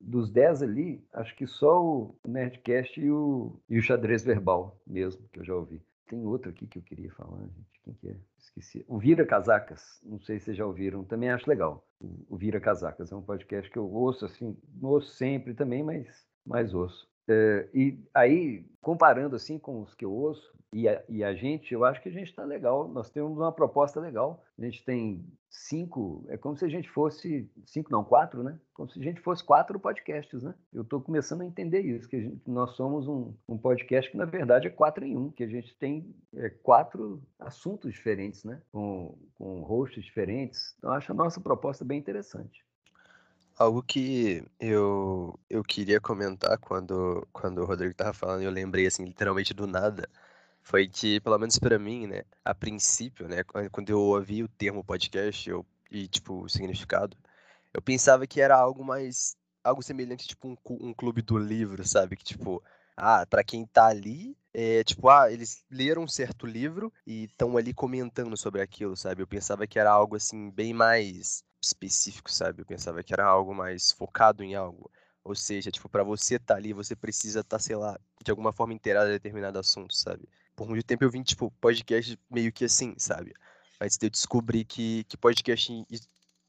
Dos 0.01 0.29
dez 0.29 0.61
ali, 0.61 1.03
acho 1.11 1.35
que 1.35 1.45
só 1.45 1.83
o 1.83 2.15
Nerdcast 2.25 2.99
e 3.01 3.11
o, 3.11 3.59
e 3.69 3.77
o 3.77 3.81
xadrez 3.81 4.23
verbal 4.23 4.79
mesmo, 4.87 5.21
que 5.33 5.39
eu 5.39 5.43
já 5.43 5.53
ouvi. 5.53 5.81
Tem 6.09 6.25
outro 6.25 6.49
aqui 6.49 6.65
que 6.65 6.79
eu 6.79 6.81
queria 6.81 7.11
falar, 7.11 7.39
gente. 7.43 7.79
Quem 7.83 7.93
que 7.93 8.09
é? 8.09 8.15
Esqueci. 8.39 8.83
O 8.87 8.97
Vira 8.97 9.23
Casacas. 9.27 10.01
Não 10.03 10.19
sei 10.19 10.39
se 10.39 10.45
vocês 10.45 10.57
já 10.57 10.65
ouviram. 10.65 11.03
Também 11.03 11.29
acho 11.29 11.47
legal. 11.47 11.87
O 12.27 12.35
Vira 12.35 12.59
Casacas 12.59 13.11
é 13.11 13.15
um 13.15 13.21
podcast 13.21 13.69
que 13.69 13.77
eu 13.77 13.87
ouço, 13.87 14.25
assim, 14.25 14.57
não 14.81 14.89
ouço 14.89 15.11
sempre 15.11 15.53
também, 15.53 15.83
mas, 15.83 16.07
mas 16.43 16.73
ouço. 16.73 17.07
É, 17.29 17.69
e 17.73 17.99
aí, 18.13 18.65
comparando 18.81 19.35
assim 19.35 19.59
com 19.59 19.81
os 19.81 19.93
que 19.93 20.03
eu 20.03 20.11
ouço, 20.11 20.51
e 20.73 20.87
a, 20.87 21.03
e 21.07 21.23
a 21.23 21.33
gente, 21.33 21.73
eu 21.73 21.83
acho 21.83 22.01
que 22.01 22.09
a 22.09 22.11
gente 22.11 22.29
está 22.29 22.43
legal. 22.43 22.87
Nós 22.87 23.09
temos 23.09 23.37
uma 23.37 23.51
proposta 23.51 23.99
legal. 23.99 24.43
A 24.57 24.63
gente 24.63 24.83
tem 24.83 25.23
cinco, 25.49 26.23
é 26.27 26.37
como 26.37 26.55
se 26.55 26.63
a 26.63 26.69
gente 26.69 26.87
fosse, 26.89 27.49
cinco 27.65 27.91
não, 27.91 28.03
quatro, 28.03 28.43
né? 28.43 28.59
Como 28.73 28.89
se 28.89 28.99
a 28.99 29.03
gente 29.03 29.19
fosse 29.21 29.43
quatro 29.43 29.79
podcasts, 29.79 30.43
né? 30.43 30.53
Eu 30.71 30.83
estou 30.83 31.01
começando 31.01 31.41
a 31.41 31.45
entender 31.45 31.81
isso, 31.81 32.07
que 32.07 32.21
gente, 32.21 32.41
nós 32.47 32.75
somos 32.75 33.07
um, 33.07 33.33
um, 33.47 33.57
podcast 33.57 34.11
que 34.11 34.17
na 34.17 34.25
verdade 34.25 34.67
é 34.67 34.69
quatro 34.69 35.03
em 35.03 35.17
um, 35.17 35.31
que 35.31 35.43
a 35.43 35.47
gente 35.47 35.75
tem 35.75 36.13
é, 36.35 36.49
quatro 36.49 37.21
assuntos 37.39 37.91
diferentes, 37.91 38.43
né? 38.43 38.61
Com, 38.71 39.17
com 39.35 39.61
hosts 39.61 40.03
diferentes. 40.03 40.75
Então, 40.77 40.91
acho 40.91 41.11
a 41.11 41.15
nossa 41.15 41.41
proposta 41.41 41.83
bem 41.83 41.97
interessante. 41.97 42.63
Algo 43.59 43.83
que 43.83 44.41
eu, 44.57 45.37
eu 45.49 45.61
queria 45.63 45.99
comentar 45.99 46.57
quando, 46.59 47.27
quando 47.33 47.61
o 47.61 47.65
Rodrigo 47.65 47.91
estava 47.91 48.13
falando, 48.13 48.41
eu 48.41 48.49
lembrei 48.51 48.87
assim, 48.87 49.03
literalmente 49.03 49.53
do 49.53 49.67
nada, 49.67 50.09
foi 50.63 50.87
que, 50.87 51.19
pelo 51.19 51.37
menos 51.37 51.59
para 51.59 51.77
mim, 51.77 52.07
né, 52.07 52.23
a 52.45 52.55
princípio, 52.55 53.27
né, 53.27 53.43
quando 53.69 53.89
eu 53.89 53.99
ouvi 53.99 54.43
o 54.43 54.47
termo 54.47 54.81
podcast 54.81 55.49
eu, 55.49 55.65
e, 55.91 56.07
tipo, 56.07 56.43
o 56.43 56.49
significado, 56.49 57.17
eu 57.73 57.81
pensava 57.81 58.25
que 58.25 58.39
era 58.39 58.55
algo 58.57 58.81
mais, 58.83 59.35
algo 59.61 59.83
semelhante, 59.83 60.25
tipo, 60.27 60.47
um, 60.47 60.57
um 60.87 60.93
clube 60.93 61.21
do 61.21 61.37
livro, 61.37 61.85
sabe? 61.85 62.15
Que, 62.15 62.23
tipo, 62.23 62.63
ah, 62.95 63.25
para 63.25 63.43
quem 63.43 63.65
tá 63.65 63.87
ali, 63.87 64.37
é, 64.53 64.83
tipo, 64.85 65.09
ah, 65.09 65.31
eles 65.31 65.65
leram 65.69 66.03
um 66.03 66.07
certo 66.07 66.45
livro 66.47 66.93
e 67.05 67.25
estão 67.25 67.57
ali 67.57 67.73
comentando 67.73 68.37
sobre 68.37 68.61
aquilo, 68.61 68.95
sabe? 68.95 69.21
Eu 69.21 69.27
pensava 69.27 69.67
que 69.67 69.77
era 69.79 69.91
algo, 69.91 70.15
assim, 70.15 70.49
bem 70.49 70.73
mais 70.73 71.43
específico, 71.61 72.31
sabe? 72.31 72.61
Eu 72.61 72.65
pensava 72.65 73.03
que 73.03 73.13
era 73.13 73.25
algo 73.25 73.53
mais 73.53 73.91
focado 73.91 74.43
em 74.43 74.55
algo. 74.55 74.89
Ou 75.23 75.35
seja, 75.35 75.71
tipo, 75.71 75.89
para 75.89 76.03
você 76.03 76.35
estar 76.35 76.55
tá 76.55 76.59
ali, 76.59 76.73
você 76.73 76.95
precisa 76.95 77.41
estar, 77.41 77.57
tá, 77.57 77.63
sei 77.63 77.75
lá, 77.75 77.99
de 78.23 78.31
alguma 78.31 78.53
forma 78.53 78.73
inteirado 78.73 79.09
a 79.09 79.11
determinado 79.11 79.59
assunto, 79.59 79.93
sabe? 79.93 80.27
Por 80.55 80.67
muito 80.67 80.85
tempo 80.85 81.03
eu 81.03 81.09
vim, 81.09 81.23
tipo, 81.23 81.51
podcast 81.61 82.17
meio 82.29 82.51
que 82.51 82.65
assim, 82.65 82.95
sabe? 82.97 83.33
De 83.79 84.05
eu 84.05 84.09
descobrir 84.09 84.65
que, 84.65 85.05
que 85.05 85.17
podcast, 85.17 85.85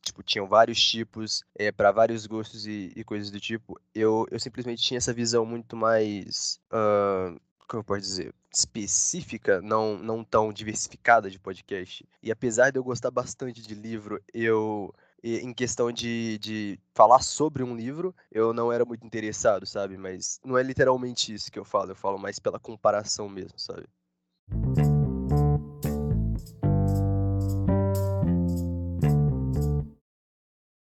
tipo, 0.02 0.22
tinham 0.22 0.48
vários 0.48 0.82
tipos, 0.82 1.44
é, 1.58 1.66
eh, 1.66 1.72
para 1.72 1.92
vários 1.92 2.26
gostos 2.26 2.66
e, 2.66 2.92
e, 2.96 3.04
coisas 3.04 3.30
do 3.30 3.38
tipo, 3.38 3.80
eu, 3.94 4.26
eu 4.30 4.40
simplesmente 4.40 4.82
tinha 4.82 4.98
essa 4.98 5.12
visão 5.12 5.46
muito 5.46 5.76
mais, 5.76 6.58
uh, 6.72 7.38
como 7.70 7.82
eu 7.82 7.84
posso 7.84 8.00
dizer, 8.00 8.34
específica, 8.52 9.62
não, 9.62 9.96
não 9.96 10.24
tão 10.24 10.52
diversificada 10.52 11.30
de 11.30 11.38
podcast. 11.38 12.04
E 12.20 12.32
apesar 12.32 12.70
de 12.70 12.80
eu 12.80 12.82
gostar 12.82 13.12
bastante 13.12 13.62
de 13.62 13.74
livro, 13.76 14.20
eu 14.34 14.92
em 15.22 15.52
questão 15.52 15.92
de, 15.92 16.38
de 16.38 16.80
falar 16.94 17.20
sobre 17.20 17.62
um 17.62 17.76
livro, 17.76 18.12
eu 18.32 18.52
não 18.52 18.72
era 18.72 18.84
muito 18.84 19.06
interessado, 19.06 19.66
sabe? 19.66 19.96
Mas 19.96 20.40
não 20.44 20.58
é 20.58 20.62
literalmente 20.64 21.32
isso 21.32 21.52
que 21.52 21.58
eu 21.58 21.64
falo, 21.64 21.92
eu 21.92 21.96
falo 21.96 22.18
mais 22.18 22.40
pela 22.40 22.58
comparação 22.58 23.28
mesmo, 23.28 23.56
sabe? 23.56 23.86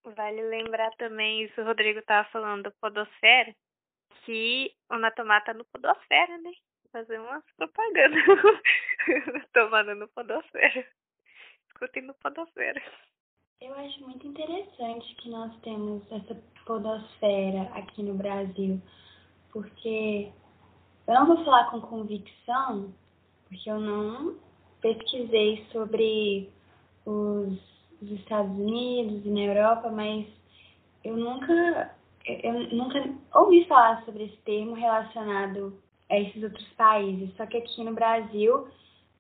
Vale 0.04 0.42
lembrar 0.42 0.90
também, 0.98 1.44
isso 1.44 1.60
o 1.60 1.64
Rodrigo 1.64 1.98
estava 1.98 2.28
falando 2.28 2.64
do 2.64 2.72
Podosfera, 2.80 3.52
que 4.24 4.70
o 4.90 4.98
Natomata 4.98 5.46
tá 5.46 5.54
no 5.54 5.64
Podosfera, 5.64 6.38
né? 6.38 6.52
Fazer 6.96 7.20
umas 7.20 7.44
propagandas. 7.58 8.24
Tomando 9.52 9.94
no 9.96 10.08
Podosfera. 10.08 10.86
Escutem 11.66 12.04
no 12.04 12.14
Podosfera. 12.14 12.82
Eu 13.60 13.74
acho 13.74 14.00
muito 14.00 14.26
interessante 14.26 15.14
que 15.16 15.28
nós 15.28 15.54
temos 15.60 16.10
essa 16.10 16.34
podosfera 16.64 17.64
aqui 17.74 18.02
no 18.02 18.14
Brasil, 18.14 18.80
porque 19.52 20.32
eu 21.06 21.14
não 21.14 21.26
vou 21.26 21.44
falar 21.44 21.70
com 21.70 21.82
convicção, 21.82 22.94
porque 23.46 23.70
eu 23.70 23.78
não 23.78 24.38
pesquisei 24.80 25.66
sobre 25.72 26.50
os, 27.04 27.60
os 28.00 28.10
Estados 28.10 28.52
Unidos 28.52 29.22
e 29.26 29.28
na 29.28 29.40
Europa, 29.40 29.90
mas 29.90 30.26
eu 31.04 31.14
nunca, 31.14 31.94
eu 32.24 32.54
nunca 32.74 33.14
ouvi 33.34 33.66
falar 33.66 34.02
sobre 34.06 34.24
esse 34.24 34.38
termo 34.38 34.72
relacionado 34.72 35.84
esses 36.10 36.42
outros 36.42 36.66
países. 36.74 37.34
Só 37.36 37.46
que 37.46 37.56
aqui 37.56 37.82
no 37.84 37.94
Brasil, 37.94 38.68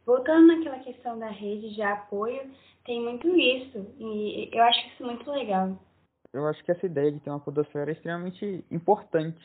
voltando 0.04 0.46
naquela 0.48 0.78
questão 0.78 1.18
da 1.18 1.28
rede 1.28 1.74
de 1.74 1.82
apoio, 1.82 2.42
tem 2.84 3.02
muito 3.02 3.28
isso. 3.36 3.86
E 3.98 4.48
eu 4.52 4.62
acho 4.62 4.88
isso 4.88 5.04
muito 5.04 5.30
legal. 5.30 5.76
Eu 6.32 6.46
acho 6.46 6.62
que 6.64 6.70
essa 6.70 6.86
ideia 6.86 7.10
de 7.10 7.20
ter 7.20 7.30
uma 7.30 7.40
podosfera 7.40 7.90
é 7.90 7.94
extremamente 7.94 8.64
importante, 8.70 9.40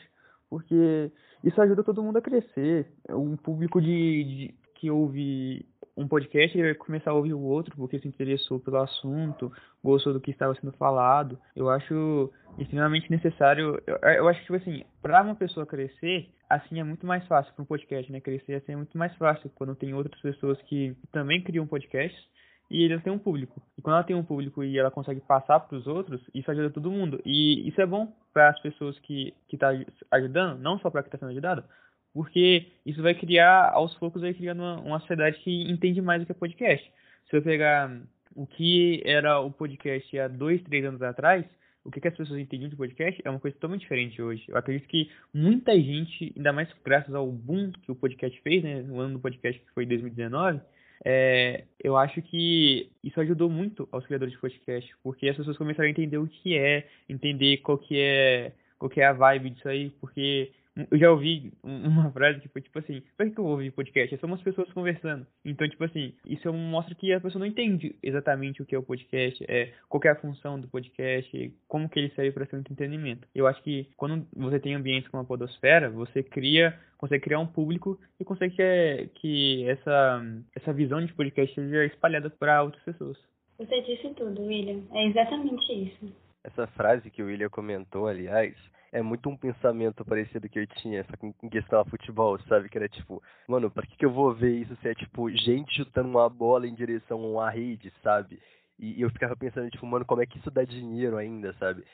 porque 0.50 1.10
isso 1.42 1.60
ajuda 1.60 1.82
todo 1.82 2.02
mundo 2.02 2.18
a 2.18 2.22
crescer. 2.22 2.92
Um 3.08 3.36
público 3.36 3.80
de, 3.80 4.24
de 4.24 4.54
que 4.74 4.90
ouve 4.90 5.66
um 5.96 6.08
podcast 6.08 6.56
ele 6.56 6.68
vai 6.68 6.74
começar 6.74 7.10
a 7.10 7.14
ouvir 7.14 7.34
o 7.34 7.40
outro 7.40 7.76
porque 7.76 7.98
se 7.98 8.08
interessou 8.08 8.58
pelo 8.58 8.78
assunto, 8.78 9.52
gostou 9.82 10.12
do 10.12 10.20
que 10.20 10.30
estava 10.30 10.54
sendo 10.54 10.72
falado. 10.72 11.38
Eu 11.54 11.68
acho 11.68 12.32
extremamente 12.58 13.10
necessário. 13.10 13.80
Eu, 13.86 13.96
eu 13.96 14.28
acho 14.28 14.40
que, 14.40 14.46
tipo 14.46 14.56
assim, 14.56 14.84
para 15.02 15.22
uma 15.22 15.34
pessoa 15.34 15.66
crescer, 15.66 16.30
assim 16.48 16.80
é 16.80 16.84
muito 16.84 17.06
mais 17.06 17.26
fácil 17.26 17.52
para 17.54 17.62
um 17.62 17.66
podcast, 17.66 18.10
né? 18.10 18.20
Crescer 18.20 18.54
assim 18.54 18.72
é 18.72 18.76
muito 18.76 18.96
mais 18.96 19.14
fácil 19.16 19.50
quando 19.54 19.74
tem 19.74 19.94
outras 19.94 20.20
pessoas 20.20 20.60
que 20.62 20.96
também 21.10 21.42
criam 21.42 21.66
podcasts 21.66 22.22
e 22.70 22.84
eles 22.84 23.02
têm 23.02 23.12
um 23.12 23.18
público. 23.18 23.60
E 23.76 23.82
quando 23.82 23.96
ela 23.96 24.04
tem 24.04 24.16
um 24.16 24.24
público 24.24 24.64
e 24.64 24.78
ela 24.78 24.90
consegue 24.90 25.20
passar 25.20 25.60
para 25.60 25.76
os 25.76 25.86
outros, 25.86 26.22
isso 26.34 26.50
ajuda 26.50 26.70
todo 26.70 26.90
mundo. 26.90 27.20
E 27.24 27.68
isso 27.68 27.80
é 27.80 27.86
bom 27.86 28.10
para 28.32 28.48
as 28.48 28.60
pessoas 28.60 28.98
que 29.00 29.34
que 29.46 29.58
tá 29.58 29.70
ajudando, 30.10 30.58
não 30.58 30.78
só 30.78 30.88
para 30.88 31.02
quem 31.02 31.08
está 31.08 31.18
sendo 31.18 31.32
ajudado, 31.32 31.64
porque 32.12 32.66
isso 32.84 33.02
vai 33.02 33.14
criar, 33.14 33.70
aos 33.72 33.94
poucos, 33.94 34.22
vai 34.22 34.34
criando 34.34 34.60
uma, 34.60 34.80
uma 34.80 35.00
sociedade 35.00 35.38
que 35.38 35.70
entende 35.70 36.00
mais 36.00 36.22
o 36.22 36.26
que 36.26 36.32
é 36.32 36.34
podcast. 36.34 36.92
Se 37.30 37.36
eu 37.36 37.42
pegar 37.42 37.90
o 38.34 38.46
que 38.46 39.02
era 39.04 39.40
o 39.40 39.50
podcast 39.50 40.18
há 40.18 40.28
dois, 40.28 40.62
três 40.62 40.84
anos 40.84 41.02
atrás, 41.02 41.44
o 41.84 41.90
que, 41.90 42.00
que 42.00 42.08
as 42.08 42.16
pessoas 42.16 42.38
entendiam 42.38 42.70
de 42.70 42.76
podcast 42.76 43.20
é 43.24 43.30
uma 43.30 43.40
coisa 43.40 43.54
totalmente 43.56 43.80
diferente 43.80 44.20
hoje. 44.22 44.44
Eu 44.48 44.56
acredito 44.56 44.88
que 44.88 45.10
muita 45.34 45.74
gente, 45.74 46.32
ainda 46.36 46.52
mais 46.52 46.68
graças 46.84 47.14
ao 47.14 47.26
boom 47.30 47.72
que 47.72 47.90
o 47.90 47.94
podcast 47.94 48.40
fez, 48.42 48.62
né, 48.62 48.82
no 48.82 49.00
ano 49.00 49.14
do 49.14 49.20
podcast 49.20 49.60
que 49.60 49.70
foi 49.72 49.84
2019, 49.84 50.60
é, 51.04 51.64
eu 51.82 51.96
acho 51.96 52.22
que 52.22 52.88
isso 53.02 53.20
ajudou 53.20 53.50
muito 53.50 53.88
aos 53.90 54.06
criadores 54.06 54.32
de 54.32 54.40
podcast, 54.40 54.94
porque 55.02 55.28
as 55.28 55.36
pessoas 55.36 55.58
começaram 55.58 55.88
a 55.88 55.90
entender 55.90 56.18
o 56.18 56.28
que 56.28 56.56
é, 56.56 56.86
entender 57.08 57.56
qual 57.58 57.76
que 57.76 57.98
é, 57.98 58.52
qual 58.78 58.88
que 58.88 59.00
é 59.00 59.06
a 59.06 59.12
vibe 59.12 59.50
disso 59.50 59.68
aí, 59.68 59.90
porque 60.00 60.52
eu 60.76 60.98
já 60.98 61.10
ouvi 61.10 61.52
uma 61.62 62.10
frase 62.10 62.40
que 62.40 62.48
foi 62.48 62.62
tipo 62.62 62.78
assim, 62.78 63.02
por 63.16 63.30
que 63.30 63.38
eu 63.38 63.44
vou 63.44 63.52
ouvir 63.52 63.70
podcast? 63.70 64.14
É 64.14 64.18
só 64.18 64.26
umas 64.26 64.42
pessoas 64.42 64.72
conversando. 64.72 65.26
Então, 65.44 65.68
tipo 65.68 65.84
assim, 65.84 66.14
isso 66.26 66.52
mostra 66.52 66.94
que 66.94 67.12
a 67.12 67.20
pessoa 67.20 67.40
não 67.40 67.46
entende 67.46 67.94
exatamente 68.02 68.62
o 68.62 68.66
que 68.66 68.74
é 68.74 68.78
o 68.78 68.82
podcast, 68.82 69.44
é, 69.48 69.72
qual 69.88 70.00
é 70.04 70.08
a 70.08 70.16
função 70.16 70.58
do 70.58 70.68
podcast, 70.68 71.54
como 71.68 71.88
que 71.88 71.98
ele 71.98 72.10
serve 72.10 72.32
para 72.32 72.46
ser 72.46 72.56
um 72.56 72.60
entretenimento. 72.60 73.28
Eu 73.34 73.46
acho 73.46 73.62
que 73.62 73.88
quando 73.96 74.26
você 74.34 74.58
tem 74.58 74.74
ambientes 74.74 75.08
como 75.10 75.22
a 75.22 75.26
podosfera, 75.26 75.90
você 75.90 76.22
cria, 76.22 76.78
consegue 76.96 77.24
criar 77.24 77.40
um 77.40 77.46
público 77.46 77.98
e 78.18 78.24
consegue 78.24 78.56
que, 78.56 79.10
que 79.14 79.68
essa, 79.68 80.22
essa 80.54 80.72
visão 80.72 81.04
de 81.04 81.12
podcast 81.12 81.54
seja 81.54 81.84
espalhada 81.84 82.30
para 82.30 82.62
outras 82.62 82.82
pessoas. 82.82 83.18
Você 83.58 83.80
disse 83.82 84.08
tudo, 84.14 84.42
William. 84.42 84.82
É 84.92 85.06
exatamente 85.06 85.72
isso. 85.72 86.12
Essa 86.42 86.66
frase 86.66 87.10
que 87.10 87.22
o 87.22 87.26
William 87.26 87.48
comentou, 87.48 88.08
aliás, 88.08 88.56
é 88.92 89.00
muito 89.00 89.28
um 89.28 89.36
pensamento 89.36 90.04
parecido 90.04 90.48
que 90.48 90.58
eu 90.58 90.66
tinha, 90.66 91.02
só 91.04 91.16
que 91.16 91.26
em 91.26 91.48
questão 91.48 91.80
a 91.80 91.84
futebol, 91.84 92.38
sabe? 92.40 92.68
Que 92.68 92.76
era 92.76 92.88
tipo, 92.88 93.22
mano, 93.48 93.70
pra 93.70 93.86
que, 93.86 93.96
que 93.96 94.04
eu 94.04 94.12
vou 94.12 94.34
ver 94.34 94.50
isso 94.60 94.76
se 94.76 94.88
é 94.88 94.94
tipo 94.94 95.30
gente 95.30 95.74
chutando 95.74 96.10
uma 96.10 96.28
bola 96.28 96.66
em 96.66 96.74
direção 96.74 97.18
a 97.24 97.26
uma 97.26 97.50
rede, 97.50 97.92
sabe? 98.02 98.38
E, 98.78 99.00
eu 99.00 99.10
ficava 99.10 99.34
pensando, 99.36 99.70
tipo, 99.70 99.86
mano, 99.86 100.04
como 100.04 100.22
é 100.22 100.26
que 100.26 100.38
isso 100.38 100.50
dá 100.50 100.64
dinheiro 100.64 101.16
ainda, 101.16 101.54
sabe? 101.54 101.84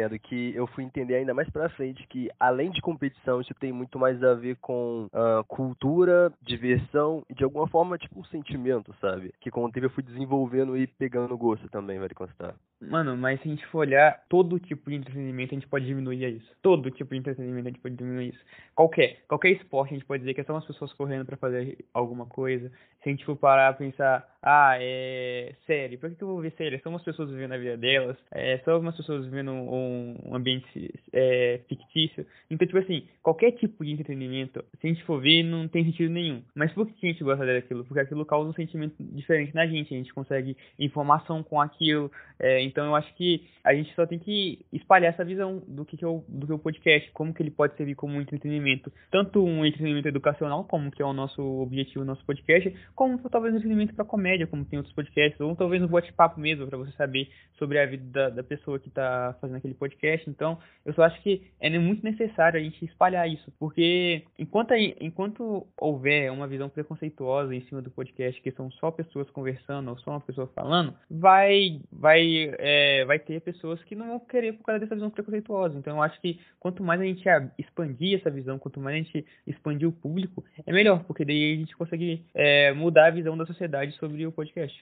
Sendo 0.00 0.18
que 0.18 0.54
eu 0.56 0.66
fui 0.68 0.82
entender 0.82 1.16
ainda 1.16 1.34
mais 1.34 1.50
pra 1.50 1.68
frente 1.68 2.06
que, 2.08 2.30
além 2.40 2.70
de 2.70 2.80
competição, 2.80 3.38
isso 3.38 3.52
tem 3.60 3.70
muito 3.70 3.98
mais 3.98 4.22
a 4.24 4.32
ver 4.32 4.56
com 4.56 5.08
uh, 5.12 5.44
cultura, 5.46 6.32
diversão 6.40 7.22
e, 7.28 7.34
de 7.34 7.44
alguma 7.44 7.68
forma, 7.68 7.98
tipo, 7.98 8.18
um 8.18 8.24
sentimento, 8.24 8.94
sabe? 8.98 9.30
Que 9.42 9.50
com 9.50 9.62
o 9.62 9.70
tempo 9.70 9.84
eu 9.84 9.90
fui 9.90 10.02
desenvolvendo 10.02 10.74
e 10.74 10.86
pegando 10.86 11.36
gosto 11.36 11.68
também, 11.68 11.98
vai 11.98 12.08
constar. 12.08 12.54
Mano, 12.80 13.14
mas 13.14 13.42
se 13.42 13.48
a 13.48 13.50
gente 13.50 13.66
for 13.66 13.80
olhar 13.80 14.22
todo 14.26 14.58
tipo 14.58 14.88
de 14.88 14.96
entretenimento, 14.96 15.54
a 15.54 15.58
gente 15.58 15.68
pode 15.68 15.84
diminuir 15.84 16.24
isso. 16.34 16.50
Todo 16.62 16.90
tipo 16.90 17.10
de 17.10 17.18
entretenimento 17.18 17.68
a 17.68 17.70
gente 17.70 17.80
pode 17.82 17.94
diminuir 17.94 18.30
isso. 18.30 18.40
Qualquer, 18.74 19.18
qualquer 19.28 19.50
esporte 19.50 19.92
a 19.92 19.98
gente 19.98 20.06
pode 20.06 20.22
dizer 20.22 20.32
que 20.32 20.40
é 20.40 20.44
só 20.44 20.54
umas 20.54 20.64
pessoas 20.64 20.90
correndo 20.94 21.26
para 21.26 21.36
fazer 21.36 21.84
alguma 21.92 22.24
coisa. 22.24 22.70
Se 23.02 23.10
a 23.10 23.12
gente 23.12 23.26
for 23.26 23.36
parar 23.36 23.74
pra 23.74 23.86
pensar, 23.86 24.26
ah, 24.42 24.78
é 24.80 25.54
série, 25.66 25.98
por 25.98 26.08
que, 26.08 26.16
que 26.16 26.24
eu 26.24 26.28
vou 26.28 26.40
ver 26.40 26.52
série? 26.52 26.76
É 26.76 26.78
só 26.78 26.88
umas 26.88 27.02
pessoas 27.02 27.30
vivendo 27.30 27.52
a 27.52 27.58
vida 27.58 27.76
delas, 27.76 28.16
é 28.30 28.56
só 28.64 28.80
pessoas 29.10 29.24
vivendo 29.24 29.50
um 29.50 29.68
um 29.90 30.34
ambiente 30.34 30.92
é, 31.12 31.60
fictício. 31.68 32.26
Então, 32.50 32.66
tipo 32.66 32.78
assim, 32.78 33.06
qualquer 33.22 33.52
tipo 33.52 33.84
de 33.84 33.92
entretenimento, 33.92 34.64
se 34.80 34.86
a 34.86 34.90
gente 34.90 35.04
for 35.04 35.20
ver, 35.20 35.42
não 35.42 35.68
tem 35.68 35.84
sentido 35.84 36.10
nenhum. 36.10 36.42
Mas 36.54 36.72
por 36.72 36.86
que 36.86 37.06
a 37.06 37.10
gente 37.10 37.24
gosta 37.24 37.44
daquilo? 37.44 37.84
Porque 37.84 38.00
aquilo 38.00 38.24
causa 38.24 38.50
um 38.50 38.54
sentimento 38.54 38.94
diferente 38.98 39.54
na 39.54 39.66
gente, 39.66 39.94
a 39.94 39.96
gente 39.96 40.14
consegue 40.14 40.56
informação 40.78 41.42
com 41.42 41.60
aquilo. 41.60 42.10
É, 42.38 42.62
então, 42.62 42.86
eu 42.86 42.94
acho 42.94 43.14
que 43.14 43.46
a 43.62 43.74
gente 43.74 43.94
só 43.94 44.06
tem 44.06 44.18
que 44.18 44.64
espalhar 44.72 45.12
essa 45.12 45.24
visão 45.24 45.62
do 45.66 45.84
que, 45.84 45.96
que, 45.96 46.04
é, 46.04 46.08
o, 46.08 46.24
do 46.28 46.46
que 46.46 46.52
é 46.52 46.54
o 46.54 46.58
podcast, 46.58 47.10
como 47.12 47.34
que 47.34 47.42
ele 47.42 47.50
pode 47.50 47.76
servir 47.76 47.94
como 47.94 48.14
um 48.14 48.20
entretenimento, 48.20 48.92
tanto 49.10 49.44
um 49.44 49.64
entretenimento 49.64 50.08
educacional, 50.08 50.64
como 50.64 50.90
que 50.90 51.02
é 51.02 51.04
o 51.04 51.12
nosso 51.12 51.42
objetivo, 51.42 52.02
o 52.02 52.06
nosso 52.06 52.24
podcast, 52.24 52.74
como 52.94 53.18
talvez 53.28 53.54
um 53.54 53.58
entretenimento 53.58 53.94
para 53.94 54.04
comédia, 54.04 54.46
como 54.46 54.64
tem 54.64 54.78
outros 54.78 54.94
podcasts, 54.94 55.40
ou 55.40 55.54
talvez 55.54 55.82
um 55.82 55.86
bate-papo 55.86 56.40
mesmo, 56.40 56.66
para 56.66 56.78
você 56.78 56.92
saber 56.92 57.28
sobre 57.58 57.78
a 57.78 57.86
vida 57.86 58.04
da, 58.10 58.30
da 58.30 58.42
pessoa 58.42 58.78
que 58.78 58.88
está 58.88 59.36
fazendo 59.40 59.56
aquele 59.56 59.69
podcast. 59.74 60.28
Então, 60.28 60.58
eu 60.84 60.92
só 60.94 61.02
acho 61.02 61.20
que 61.22 61.42
é 61.60 61.78
muito 61.78 62.02
necessário 62.04 62.58
a 62.58 62.62
gente 62.62 62.84
espalhar 62.84 63.28
isso, 63.28 63.52
porque 63.58 64.24
enquanto, 64.38 64.74
enquanto 64.74 65.66
houver 65.78 66.30
uma 66.32 66.46
visão 66.46 66.68
preconceituosa 66.68 67.54
em 67.54 67.62
cima 67.62 67.82
do 67.82 67.90
podcast, 67.90 68.40
que 68.40 68.50
são 68.52 68.70
só 68.72 68.90
pessoas 68.90 69.30
conversando 69.30 69.90
ou 69.90 69.98
só 69.98 70.12
uma 70.12 70.20
pessoa 70.20 70.46
falando, 70.54 70.94
vai, 71.10 71.80
vai, 71.92 72.54
é, 72.58 73.04
vai 73.04 73.18
ter 73.18 73.40
pessoas 73.40 73.82
que 73.84 73.94
não 73.94 74.08
vão 74.08 74.20
querer 74.20 74.54
por 74.54 74.64
causa 74.64 74.80
dessa 74.80 74.94
visão 74.94 75.10
preconceituosa. 75.10 75.78
Então, 75.78 75.96
eu 75.96 76.02
acho 76.02 76.20
que 76.20 76.40
quanto 76.58 76.82
mais 76.82 77.00
a 77.00 77.04
gente 77.04 77.24
expandir 77.58 78.18
essa 78.18 78.30
visão, 78.30 78.58
quanto 78.58 78.80
mais 78.80 78.94
a 78.94 78.98
gente 78.98 79.26
expandir 79.46 79.88
o 79.88 79.92
público, 79.92 80.44
é 80.66 80.72
melhor, 80.72 81.04
porque 81.04 81.24
daí 81.24 81.54
a 81.54 81.56
gente 81.56 81.76
consegue 81.76 82.24
é, 82.34 82.72
mudar 82.72 83.06
a 83.06 83.10
visão 83.10 83.36
da 83.36 83.46
sociedade 83.46 83.92
sobre 83.92 84.26
o 84.26 84.32
podcast. 84.32 84.80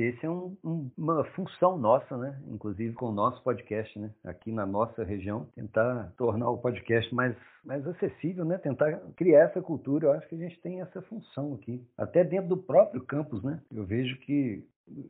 Esse 0.00 0.24
é 0.24 0.30
um, 0.30 0.56
um, 0.64 0.90
uma 0.96 1.24
função 1.24 1.76
nossa, 1.76 2.16
né? 2.16 2.40
Inclusive 2.46 2.94
com 2.94 3.06
o 3.06 3.12
nosso 3.12 3.42
podcast, 3.42 3.98
né? 3.98 4.12
Aqui 4.24 4.52
na 4.52 4.64
nossa 4.64 5.02
região, 5.02 5.46
tentar 5.56 6.12
tornar 6.16 6.48
o 6.50 6.58
podcast 6.58 7.12
mais, 7.12 7.36
mais 7.64 7.84
acessível, 7.84 8.44
né? 8.44 8.58
Tentar 8.58 9.00
criar 9.16 9.46
essa 9.46 9.60
cultura. 9.60 10.06
Eu 10.06 10.12
acho 10.12 10.28
que 10.28 10.36
a 10.36 10.38
gente 10.38 10.60
tem 10.60 10.80
essa 10.80 11.02
função 11.02 11.54
aqui, 11.54 11.84
até 11.96 12.22
dentro 12.22 12.48
do 12.48 12.56
próprio 12.56 13.04
campus, 13.04 13.42
né? 13.42 13.60
Eu 13.72 13.84
vejo 13.84 14.16
que 14.20 14.64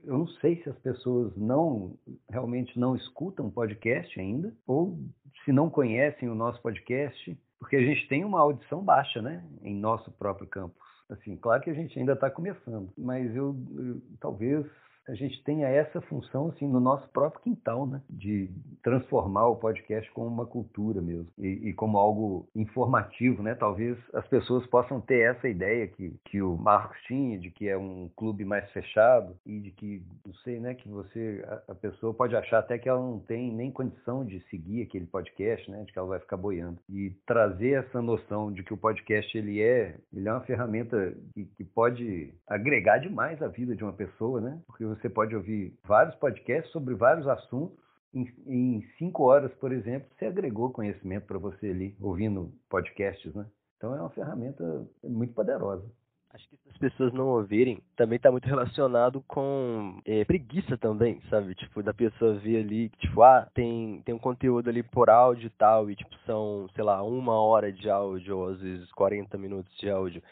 eu 0.05 0.17
não 0.17 0.27
sei 0.27 0.63
se 0.63 0.71
as 0.71 0.79
pessoas 0.79 1.37
não 1.37 1.95
realmente 2.31 2.79
não 2.79 2.97
escutam 2.97 3.51
podcast 3.51 4.19
ainda, 4.19 4.55
ou 4.67 4.99
se 5.45 5.53
não 5.53 5.69
conhecem 5.69 6.31
o 6.31 6.35
nosso 6.35 6.63
podcast, 6.63 7.39
porque 7.59 7.77
a 7.77 7.83
gente 7.83 8.09
tem 8.09 8.25
uma 8.25 8.41
audição 8.41 8.83
baixa, 8.83 9.21
né? 9.21 9.45
Em 9.63 9.75
nosso 9.75 10.11
próprio 10.13 10.47
campus. 10.47 10.88
Assim, 11.09 11.37
claro 11.37 11.63
que 11.63 11.71
a 11.71 11.75
gente 11.75 11.99
ainda 11.99 12.13
está 12.13 12.31
começando, 12.31 12.93
mas 12.97 13.35
eu, 13.35 13.57
eu, 13.77 14.03
talvez 14.21 14.67
a 15.09 15.15
gente 15.15 15.43
tenha 15.43 15.67
essa 15.67 16.01
função 16.03 16.49
assim 16.49 16.69
no 16.69 16.79
nosso 16.79 17.09
próprio 17.09 17.43
quintal, 17.43 17.87
né? 17.87 18.01
De 18.09 18.51
transformar 18.83 19.47
o 19.49 19.57
podcast 19.57 20.11
como 20.13 20.27
uma 20.27 20.47
cultura 20.47 21.01
mesmo 21.01 21.29
e, 21.39 21.69
e, 21.69 21.73
como 21.73 21.97
algo 21.97 22.47
informativo, 22.55 23.43
né? 23.43 23.55
Talvez 23.55 23.97
as 24.13 24.27
pessoas 24.29 24.67
possam 24.67 25.01
ter 25.01 25.21
essa 25.21 25.49
ideia 25.49 25.89
que, 25.89 26.15
que 26.27 26.43
o 26.43 26.57
Marcos 26.57 26.99
tinha 27.07 27.39
de 27.39 27.51
que 27.51 27.69
é 27.69 27.77
um 27.77 28.11
clube 28.17 28.45
mais 28.45 28.71
fechado 28.71 29.35
e 29.47 29.59
de 29.61 29.71
que 29.71 30.03
não 30.25 30.35
sei, 30.45 30.61
né? 30.61 30.75
Que 30.75 30.89
você 30.89 31.45
a, 31.47 31.73
a 31.73 31.75
pessoa 31.75 32.13
pode 32.13 32.37
achar 32.37 32.59
até 32.59 32.79
que 32.79 32.89
ela 32.89 33.01
não 33.01 33.19
tem 33.19 33.53
nem 33.53 33.71
condição 33.71 34.25
de 34.25 34.41
seguir 34.51 34.83
aquele 34.83 35.07
podcast, 35.07 35.71
né? 35.71 35.85
De 35.85 35.93
que 35.93 35.99
ela 35.99 36.09
vai 36.09 36.21
ficar 36.21 36.37
boiando 36.37 36.79
e 36.89 37.11
trazer 37.27 37.85
essa 37.85 38.03
noção 38.03 38.53
de 38.53 38.63
que 38.63 38.75
o 38.75 38.77
podcast 38.77 39.37
ele 39.37 39.61
é 39.63 39.97
ele 40.13 40.29
é 40.29 40.33
uma 40.33 40.43
ferramenta 40.43 41.15
que, 41.35 41.45
que 41.45 41.65
pode 41.65 42.35
agregar 42.47 42.99
demais 42.99 43.41
a 43.43 43.49
vida 43.49 43.75
de 43.75 43.83
uma 43.83 43.93
pessoa, 43.93 44.41
né? 44.41 44.61
Porque 44.67 44.85
você 45.01 45.09
pode 45.09 45.35
ouvir 45.35 45.75
vários 45.85 46.15
podcasts 46.17 46.71
sobre 46.73 46.95
vários 46.95 47.27
assuntos. 47.27 47.77
Em, 48.15 48.27
em 48.47 48.83
cinco 48.99 49.25
horas, 49.25 49.53
por 49.55 49.71
exemplo, 49.71 50.09
você 50.17 50.27
agregou 50.27 50.73
conhecimento 50.73 51.27
para 51.27 51.39
você 51.39 51.69
ali, 51.69 51.97
ouvindo 52.01 52.53
podcasts, 52.69 53.35
né? 53.35 53.47
Então 53.77 53.95
é 53.95 54.01
uma 54.01 54.11
ferramenta 54.11 54.87
muito 55.05 55.35
poderosa. 55.35 55.85
Acho 56.31 56.47
que 56.49 56.57
se 56.57 56.69
as 56.69 56.77
pessoas 56.77 57.13
não 57.13 57.29
ouvirem, 57.29 57.83
também 57.97 58.17
está 58.17 58.31
muito 58.31 58.47
relacionado 58.47 59.23
com 59.27 59.99
é, 60.05 60.25
preguiça 60.25 60.77
também, 60.77 61.23
sabe? 61.31 61.55
Tipo, 61.55 61.83
da 61.83 61.95
pessoa 61.95 62.35
ver 62.35 62.59
ali, 62.59 62.91
tipo, 62.91 63.23
ah, 63.23 63.49
tem, 63.55 64.03
tem 64.05 64.15
um 64.15 64.19
conteúdo 64.19 64.69
ali 64.69 64.83
por 64.83 65.09
áudio 65.09 65.47
e 65.47 65.51
tal, 65.51 65.91
e 65.91 65.97
tipo, 65.97 66.15
são, 66.27 66.69
sei 66.75 66.85
lá, 66.85 67.03
uma 67.03 67.41
hora 67.41 67.73
de 67.73 67.89
áudio, 67.89 68.37
ou 68.37 68.49
às 68.49 68.61
vezes 68.61 68.93
40 68.93 69.39
minutos 69.39 69.75
de 69.79 69.89
áudio. 69.89 70.23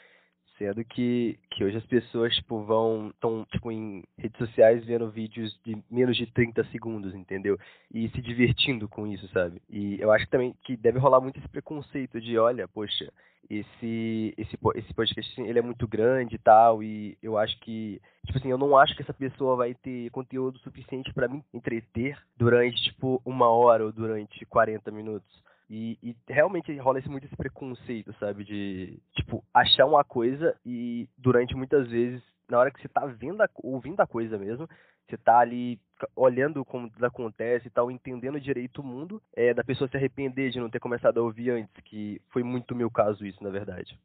Sendo 0.58 0.82
que, 0.84 1.38
que 1.50 1.62
hoje 1.64 1.76
as 1.76 1.84
pessoas, 1.84 2.34
tipo, 2.34 2.62
vão, 2.62 3.08
estão, 3.08 3.44
tipo, 3.52 3.70
em 3.70 4.02
redes 4.16 4.38
sociais 4.38 4.84
vendo 4.86 5.10
vídeos 5.10 5.58
de 5.64 5.76
menos 5.90 6.16
de 6.16 6.26
30 6.26 6.64
segundos, 6.72 7.14
entendeu? 7.14 7.58
E 7.92 8.08
se 8.08 8.22
divertindo 8.22 8.88
com 8.88 9.06
isso, 9.06 9.28
sabe? 9.28 9.60
E 9.68 10.00
eu 10.00 10.10
acho 10.10 10.26
também 10.28 10.54
que 10.64 10.76
deve 10.76 10.98
rolar 10.98 11.20
muito 11.20 11.38
esse 11.38 11.48
preconceito 11.48 12.18
de, 12.20 12.38
olha, 12.38 12.66
poxa, 12.66 13.12
esse, 13.50 14.34
esse, 14.36 14.58
esse 14.74 14.94
podcast, 14.94 15.32
assim, 15.32 15.48
ele 15.48 15.58
é 15.58 15.62
muito 15.62 15.86
grande 15.86 16.34
e 16.34 16.38
tal, 16.38 16.82
e 16.82 17.16
eu 17.22 17.38
acho 17.38 17.58
que, 17.60 18.00
tipo 18.24 18.38
assim, 18.38 18.50
eu 18.50 18.58
não 18.58 18.76
acho 18.76 18.96
que 18.96 19.02
essa 19.02 19.14
pessoa 19.14 19.56
vai 19.56 19.74
ter 19.74 20.10
conteúdo 20.10 20.58
suficiente 20.60 21.12
para 21.12 21.28
me 21.28 21.44
entreter 21.52 22.18
durante, 22.36 22.82
tipo, 22.82 23.20
uma 23.24 23.48
hora 23.48 23.84
ou 23.84 23.92
durante 23.92 24.44
40 24.46 24.90
minutos. 24.90 25.46
E, 25.68 25.98
e, 26.02 26.16
realmente 26.28 26.76
rola 26.78 26.98
esse, 26.98 27.08
muito 27.08 27.26
esse 27.26 27.36
preconceito, 27.36 28.12
sabe? 28.20 28.44
De, 28.44 28.98
tipo, 29.14 29.44
achar 29.52 29.86
uma 29.86 30.04
coisa 30.04 30.56
e 30.64 31.08
durante 31.18 31.56
muitas 31.56 31.88
vezes, 31.88 32.22
na 32.48 32.58
hora 32.58 32.70
que 32.70 32.80
você 32.80 32.88
tá 32.88 33.04
vendo 33.06 33.42
a, 33.42 33.48
ouvindo 33.56 34.00
a 34.00 34.06
coisa 34.06 34.38
mesmo, 34.38 34.68
você 35.08 35.16
tá 35.16 35.38
ali 35.38 35.80
olhando 36.14 36.64
como 36.64 36.90
acontece 37.00 37.68
e 37.68 37.70
tal, 37.70 37.90
entendendo 37.90 38.40
direito 38.40 38.80
o 38.80 38.84
mundo, 38.84 39.22
é 39.34 39.54
da 39.54 39.64
pessoa 39.64 39.88
se 39.88 39.96
arrepender 39.96 40.50
de 40.50 40.60
não 40.60 40.70
ter 40.70 40.80
começado 40.80 41.18
a 41.18 41.22
ouvir 41.22 41.50
antes, 41.50 41.74
que 41.84 42.20
foi 42.30 42.42
muito 42.42 42.74
meu 42.74 42.90
caso 42.90 43.24
isso, 43.24 43.42
na 43.42 43.50
verdade. 43.50 43.98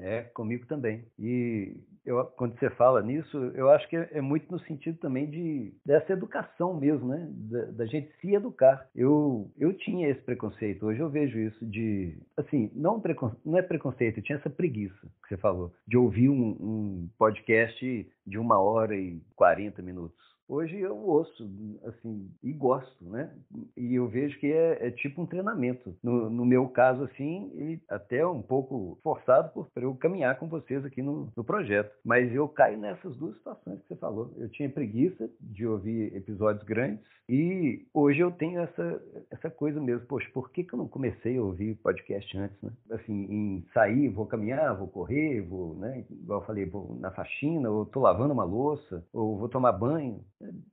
É, 0.00 0.22
comigo 0.22 0.66
também. 0.66 1.04
E 1.18 1.76
eu, 2.04 2.24
quando 2.36 2.58
você 2.58 2.70
fala 2.70 3.02
nisso, 3.02 3.36
eu 3.54 3.70
acho 3.70 3.88
que 3.88 3.96
é, 3.96 4.08
é 4.12 4.20
muito 4.20 4.50
no 4.50 4.58
sentido 4.60 4.98
também 4.98 5.28
de 5.28 5.74
dessa 5.84 6.12
educação 6.12 6.74
mesmo, 6.74 7.08
né? 7.08 7.28
Da, 7.30 7.64
da, 7.66 7.86
gente 7.86 8.10
se 8.20 8.34
educar. 8.34 8.88
Eu, 8.94 9.50
eu 9.58 9.72
tinha 9.74 10.08
esse 10.08 10.20
preconceito, 10.22 10.86
hoje 10.86 11.00
eu 11.00 11.10
vejo 11.10 11.38
isso 11.38 11.64
de, 11.66 12.16
assim, 12.36 12.70
não, 12.74 13.02
não 13.44 13.58
é 13.58 13.62
preconceito, 13.62 14.18
eu 14.18 14.22
tinha 14.22 14.38
essa 14.38 14.50
preguiça 14.50 15.06
que 15.22 15.28
você 15.28 15.36
falou, 15.36 15.72
de 15.86 15.96
ouvir 15.96 16.28
um, 16.28 16.56
um 16.60 17.10
podcast 17.18 18.10
de 18.26 18.38
uma 18.38 18.58
hora 18.58 18.96
e 18.96 19.20
40 19.36 19.82
minutos. 19.82 20.29
Hoje 20.50 20.80
eu 20.80 20.96
ouço, 20.96 21.48
assim, 21.84 22.28
e 22.42 22.52
gosto, 22.52 23.04
né? 23.04 23.32
E 23.76 23.94
eu 23.94 24.08
vejo 24.08 24.36
que 24.40 24.50
é, 24.50 24.88
é 24.88 24.90
tipo 24.90 25.22
um 25.22 25.26
treinamento. 25.26 25.96
No, 26.02 26.28
no, 26.28 26.44
meu 26.44 26.68
caso, 26.68 27.04
assim, 27.04 27.52
e 27.54 27.80
até 27.88 28.26
um 28.26 28.42
pouco 28.42 28.98
forçado 29.00 29.52
por 29.52 29.70
eu 29.76 29.94
caminhar 29.94 30.36
com 30.40 30.48
vocês 30.48 30.84
aqui 30.84 31.02
no, 31.02 31.32
no, 31.36 31.44
projeto. 31.44 31.94
Mas 32.04 32.34
eu 32.34 32.48
caio 32.48 32.76
nessas 32.76 33.16
duas 33.16 33.36
situações 33.36 33.80
que 33.82 33.86
você 33.86 33.94
falou. 33.94 34.34
Eu 34.38 34.48
tinha 34.48 34.68
preguiça 34.68 35.30
de 35.40 35.64
ouvir 35.64 36.16
episódios 36.16 36.64
grandes 36.64 37.00
e 37.32 37.86
hoje 37.94 38.20
eu 38.20 38.32
tenho 38.32 38.60
essa, 38.60 39.02
essa 39.30 39.48
coisa 39.48 39.80
mesmo. 39.80 40.06
Poxa, 40.06 40.28
por 40.34 40.50
que, 40.50 40.64
que 40.64 40.74
eu 40.74 40.78
não 40.78 40.88
comecei 40.88 41.38
a 41.38 41.42
ouvir 41.42 41.76
podcast 41.76 42.36
antes, 42.36 42.60
né? 42.60 42.72
Assim, 42.90 43.12
em 43.12 43.66
sair, 43.72 44.08
vou 44.08 44.26
caminhar, 44.26 44.76
vou 44.76 44.88
correr, 44.88 45.40
vou, 45.42 45.76
né? 45.76 46.04
Igual 46.10 46.40
eu 46.40 46.46
falei, 46.46 46.66
vou 46.66 46.96
na 46.98 47.12
faxina, 47.12 47.70
ou 47.70 47.86
tô 47.86 48.00
lavando 48.00 48.34
uma 48.34 48.44
louça, 48.44 49.04
ou 49.12 49.38
vou 49.38 49.48
tomar 49.48 49.72
banho 49.72 50.20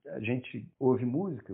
a 0.10 0.20
gente 0.20 0.66
ouve 0.80 1.06
música, 1.06 1.54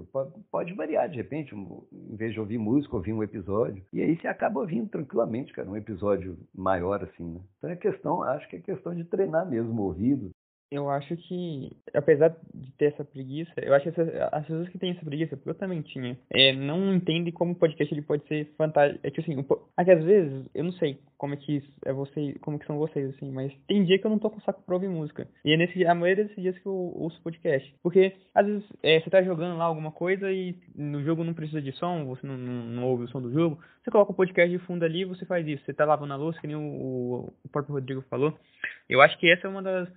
pode, 0.51 0.73
variar 0.73 1.09
de 1.09 1.17
repente, 1.17 1.53
em 1.55 2.15
vez 2.15 2.33
de 2.33 2.39
ouvir 2.39 2.57
música, 2.57 2.95
ouvir 2.95 3.13
um 3.13 3.23
episódio. 3.23 3.83
E 3.91 4.01
aí 4.01 4.17
você 4.17 4.27
acaba 4.27 4.59
ouvindo 4.59 4.89
tranquilamente, 4.89 5.53
cara, 5.53 5.69
um 5.69 5.77
episódio 5.77 6.37
maior 6.53 7.03
assim, 7.03 7.25
né? 7.25 7.41
Então 7.57 7.69
é 7.69 7.75
questão, 7.75 8.23
acho 8.23 8.47
que 8.49 8.57
é 8.57 8.59
questão 8.59 8.93
de 8.93 9.03
treinar 9.03 9.49
mesmo 9.49 9.81
o 9.81 9.85
ouvido, 9.85 10.31
eu 10.73 10.89
acho 10.89 11.15
que, 11.15 11.71
apesar 11.93 12.35
de 12.51 12.71
ter 12.71 12.85
essa 12.85 13.05
preguiça, 13.05 13.53
eu 13.57 13.75
acho 13.75 13.91
que 13.91 14.01
as 14.31 14.45
pessoas 14.45 14.69
que 14.69 14.79
têm 14.79 14.91
essa 14.91 15.05
preguiça, 15.05 15.37
porque 15.37 15.51
eu 15.51 15.55
também 15.55 15.81
tinha, 15.83 16.17
é, 16.31 16.51
não 16.51 16.95
entendem 16.95 17.31
como 17.31 17.51
o 17.51 17.55
podcast 17.55 17.93
ele 17.93 18.01
pode 18.01 18.27
ser 18.27 18.51
fantástico. 18.57 18.99
É 19.03 19.11
que 19.11 19.21
assim, 19.21 19.37
um, 19.37 19.45
é 19.77 19.85
que 19.85 19.91
às 19.91 20.03
vezes, 20.03 20.49
eu 20.55 20.63
não 20.63 20.71
sei 20.73 20.97
como 21.23 21.35
é 21.35 21.37
que 21.37 21.63
é 21.85 21.93
você, 21.93 22.35
como 22.41 22.59
que 22.59 22.65
são 22.65 22.77
vocês, 22.77 23.15
assim, 23.15 23.31
mas 23.31 23.49
tem 23.65 23.85
dia 23.85 23.97
que 23.97 24.05
eu 24.05 24.11
não 24.11 24.19
tô 24.19 24.29
com 24.29 24.41
saco 24.41 24.61
pra 24.61 24.75
ouvir 24.75 24.89
música. 24.89 25.25
E 25.45 25.53
é 25.53 25.57
nesse, 25.57 25.85
a 25.85 25.95
maioria 25.95 26.25
desses 26.25 26.35
dias 26.35 26.59
que 26.59 26.65
eu 26.65 26.73
ouço 26.73 27.21
podcast. 27.21 27.73
Porque, 27.81 28.11
às 28.35 28.45
vezes, 28.45 28.65
é, 28.83 28.99
você 28.99 29.09
tá 29.09 29.23
jogando 29.23 29.57
lá 29.57 29.63
alguma 29.63 29.89
coisa 29.89 30.29
e 30.29 30.53
no 30.75 31.01
jogo 31.01 31.23
não 31.23 31.33
precisa 31.33 31.61
de 31.61 31.71
som, 31.77 32.03
você 32.07 32.27
não, 32.27 32.35
não, 32.35 32.65
não 32.65 32.83
ouve 32.83 33.05
o 33.05 33.07
som 33.07 33.21
do 33.21 33.31
jogo, 33.31 33.57
você 33.81 33.89
coloca 33.89 34.11
o 34.11 34.15
podcast 34.15 34.51
de 34.51 34.61
fundo 34.65 34.83
ali 34.83 35.03
e 35.03 35.05
você 35.05 35.25
faz 35.25 35.47
isso. 35.47 35.63
Você 35.63 35.71
tá 35.71 35.85
lavando 35.85 36.11
a 36.11 36.17
louça, 36.17 36.41
que 36.41 36.47
nem 36.47 36.57
o, 36.57 37.33
o 37.41 37.49
próprio 37.49 37.75
Rodrigo 37.75 38.01
falou. 38.09 38.37
Eu 38.89 38.99
acho 38.99 39.17
que 39.17 39.31
essa 39.31 39.47
é 39.47 39.49
uma 39.49 39.63
das 39.63 39.87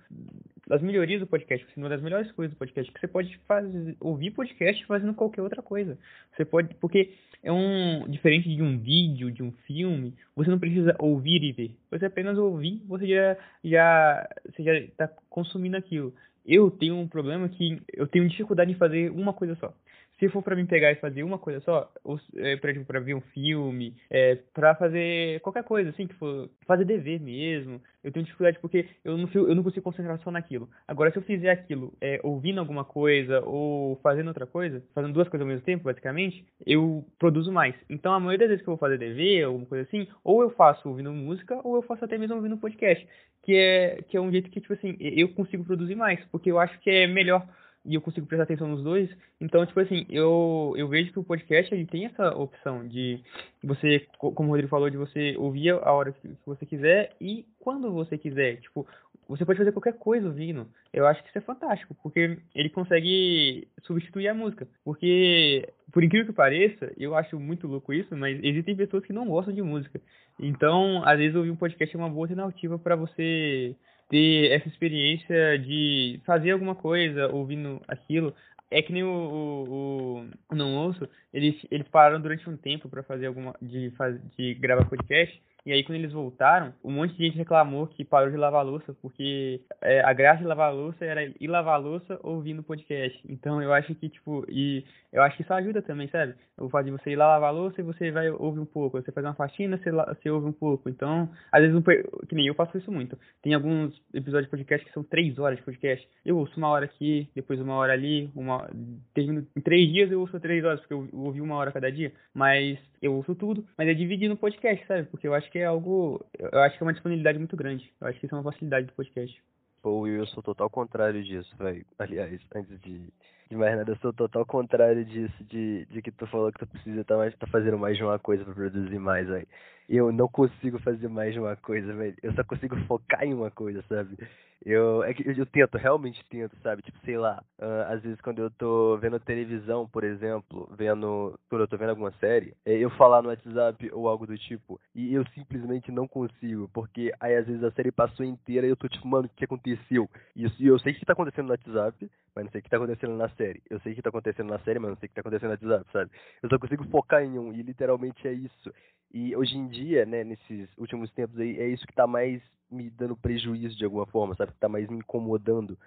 das 0.67 0.81
melhorias 0.81 1.21
do 1.21 1.27
podcast, 1.27 1.65
assim, 1.65 1.79
uma 1.79 1.89
das 1.89 2.01
melhores 2.01 2.29
coisas 2.33 2.53
do 2.53 2.59
podcast, 2.59 2.91
que 2.91 2.99
você 2.99 3.07
pode 3.07 3.37
fazer, 3.47 3.95
ouvir 4.01 4.31
podcast 4.31 4.85
fazendo 4.85 5.13
qualquer 5.13 5.41
outra 5.41 5.61
coisa. 5.61 5.97
Você 6.35 6.43
pode, 6.43 6.75
porque 6.75 7.13
é 7.41 7.51
um 7.51 8.05
diferente 8.09 8.53
de 8.53 8.61
um 8.61 8.77
vídeo, 8.77 9.31
de 9.31 9.41
um 9.41 9.51
filme, 9.65 10.13
você 10.35 10.49
não 10.49 10.59
precisa 10.59 10.93
ouvir 10.99 11.16
e 11.25 11.51
ver. 11.51 11.71
Você 11.91 12.05
apenas 12.05 12.37
ouvir, 12.37 12.81
você 12.87 13.07
já 13.07 13.37
já 13.63 14.29
você 14.45 14.63
já 14.63 14.73
está 14.75 15.07
consumindo 15.29 15.77
aquilo. 15.77 16.13
Eu 16.45 16.71
tenho 16.71 16.95
um 16.95 17.07
problema 17.07 17.49
que 17.49 17.81
eu 17.93 18.07
tenho 18.07 18.27
dificuldade 18.27 18.71
em 18.71 18.75
fazer 18.75 19.11
uma 19.11 19.33
coisa 19.33 19.55
só. 19.55 19.73
Se 20.19 20.27
for 20.29 20.41
para 20.41 20.55
mim 20.55 20.65
pegar 20.65 20.91
e 20.91 20.95
fazer 20.95 21.23
uma 21.23 21.37
coisa 21.37 21.59
só, 21.61 21.91
é, 22.35 22.57
tipo, 22.57 22.85
pra 22.85 22.99
ver 22.99 23.13
um 23.13 23.21
filme, 23.21 23.95
é, 24.09 24.35
pra 24.53 24.73
fazer 24.75 25.39
qualquer 25.41 25.63
coisa, 25.63 25.91
assim, 25.91 26.07
que 26.07 26.15
for 26.15 26.49
fazer 26.65 26.85
dever 26.85 27.21
mesmo, 27.21 27.81
eu 28.03 28.11
tenho 28.11 28.25
dificuldade 28.25 28.57
porque 28.59 28.87
eu 29.03 29.17
não, 29.17 29.29
eu 29.33 29.53
não 29.53 29.63
consigo 29.63 29.83
concentrar 29.83 30.19
só 30.19 30.31
naquilo. 30.31 30.69
Agora, 30.87 31.11
se 31.11 31.17
eu 31.17 31.21
fizer 31.21 31.51
aquilo 31.51 31.93
é, 32.01 32.19
ouvindo 32.23 32.59
alguma 32.59 32.83
coisa 32.83 33.41
ou 33.45 33.97
fazendo 33.97 34.29
outra 34.29 34.47
coisa, 34.47 34.83
fazendo 34.93 35.13
duas 35.13 35.29
coisas 35.29 35.45
ao 35.45 35.53
mesmo 35.53 35.65
tempo, 35.65 35.83
basicamente, 35.83 36.45
eu 36.65 37.05
produzo 37.19 37.51
mais. 37.51 37.75
Então, 37.89 38.13
a 38.13 38.19
maioria 38.19 38.39
das 38.39 38.49
vezes 38.49 38.63
que 38.63 38.69
eu 38.69 38.75
vou 38.75 38.79
fazer 38.79 38.97
dever, 38.97 39.43
alguma 39.43 39.65
coisa 39.65 39.83
assim, 39.83 40.07
ou 40.23 40.41
eu 40.41 40.49
faço 40.49 40.89
ouvindo 40.89 41.11
música, 41.11 41.59
ou 41.63 41.75
eu 41.75 41.81
faço 41.83 42.03
até 42.03 42.17
mesmo 42.17 42.35
ouvindo 42.35 42.57
podcast, 42.57 43.07
que 43.43 43.55
é, 43.55 44.01
que 44.07 44.17
é 44.17 44.21
um 44.21 44.31
jeito 44.31 44.49
que, 44.49 44.59
tipo 44.59 44.73
assim, 44.73 44.97
eu 44.99 45.29
consigo 45.29 45.63
produzir 45.63 45.95
mais, 45.95 46.19
porque 46.31 46.49
eu 46.49 46.59
acho 46.59 46.79
que 46.79 46.89
é 46.89 47.07
melhor 47.07 47.47
e 47.87 47.95
eu 47.95 48.01
consigo 48.01 48.27
prestar 48.27 48.43
atenção 48.43 48.67
nos 48.67 48.83
dois. 48.83 49.09
Então, 49.39 49.65
tipo 49.65 49.79
assim, 49.79 50.05
eu, 50.09 50.73
eu 50.75 50.87
vejo 50.89 51.11
que 51.11 51.19
o 51.19 51.23
podcast 51.23 51.73
ele 51.73 51.85
tem 51.85 52.05
essa 52.05 52.35
opção 52.35 52.85
de 52.85 53.19
você, 53.63 54.05
como 54.19 54.49
o 54.49 54.51
Rodrigo 54.51 54.69
falou, 54.69 54.89
de 54.89 54.97
você 54.97 55.35
ouvir 55.37 55.71
a 55.71 55.91
hora 55.91 56.11
que 56.11 56.29
você 56.45 56.65
quiser 56.65 57.15
e 57.19 57.45
quando 57.59 57.91
você 57.91 58.17
quiser. 58.17 58.57
Tipo, 58.57 58.85
você 59.27 59.45
pode 59.45 59.57
fazer 59.57 59.71
qualquer 59.71 59.93
coisa 59.93 60.27
ouvindo. 60.27 60.67
Eu 60.93 61.07
acho 61.07 61.21
que 61.23 61.29
isso 61.29 61.37
é 61.37 61.41
fantástico, 61.41 61.95
porque 62.03 62.37
ele 62.53 62.69
consegue 62.69 63.67
substituir 63.83 64.27
a 64.27 64.33
música. 64.33 64.67
Porque, 64.83 65.67
por 65.91 66.03
incrível 66.03 66.27
que 66.27 66.33
pareça, 66.33 66.91
eu 66.97 67.15
acho 67.15 67.39
muito 67.39 67.67
louco 67.67 67.93
isso, 67.93 68.15
mas 68.17 68.37
existem 68.43 68.75
pessoas 68.75 69.05
que 69.05 69.13
não 69.13 69.27
gostam 69.27 69.53
de 69.53 69.61
música. 69.61 69.99
Então, 70.39 71.03
às 71.05 71.17
vezes, 71.17 71.35
ouvir 71.35 71.51
um 71.51 71.55
podcast 71.55 71.95
é 71.95 71.99
uma 71.99 72.09
boa 72.09 72.25
alternativa 72.25 72.77
para 72.77 72.95
você 72.95 73.75
ter 74.09 74.51
essa 74.51 74.67
experiência 74.67 75.57
de 75.59 76.21
fazer 76.25 76.51
alguma 76.51 76.75
coisa 76.75 77.27
ouvindo 77.33 77.81
aquilo. 77.87 78.33
É 78.69 78.81
que 78.81 78.91
nem 78.91 79.03
o, 79.03 79.09
o, 79.09 80.29
o 80.51 80.55
Não 80.55 80.75
Ouço, 80.75 81.07
eles, 81.33 81.55
eles 81.71 81.87
pararam 81.87 82.19
durante 82.19 82.49
um 82.49 82.57
tempo 82.57 82.89
para 82.89 83.03
fazer 83.03 83.27
alguma. 83.27 83.55
De, 83.61 83.93
de 84.37 84.53
gravar 84.55 84.85
podcast. 84.89 85.41
E 85.65 85.73
aí, 85.73 85.83
quando 85.83 85.97
eles 85.97 86.13
voltaram, 86.13 86.73
um 86.83 86.91
monte 86.91 87.15
de 87.15 87.25
gente 87.25 87.37
reclamou 87.37 87.87
que 87.87 88.05
parou 88.05 88.31
de 88.31 88.37
lavar 88.37 88.65
louça, 88.65 88.93
porque 89.01 89.61
é, 89.81 90.01
a 90.01 90.13
graça 90.13 90.41
de 90.41 90.47
lavar 90.47 90.73
louça 90.73 91.03
era 91.03 91.25
ir 91.25 91.47
lavar 91.47 91.81
louça 91.81 92.17
ouvindo 92.23 92.63
podcast. 92.63 93.19
Então, 93.27 93.61
eu 93.61 93.73
acho 93.73 93.93
que, 93.95 94.07
tipo, 94.07 94.45
e 94.47 94.85
eu 95.11 95.21
acho 95.21 95.35
que 95.35 95.43
isso 95.43 95.53
ajuda 95.53 95.81
também, 95.81 96.07
sabe? 96.07 96.35
O 96.57 96.69
fato 96.69 96.85
de 96.85 96.91
você 96.91 97.11
ir 97.11 97.15
lá 97.15 97.27
lavar 97.27 97.53
louça 97.53 97.81
e 97.81 97.83
você 97.83 98.11
vai 98.11 98.29
ouvir 98.29 98.59
um 98.59 98.65
pouco. 98.65 99.01
Você 99.01 99.11
faz 99.11 99.25
uma 99.25 99.33
faxina, 99.33 99.77
você, 99.77 99.91
você 99.91 100.29
ouve 100.29 100.47
um 100.47 100.53
pouco. 100.53 100.89
Então, 100.89 101.29
às 101.51 101.61
vezes, 101.61 101.75
um, 101.75 101.81
que 101.81 102.35
nem 102.35 102.47
eu 102.47 102.55
faço 102.55 102.77
isso 102.77 102.91
muito. 102.91 103.17
Tem 103.41 103.53
alguns 103.53 103.93
episódios 104.13 104.45
de 104.45 104.51
podcast 104.51 104.85
que 104.85 104.93
são 104.93 105.03
três 105.03 105.37
horas 105.37 105.57
de 105.57 105.65
podcast. 105.65 106.07
Eu 106.25 106.37
ouço 106.37 106.57
uma 106.57 106.69
hora 106.69 106.85
aqui, 106.85 107.29
depois 107.35 107.59
uma 107.59 107.75
hora 107.75 107.93
ali, 107.93 108.29
uma... 108.35 108.69
Termino... 109.13 109.45
Em 109.55 109.61
três 109.61 109.91
dias 109.91 110.11
eu 110.11 110.21
ouço 110.21 110.39
três 110.39 110.63
horas, 110.63 110.79
porque 110.79 110.93
eu 110.93 111.07
ouvi 111.13 111.41
uma 111.41 111.55
hora 111.55 111.71
cada 111.71 111.91
dia. 111.91 112.13
Mas 112.33 112.79
eu 113.01 113.13
ouço 113.13 113.35
tudo, 113.35 113.65
mas 113.77 113.87
é 113.87 113.93
dividido 113.93 114.33
no 114.33 114.39
podcast, 114.39 114.85
sabe? 114.87 115.07
Porque 115.07 115.27
eu 115.27 115.33
acho 115.33 115.49
que 115.51 115.59
é 115.59 115.65
algo. 115.65 116.25
Eu 116.37 116.59
acho 116.59 116.77
que 116.77 116.83
é 116.83 116.85
uma 116.85 116.93
disponibilidade 116.93 117.37
muito 117.37 117.55
grande. 117.55 117.91
Eu 117.99 118.07
acho 118.07 118.19
que 118.19 118.25
isso 118.25 118.35
é 118.35 118.37
uma 118.37 118.51
facilidade 118.51 118.87
do 118.87 118.93
podcast. 118.93 119.41
Pô, 119.81 120.07
eu 120.07 120.25
sou 120.27 120.41
total 120.41 120.69
contrário 120.69 121.23
disso, 121.23 121.55
velho. 121.57 121.85
Aliás, 121.99 122.41
antes 122.55 122.79
de, 122.81 123.01
de 123.49 123.55
mais 123.55 123.77
nada, 123.77 123.91
eu 123.91 123.97
sou 123.97 124.11
total 124.11 124.45
contrário 124.45 125.05
disso, 125.05 125.43
de, 125.45 125.85
de 125.85 126.01
que 126.01 126.11
tu 126.11 126.25
falou 126.27 126.51
que 126.51 126.59
tu 126.59 126.67
precisa 126.67 127.01
estar 127.01 127.17
tá, 127.17 127.37
tá 127.37 127.47
fazendo 127.47 127.77
mais 127.77 127.95
de 127.95 128.03
uma 128.03 128.17
coisa 128.17 128.43
para 128.43 128.53
produzir 128.53 128.99
mais, 128.99 129.27
velho. 129.27 129.47
Eu 129.87 130.11
não 130.11 130.27
consigo 130.27 130.79
fazer 130.79 131.07
mais 131.07 131.33
de 131.33 131.39
uma 131.39 131.55
coisa, 131.55 131.93
velho. 131.93 132.15
Eu 132.21 132.33
só 132.33 132.43
consigo 132.43 132.75
focar 132.87 133.23
em 133.23 133.33
uma 133.33 133.51
coisa, 133.51 133.83
sabe? 133.87 134.17
Eu, 134.65 135.03
é 135.03 135.11
eu, 135.23 135.33
eu 135.33 135.45
tento, 135.45 135.77
realmente 135.77 136.23
tento, 136.29 136.55
sabe? 136.61 136.81
Tipo, 136.81 136.97
sei 137.05 137.17
lá, 137.17 137.43
uh, 137.59 137.93
às 137.93 138.01
vezes 138.01 138.19
quando 138.21 138.39
eu 138.39 138.49
tô 138.51 138.97
vendo 138.97 139.19
televisão, 139.19 139.87
por 139.87 140.03
exemplo, 140.03 140.67
vendo, 140.75 141.39
quando 141.49 141.61
eu 141.61 141.67
tô 141.67 141.77
vendo 141.77 141.91
alguma 141.91 142.11
série, 142.19 142.53
é, 142.65 142.73
eu 142.77 142.89
falar 142.91 143.21
no 143.21 143.29
WhatsApp 143.29 143.89
ou 143.93 144.09
algo 144.09 144.25
do 144.27 144.37
tipo, 144.37 144.79
e 144.93 145.13
eu 145.13 145.25
simplesmente 145.33 145.91
não 145.91 146.07
consigo, 146.07 146.69
porque 146.73 147.13
aí 147.19 147.35
às 147.35 147.45
vezes 147.47 147.63
a 147.63 147.71
série 147.71 147.91
passou 147.91 148.25
inteira 148.25 148.65
e 148.67 148.69
eu 148.69 148.75
tô 148.75 148.87
tipo, 148.89 149.07
mano, 149.07 149.27
o 149.27 149.29
que 149.29 149.45
aconteceu? 149.45 150.09
E 150.35 150.43
eu, 150.43 150.51
eu 150.59 150.79
sei 150.79 150.93
que 150.93 151.05
tá 151.05 151.13
acontecendo 151.13 151.45
no 151.45 151.51
WhatsApp, 151.51 152.09
mas 152.35 152.45
não 152.45 152.51
sei 152.51 152.59
o 152.59 152.63
que 152.63 152.69
tá 152.69 152.77
acontecendo 152.77 153.15
na 153.15 153.29
série. 153.29 153.61
Eu 153.69 153.79
sei 153.79 153.95
que 153.95 154.01
tá 154.01 154.09
acontecendo 154.09 154.49
na 154.49 154.59
série, 154.59 154.79
mas 154.79 154.89
não 154.91 154.97
sei 154.97 155.07
o 155.07 155.09
que 155.09 155.15
tá 155.15 155.21
acontecendo 155.21 155.49
no 155.49 155.53
WhatsApp, 155.53 155.91
sabe? 155.91 156.11
Eu 156.43 156.49
só 156.49 156.59
consigo 156.59 156.83
focar 156.89 157.23
em 157.23 157.37
um, 157.39 157.53
e 157.53 157.61
literalmente 157.61 158.27
é 158.27 158.33
isso. 158.33 158.73
E 159.13 159.35
hoje 159.35 159.57
em 159.57 159.67
dia, 159.67 160.05
né, 160.05 160.23
nesses 160.23 160.69
últimos 160.77 161.11
tempos 161.11 161.39
aí, 161.39 161.57
é 161.59 161.67
isso 161.67 161.87
que 161.87 161.93
tá 161.93 162.05
mais 162.05 162.41
me 162.69 162.89
dando 162.89 163.15
prejuízo 163.15 163.77
de 163.77 163.85
alguma 163.85 164.05
forma, 164.05 164.35
sabe? 164.35 164.46
Tá 164.59 164.67
mais 164.69 164.87
me 164.87 164.97
incomodando. 164.97 165.77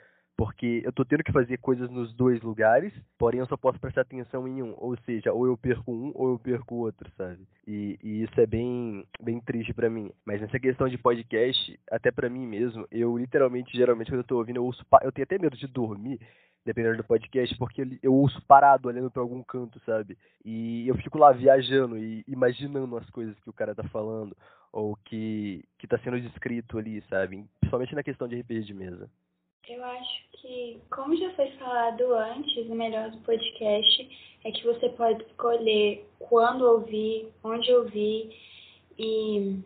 Porque 0.40 0.80
eu 0.86 0.90
tô 0.90 1.04
tendo 1.04 1.22
que 1.22 1.32
fazer 1.32 1.58
coisas 1.58 1.90
nos 1.90 2.14
dois 2.14 2.40
lugares, 2.40 2.94
porém 3.18 3.40
eu 3.40 3.46
só 3.46 3.58
posso 3.58 3.78
prestar 3.78 4.00
atenção 4.00 4.48
em 4.48 4.62
um. 4.62 4.74
Ou 4.78 4.96
seja, 5.04 5.34
ou 5.34 5.44
eu 5.44 5.54
perco 5.54 5.92
um 5.92 6.12
ou 6.14 6.30
eu 6.30 6.38
perco 6.38 6.76
o 6.76 6.78
outro, 6.78 7.12
sabe? 7.14 7.46
E, 7.66 7.98
e 8.02 8.22
isso 8.22 8.40
é 8.40 8.46
bem, 8.46 9.04
bem 9.22 9.38
triste 9.38 9.74
para 9.74 9.90
mim. 9.90 10.10
Mas 10.24 10.40
nessa 10.40 10.58
questão 10.58 10.88
de 10.88 10.96
podcast, 10.96 11.78
até 11.90 12.10
para 12.10 12.30
mim 12.30 12.46
mesmo, 12.46 12.88
eu 12.90 13.18
literalmente, 13.18 13.76
geralmente, 13.76 14.10
quando 14.10 14.20
eu 14.20 14.26
tô 14.26 14.38
ouvindo, 14.38 14.56
eu 14.56 14.64
ouço. 14.64 14.82
Eu 15.02 15.12
tenho 15.12 15.24
até 15.24 15.38
medo 15.38 15.58
de 15.58 15.66
dormir 15.66 16.18
dependendo 16.64 16.96
do 16.96 17.04
podcast, 17.04 17.54
porque 17.58 17.98
eu 18.02 18.14
ouço 18.14 18.40
parado 18.46 18.88
olhando 18.88 19.10
para 19.10 19.20
algum 19.20 19.42
canto, 19.42 19.78
sabe? 19.84 20.16
E 20.42 20.88
eu 20.88 20.94
fico 20.94 21.18
lá 21.18 21.32
viajando 21.32 21.98
e 21.98 22.24
imaginando 22.26 22.96
as 22.96 23.10
coisas 23.10 23.38
que 23.40 23.50
o 23.50 23.52
cara 23.52 23.74
tá 23.74 23.84
falando 23.90 24.34
ou 24.72 24.96
que 25.04 25.62
que 25.78 25.86
tá 25.86 25.98
sendo 25.98 26.18
descrito 26.18 26.78
ali, 26.78 27.02
sabe? 27.10 27.44
Principalmente 27.60 27.94
na 27.94 28.02
questão 28.02 28.26
de 28.26 28.40
RPG 28.40 28.62
de 28.62 28.72
mesa. 28.72 29.10
Eu 29.68 29.84
acho 29.84 30.30
que, 30.32 30.80
como 30.90 31.16
já 31.16 31.30
foi 31.34 31.50
falado 31.52 32.14
antes, 32.14 32.68
o 32.68 32.74
melhor 32.74 33.10
do 33.10 33.18
podcast 33.18 34.38
é 34.44 34.50
que 34.50 34.64
você 34.64 34.88
pode 34.90 35.22
escolher 35.22 36.08
quando 36.18 36.62
ouvir, 36.62 37.28
onde 37.44 37.72
ouvir 37.72 38.36
e 38.98 39.62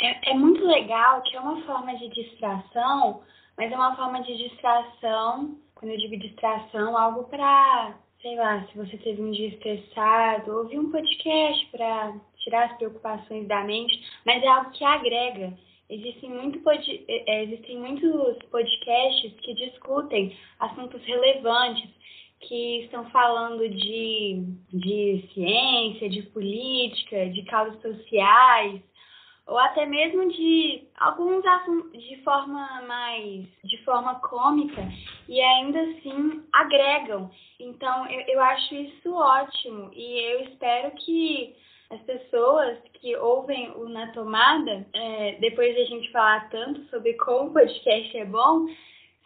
é, 0.00 0.30
é 0.30 0.34
muito 0.34 0.64
legal 0.64 1.22
que 1.22 1.36
é 1.36 1.40
uma 1.40 1.60
forma 1.62 1.96
de 1.96 2.08
distração, 2.08 3.22
mas 3.56 3.70
é 3.70 3.76
uma 3.76 3.96
forma 3.96 4.22
de 4.22 4.36
distração 4.36 5.58
quando 5.74 5.92
eu 5.92 5.98
digo 5.98 6.16
distração, 6.16 6.96
algo 6.96 7.24
para, 7.24 7.94
sei 8.20 8.34
lá, 8.34 8.66
se 8.66 8.76
você 8.76 8.96
teve 8.96 9.22
um 9.22 9.30
dia 9.30 9.48
estressado, 9.48 10.56
ouvir 10.56 10.78
um 10.78 10.90
podcast 10.90 11.66
para 11.66 12.14
tirar 12.38 12.64
as 12.64 12.76
preocupações 12.78 13.46
da 13.46 13.62
mente, 13.62 14.02
mas 14.26 14.42
é 14.42 14.46
algo 14.48 14.70
que 14.72 14.84
agrega. 14.84 15.56
Existem, 15.90 16.30
muito 16.30 16.60
pod... 16.60 17.04
É, 17.08 17.34
é, 17.34 17.44
existem 17.44 17.78
muitos 17.78 18.36
podcasts 18.50 19.32
que 19.40 19.54
discutem 19.54 20.36
assuntos 20.60 21.02
relevantes, 21.04 21.88
que 22.40 22.82
estão 22.84 23.08
falando 23.10 23.68
de, 23.68 24.42
de 24.72 25.28
ciência, 25.32 26.08
de 26.08 26.22
política, 26.24 27.28
de 27.30 27.42
causas 27.44 27.80
sociais, 27.82 28.80
ou 29.48 29.58
até 29.58 29.86
mesmo 29.86 30.30
de 30.30 30.82
alguns 30.98 31.44
assuntos 31.44 32.04
de 32.04 32.22
forma 32.22 32.82
mais 32.82 33.46
de 33.64 33.82
forma 33.82 34.20
cômica 34.20 34.86
e 35.26 35.40
ainda 35.40 35.80
assim 35.80 36.44
agregam. 36.52 37.30
Então 37.58 38.06
eu, 38.10 38.20
eu 38.28 38.40
acho 38.42 38.74
isso 38.74 39.12
ótimo 39.14 39.90
e 39.94 40.20
eu 40.32 40.40
espero 40.42 40.90
que 40.96 41.56
as 41.90 42.00
pessoas 42.02 42.78
que 42.94 43.16
ouvem 43.16 43.70
o 43.72 43.88
Na 43.88 44.12
Tomada, 44.12 44.86
é, 44.92 45.32
depois 45.40 45.74
de 45.74 45.82
a 45.82 45.86
gente 45.86 46.10
falar 46.12 46.48
tanto 46.50 46.84
sobre 46.90 47.14
como 47.14 47.50
o 47.50 47.52
podcast 47.52 48.16
é 48.16 48.24
bom, 48.24 48.66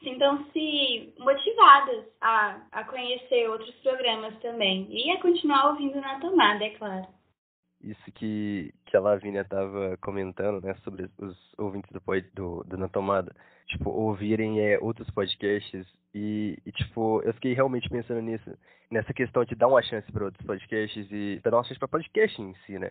sintam-se 0.03 1.15
motivadas 1.19 2.05
a, 2.21 2.61
a 2.73 2.85
conhecer 2.85 3.49
outros 3.49 3.75
programas 3.77 4.39
também 4.41 4.87
e 4.91 5.11
a 5.11 5.21
continuar 5.21 5.71
ouvindo 5.71 6.01
Na 6.01 6.21
Tomada, 6.21 6.65
é 6.65 6.71
claro 6.71 7.22
isso 7.83 8.13
que, 8.13 8.73
que 8.87 8.97
a 8.97 9.01
Lavínia 9.01 9.43
estava 9.43 9.97
comentando, 9.99 10.65
né, 10.65 10.75
sobre 10.85 11.11
os 11.19 11.37
ouvintes 11.59 11.91
do, 11.91 12.01
do, 12.35 12.65
do 12.65 12.77
Na 12.79 12.89
Tomada, 12.89 13.35
tipo, 13.67 13.91
ouvirem 13.91 14.61
é, 14.61 14.79
outros 14.81 15.11
podcasts 15.11 15.87
e, 16.15 16.59
e, 16.65 16.73
tipo, 16.73 17.23
eu 17.23 17.33
fiquei 17.35 17.55
realmente 17.55 17.89
pensando 17.89 18.21
nisso, 18.21 18.51
nessa 18.91 19.13
questão 19.13 19.45
de 19.45 19.55
dar 19.55 19.69
uma 19.69 19.83
chance 19.83 20.11
para 20.13 20.25
outros 20.25 20.47
podcasts 20.47 21.07
e 21.11 21.41
dar 21.43 21.57
uma 21.57 21.65
chance 21.65 21.79
para 21.79 21.89
podcast 21.89 22.41
em 22.41 22.55
si, 22.67 22.79
né? 22.79 22.91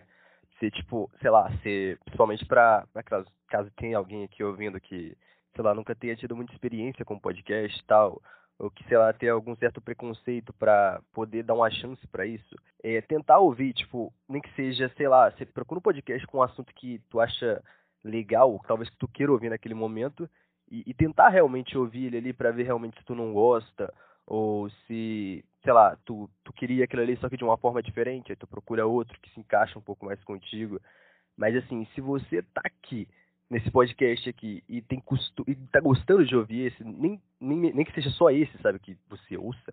Se, 0.58 0.70
tipo, 0.70 1.10
sei 1.20 1.30
lá, 1.30 1.50
se, 1.62 1.98
principalmente 2.04 2.44
para 2.46 2.86
caso, 3.04 3.26
caso 3.48 3.70
tenha 3.76 3.96
alguém 3.96 4.24
aqui 4.24 4.42
ouvindo 4.42 4.80
que, 4.80 5.16
sei 5.54 5.64
lá, 5.64 5.74
nunca 5.74 5.94
tenha 5.94 6.16
tido 6.16 6.36
muita 6.36 6.52
experiência 6.52 7.04
com 7.04 7.18
podcast 7.18 7.78
e 7.78 7.84
tal, 7.84 8.20
ou 8.62 8.70
que, 8.70 8.84
sei 8.84 8.96
lá, 8.96 9.12
ter 9.12 9.28
algum 9.28 9.56
certo 9.56 9.80
preconceito 9.80 10.52
para 10.52 11.02
poder 11.12 11.42
dar 11.42 11.54
uma 11.54 11.68
chance 11.68 12.06
para 12.06 12.24
isso, 12.24 12.54
é 12.80 13.00
tentar 13.00 13.40
ouvir, 13.40 13.72
tipo, 13.72 14.12
nem 14.28 14.40
que 14.40 14.54
seja, 14.54 14.88
sei 14.96 15.08
lá, 15.08 15.28
você 15.28 15.44
procura 15.44 15.80
um 15.80 15.82
podcast 15.82 16.24
com 16.28 16.38
um 16.38 16.42
assunto 16.42 16.72
que 16.72 17.00
tu 17.10 17.18
acha 17.18 17.60
legal, 18.04 18.62
talvez 18.64 18.88
que 18.88 18.96
tu 18.96 19.08
queira 19.08 19.32
ouvir 19.32 19.50
naquele 19.50 19.74
momento, 19.74 20.30
e, 20.70 20.84
e 20.86 20.94
tentar 20.94 21.28
realmente 21.30 21.76
ouvir 21.76 22.06
ele 22.06 22.18
ali 22.18 22.32
para 22.32 22.52
ver 22.52 22.62
realmente 22.62 22.96
se 23.00 23.04
tu 23.04 23.16
não 23.16 23.32
gosta, 23.32 23.92
ou 24.24 24.70
se, 24.86 25.44
sei 25.64 25.72
lá, 25.72 25.98
tu, 26.04 26.30
tu 26.44 26.52
queria 26.52 26.84
aquilo 26.84 27.02
ali 27.02 27.16
só 27.16 27.28
que 27.28 27.36
de 27.36 27.42
uma 27.42 27.58
forma 27.58 27.82
diferente, 27.82 28.30
aí 28.30 28.36
tu 28.36 28.46
procura 28.46 28.86
outro 28.86 29.18
que 29.20 29.30
se 29.30 29.40
encaixa 29.40 29.76
um 29.76 29.82
pouco 29.82 30.06
mais 30.06 30.22
contigo. 30.22 30.80
Mas 31.36 31.56
assim, 31.56 31.84
se 31.96 32.00
você 32.00 32.42
tá 32.42 32.60
aqui 32.64 33.08
nesse 33.52 33.70
podcast 33.70 34.30
aqui 34.30 34.64
e 34.66 34.80
tem 34.80 34.98
custo, 34.98 35.44
e 35.46 35.54
tá 35.54 35.78
gostando 35.78 36.24
de 36.24 36.34
ouvir 36.34 36.68
esse, 36.68 36.82
nem, 36.82 37.20
nem, 37.38 37.58
nem 37.74 37.84
que 37.84 37.92
seja 37.92 38.08
só 38.10 38.30
esse, 38.30 38.56
sabe, 38.62 38.78
que 38.78 38.96
você 39.10 39.36
ouça, 39.36 39.72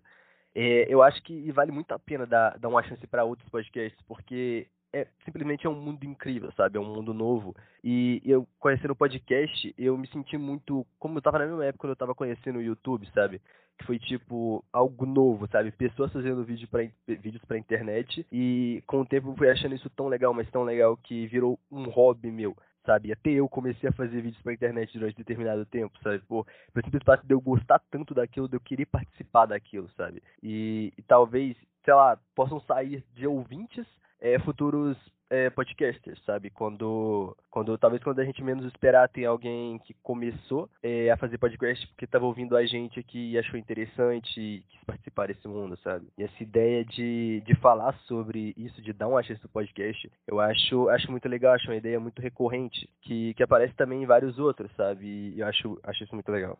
É, 0.54 0.92
eu 0.92 1.02
acho 1.02 1.22
que 1.22 1.50
vale 1.52 1.72
muito 1.72 1.92
a 1.92 1.98
pena 1.98 2.26
dar, 2.26 2.58
dar 2.58 2.68
uma 2.68 2.82
chance 2.82 3.06
para 3.06 3.24
outros 3.24 3.48
podcasts, 3.48 4.02
porque 4.06 4.66
é 4.92 5.06
simplesmente 5.24 5.66
é 5.66 5.70
um 5.70 5.80
mundo 5.80 6.04
incrível, 6.04 6.50
sabe? 6.56 6.76
É 6.76 6.80
um 6.80 6.92
mundo 6.92 7.14
novo. 7.14 7.54
E 7.82 8.20
eu 8.24 8.46
conhecendo 8.58 8.90
o 8.90 8.96
podcast, 8.96 9.72
eu 9.78 9.96
me 9.96 10.08
senti 10.08 10.36
muito 10.36 10.84
como 10.98 11.16
eu 11.16 11.22
tava 11.22 11.38
na 11.38 11.46
mesma 11.46 11.64
época 11.64 11.82
quando 11.82 11.92
eu 11.92 11.96
tava 11.96 12.14
conhecendo 12.14 12.58
o 12.58 12.62
YouTube, 12.62 13.08
sabe? 13.14 13.40
Que 13.78 13.86
foi 13.86 13.98
tipo 13.98 14.64
algo 14.72 15.06
novo, 15.06 15.46
sabe? 15.46 15.70
Pessoas 15.70 16.12
fazendo 16.12 16.44
vídeo 16.44 16.68
pra, 16.68 16.82
vídeos 17.06 17.44
pra 17.46 17.56
internet 17.56 18.26
e 18.32 18.82
com 18.86 19.00
o 19.00 19.06
tempo 19.06 19.30
eu 19.30 19.36
fui 19.36 19.48
achando 19.48 19.74
isso 19.76 19.88
tão 19.90 20.08
legal, 20.08 20.34
mas 20.34 20.50
tão 20.50 20.64
legal 20.64 20.96
que 20.96 21.26
virou 21.28 21.58
um 21.70 21.84
hobby 21.88 22.30
meu 22.30 22.56
sabe? 22.84 23.12
Até 23.12 23.30
eu 23.30 23.48
comecei 23.48 23.88
a 23.88 23.92
fazer 23.92 24.20
vídeos 24.20 24.42
pra 24.42 24.52
internet 24.52 24.98
durante 24.98 25.16
determinado 25.16 25.64
tempo, 25.66 25.98
sabe? 26.02 26.20
Pô, 26.20 26.46
pelo 26.72 26.84
simples 26.84 27.02
fato 27.04 27.26
de 27.26 27.34
eu 27.34 27.40
gostar 27.40 27.80
tanto 27.90 28.14
daquilo, 28.14 28.48
de 28.48 28.56
eu 28.56 28.60
querer 28.60 28.86
participar 28.86 29.46
daquilo, 29.46 29.88
sabe? 29.96 30.22
E, 30.42 30.92
e 30.96 31.02
talvez, 31.02 31.56
sei 31.84 31.94
lá, 31.94 32.18
possam 32.34 32.60
sair 32.60 33.04
de 33.14 33.26
ouvintes 33.26 33.86
é, 34.20 34.38
futuros 34.38 34.96
é, 35.30 35.48
podcasters, 35.48 36.20
sabe? 36.26 36.50
Quando, 36.50 37.36
quando 37.48 37.78
talvez 37.78 38.02
quando 38.02 38.18
a 38.18 38.24
gente 38.24 38.42
menos 38.42 38.66
esperar 38.66 39.08
tem 39.08 39.24
alguém 39.24 39.78
que 39.78 39.94
começou 40.02 40.68
é, 40.82 41.08
a 41.10 41.16
fazer 41.16 41.38
podcast 41.38 41.86
porque 41.86 42.04
estava 42.04 42.26
ouvindo 42.26 42.56
a 42.56 42.66
gente 42.66 42.98
aqui 42.98 43.30
e 43.30 43.38
achou 43.38 43.58
interessante 43.58 44.40
e 44.40 44.64
quis 44.68 44.84
participar 44.84 45.28
desse 45.28 45.46
mundo, 45.46 45.78
sabe? 45.84 46.08
E 46.18 46.24
essa 46.24 46.42
ideia 46.42 46.84
de, 46.84 47.42
de 47.46 47.54
falar 47.54 47.94
sobre 48.06 48.52
isso, 48.56 48.82
de 48.82 48.92
dar 48.92 49.06
um 49.06 49.22
chance 49.22 49.40
do 49.40 49.48
podcast, 49.48 50.10
eu 50.26 50.40
acho, 50.40 50.88
acho 50.88 51.10
muito 51.10 51.28
legal, 51.28 51.54
acho 51.54 51.68
uma 51.68 51.76
ideia 51.76 52.00
muito 52.00 52.20
recorrente 52.20 52.90
que, 53.02 53.32
que 53.34 53.42
aparece 53.42 53.74
também 53.74 54.02
em 54.02 54.06
vários 54.06 54.38
outros, 54.38 54.70
sabe? 54.76 55.06
E 55.06 55.40
eu 55.40 55.46
acho, 55.46 55.78
acho 55.84 56.02
isso 56.02 56.14
muito 56.14 56.30
legal. 56.32 56.58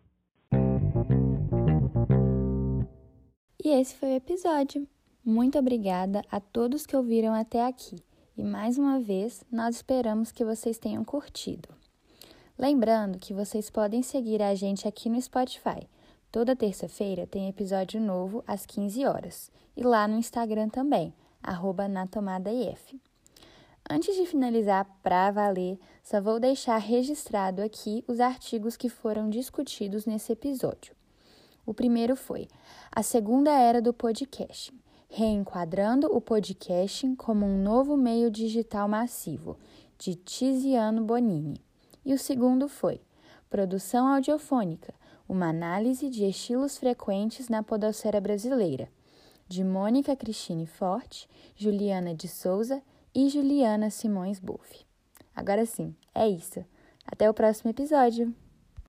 E 3.63 3.69
esse 3.69 3.97
foi 3.97 4.11
o 4.11 4.17
episódio. 4.17 4.87
Muito 5.25 5.59
obrigada 5.59 6.23
a 6.31 6.41
todos 6.41 6.87
que 6.87 6.97
ouviram 6.97 7.35
até 7.35 7.67
aqui 7.67 7.97
e 8.41 8.43
mais 8.43 8.79
uma 8.79 8.99
vez 8.99 9.45
nós 9.53 9.77
esperamos 9.77 10.33
que 10.33 10.47
vocês 10.47 10.79
tenham 10.79 11.05
curtido. 11.05 11.69
Lembrando 12.59 13.19
que 13.19 13.35
vocês 13.35 13.69
podem 13.69 14.03
seguir 14.03 14.41
a 14.41 14.55
gente 14.55 14.89
aqui 14.89 15.11
no 15.11 15.21
Spotify. 15.21 15.87
Toda 16.33 16.57
terça-feira 16.57 17.27
tem 17.27 17.51
episódio 17.51 18.01
novo 18.01 18.43
às 18.47 18.65
15 18.65 19.05
horas 19.05 19.51
e 19.77 19.83
lá 19.83 20.09
no 20.09 20.17
Instagram 20.17 20.71
também, 20.71 21.13
natomadaif. 21.91 22.99
Antes 23.91 24.17
de 24.17 24.25
finalizar 24.25 24.87
para 25.03 25.31
valer, 25.31 25.79
só 26.03 26.19
vou 26.19 26.41
deixar 26.41 26.79
registrado 26.79 27.61
aqui 27.61 28.03
os 28.09 28.21
artigos 28.21 28.75
que 28.75 28.89
foram 28.89 29.29
discutidos 29.29 30.07
nesse 30.07 30.33
episódio. 30.33 30.95
O 31.67 31.75
primeiro 31.75 32.17
foi 32.17 32.49
a 32.91 33.03
segunda 33.03 33.51
era 33.51 33.83
do 33.83 33.93
podcast 33.93 34.73
Reenquadrando 35.13 36.07
o 36.07 36.21
Podcasting 36.21 37.17
como 37.17 37.45
um 37.45 37.61
Novo 37.61 37.97
Meio 37.97 38.31
Digital 38.31 38.87
Massivo, 38.87 39.59
de 39.99 40.15
Tiziano 40.15 41.03
Bonini. 41.03 41.61
E 42.05 42.15
o 42.15 42.19
segundo 42.19 42.69
foi 42.69 43.01
Produção 43.51 44.07
Audiofônica, 44.07 44.95
uma 45.29 45.49
análise 45.49 46.09
de 46.09 46.25
estilos 46.25 46.79
frequentes 46.79 47.49
na 47.49 47.61
podosfera 47.61 48.21
brasileira, 48.21 48.89
de 49.49 49.65
Mônica 49.65 50.15
Cristine 50.15 50.65
Forte, 50.65 51.29
Juliana 51.57 52.15
de 52.15 52.29
Souza 52.29 52.81
e 53.13 53.29
Juliana 53.29 53.91
Simões 53.91 54.39
Buff. 54.39 54.87
Agora 55.35 55.67
sim, 55.67 55.93
é 56.15 56.29
isso. 56.29 56.65
Até 57.05 57.29
o 57.29 57.35
próximo 57.35 57.71
episódio! 57.71 58.33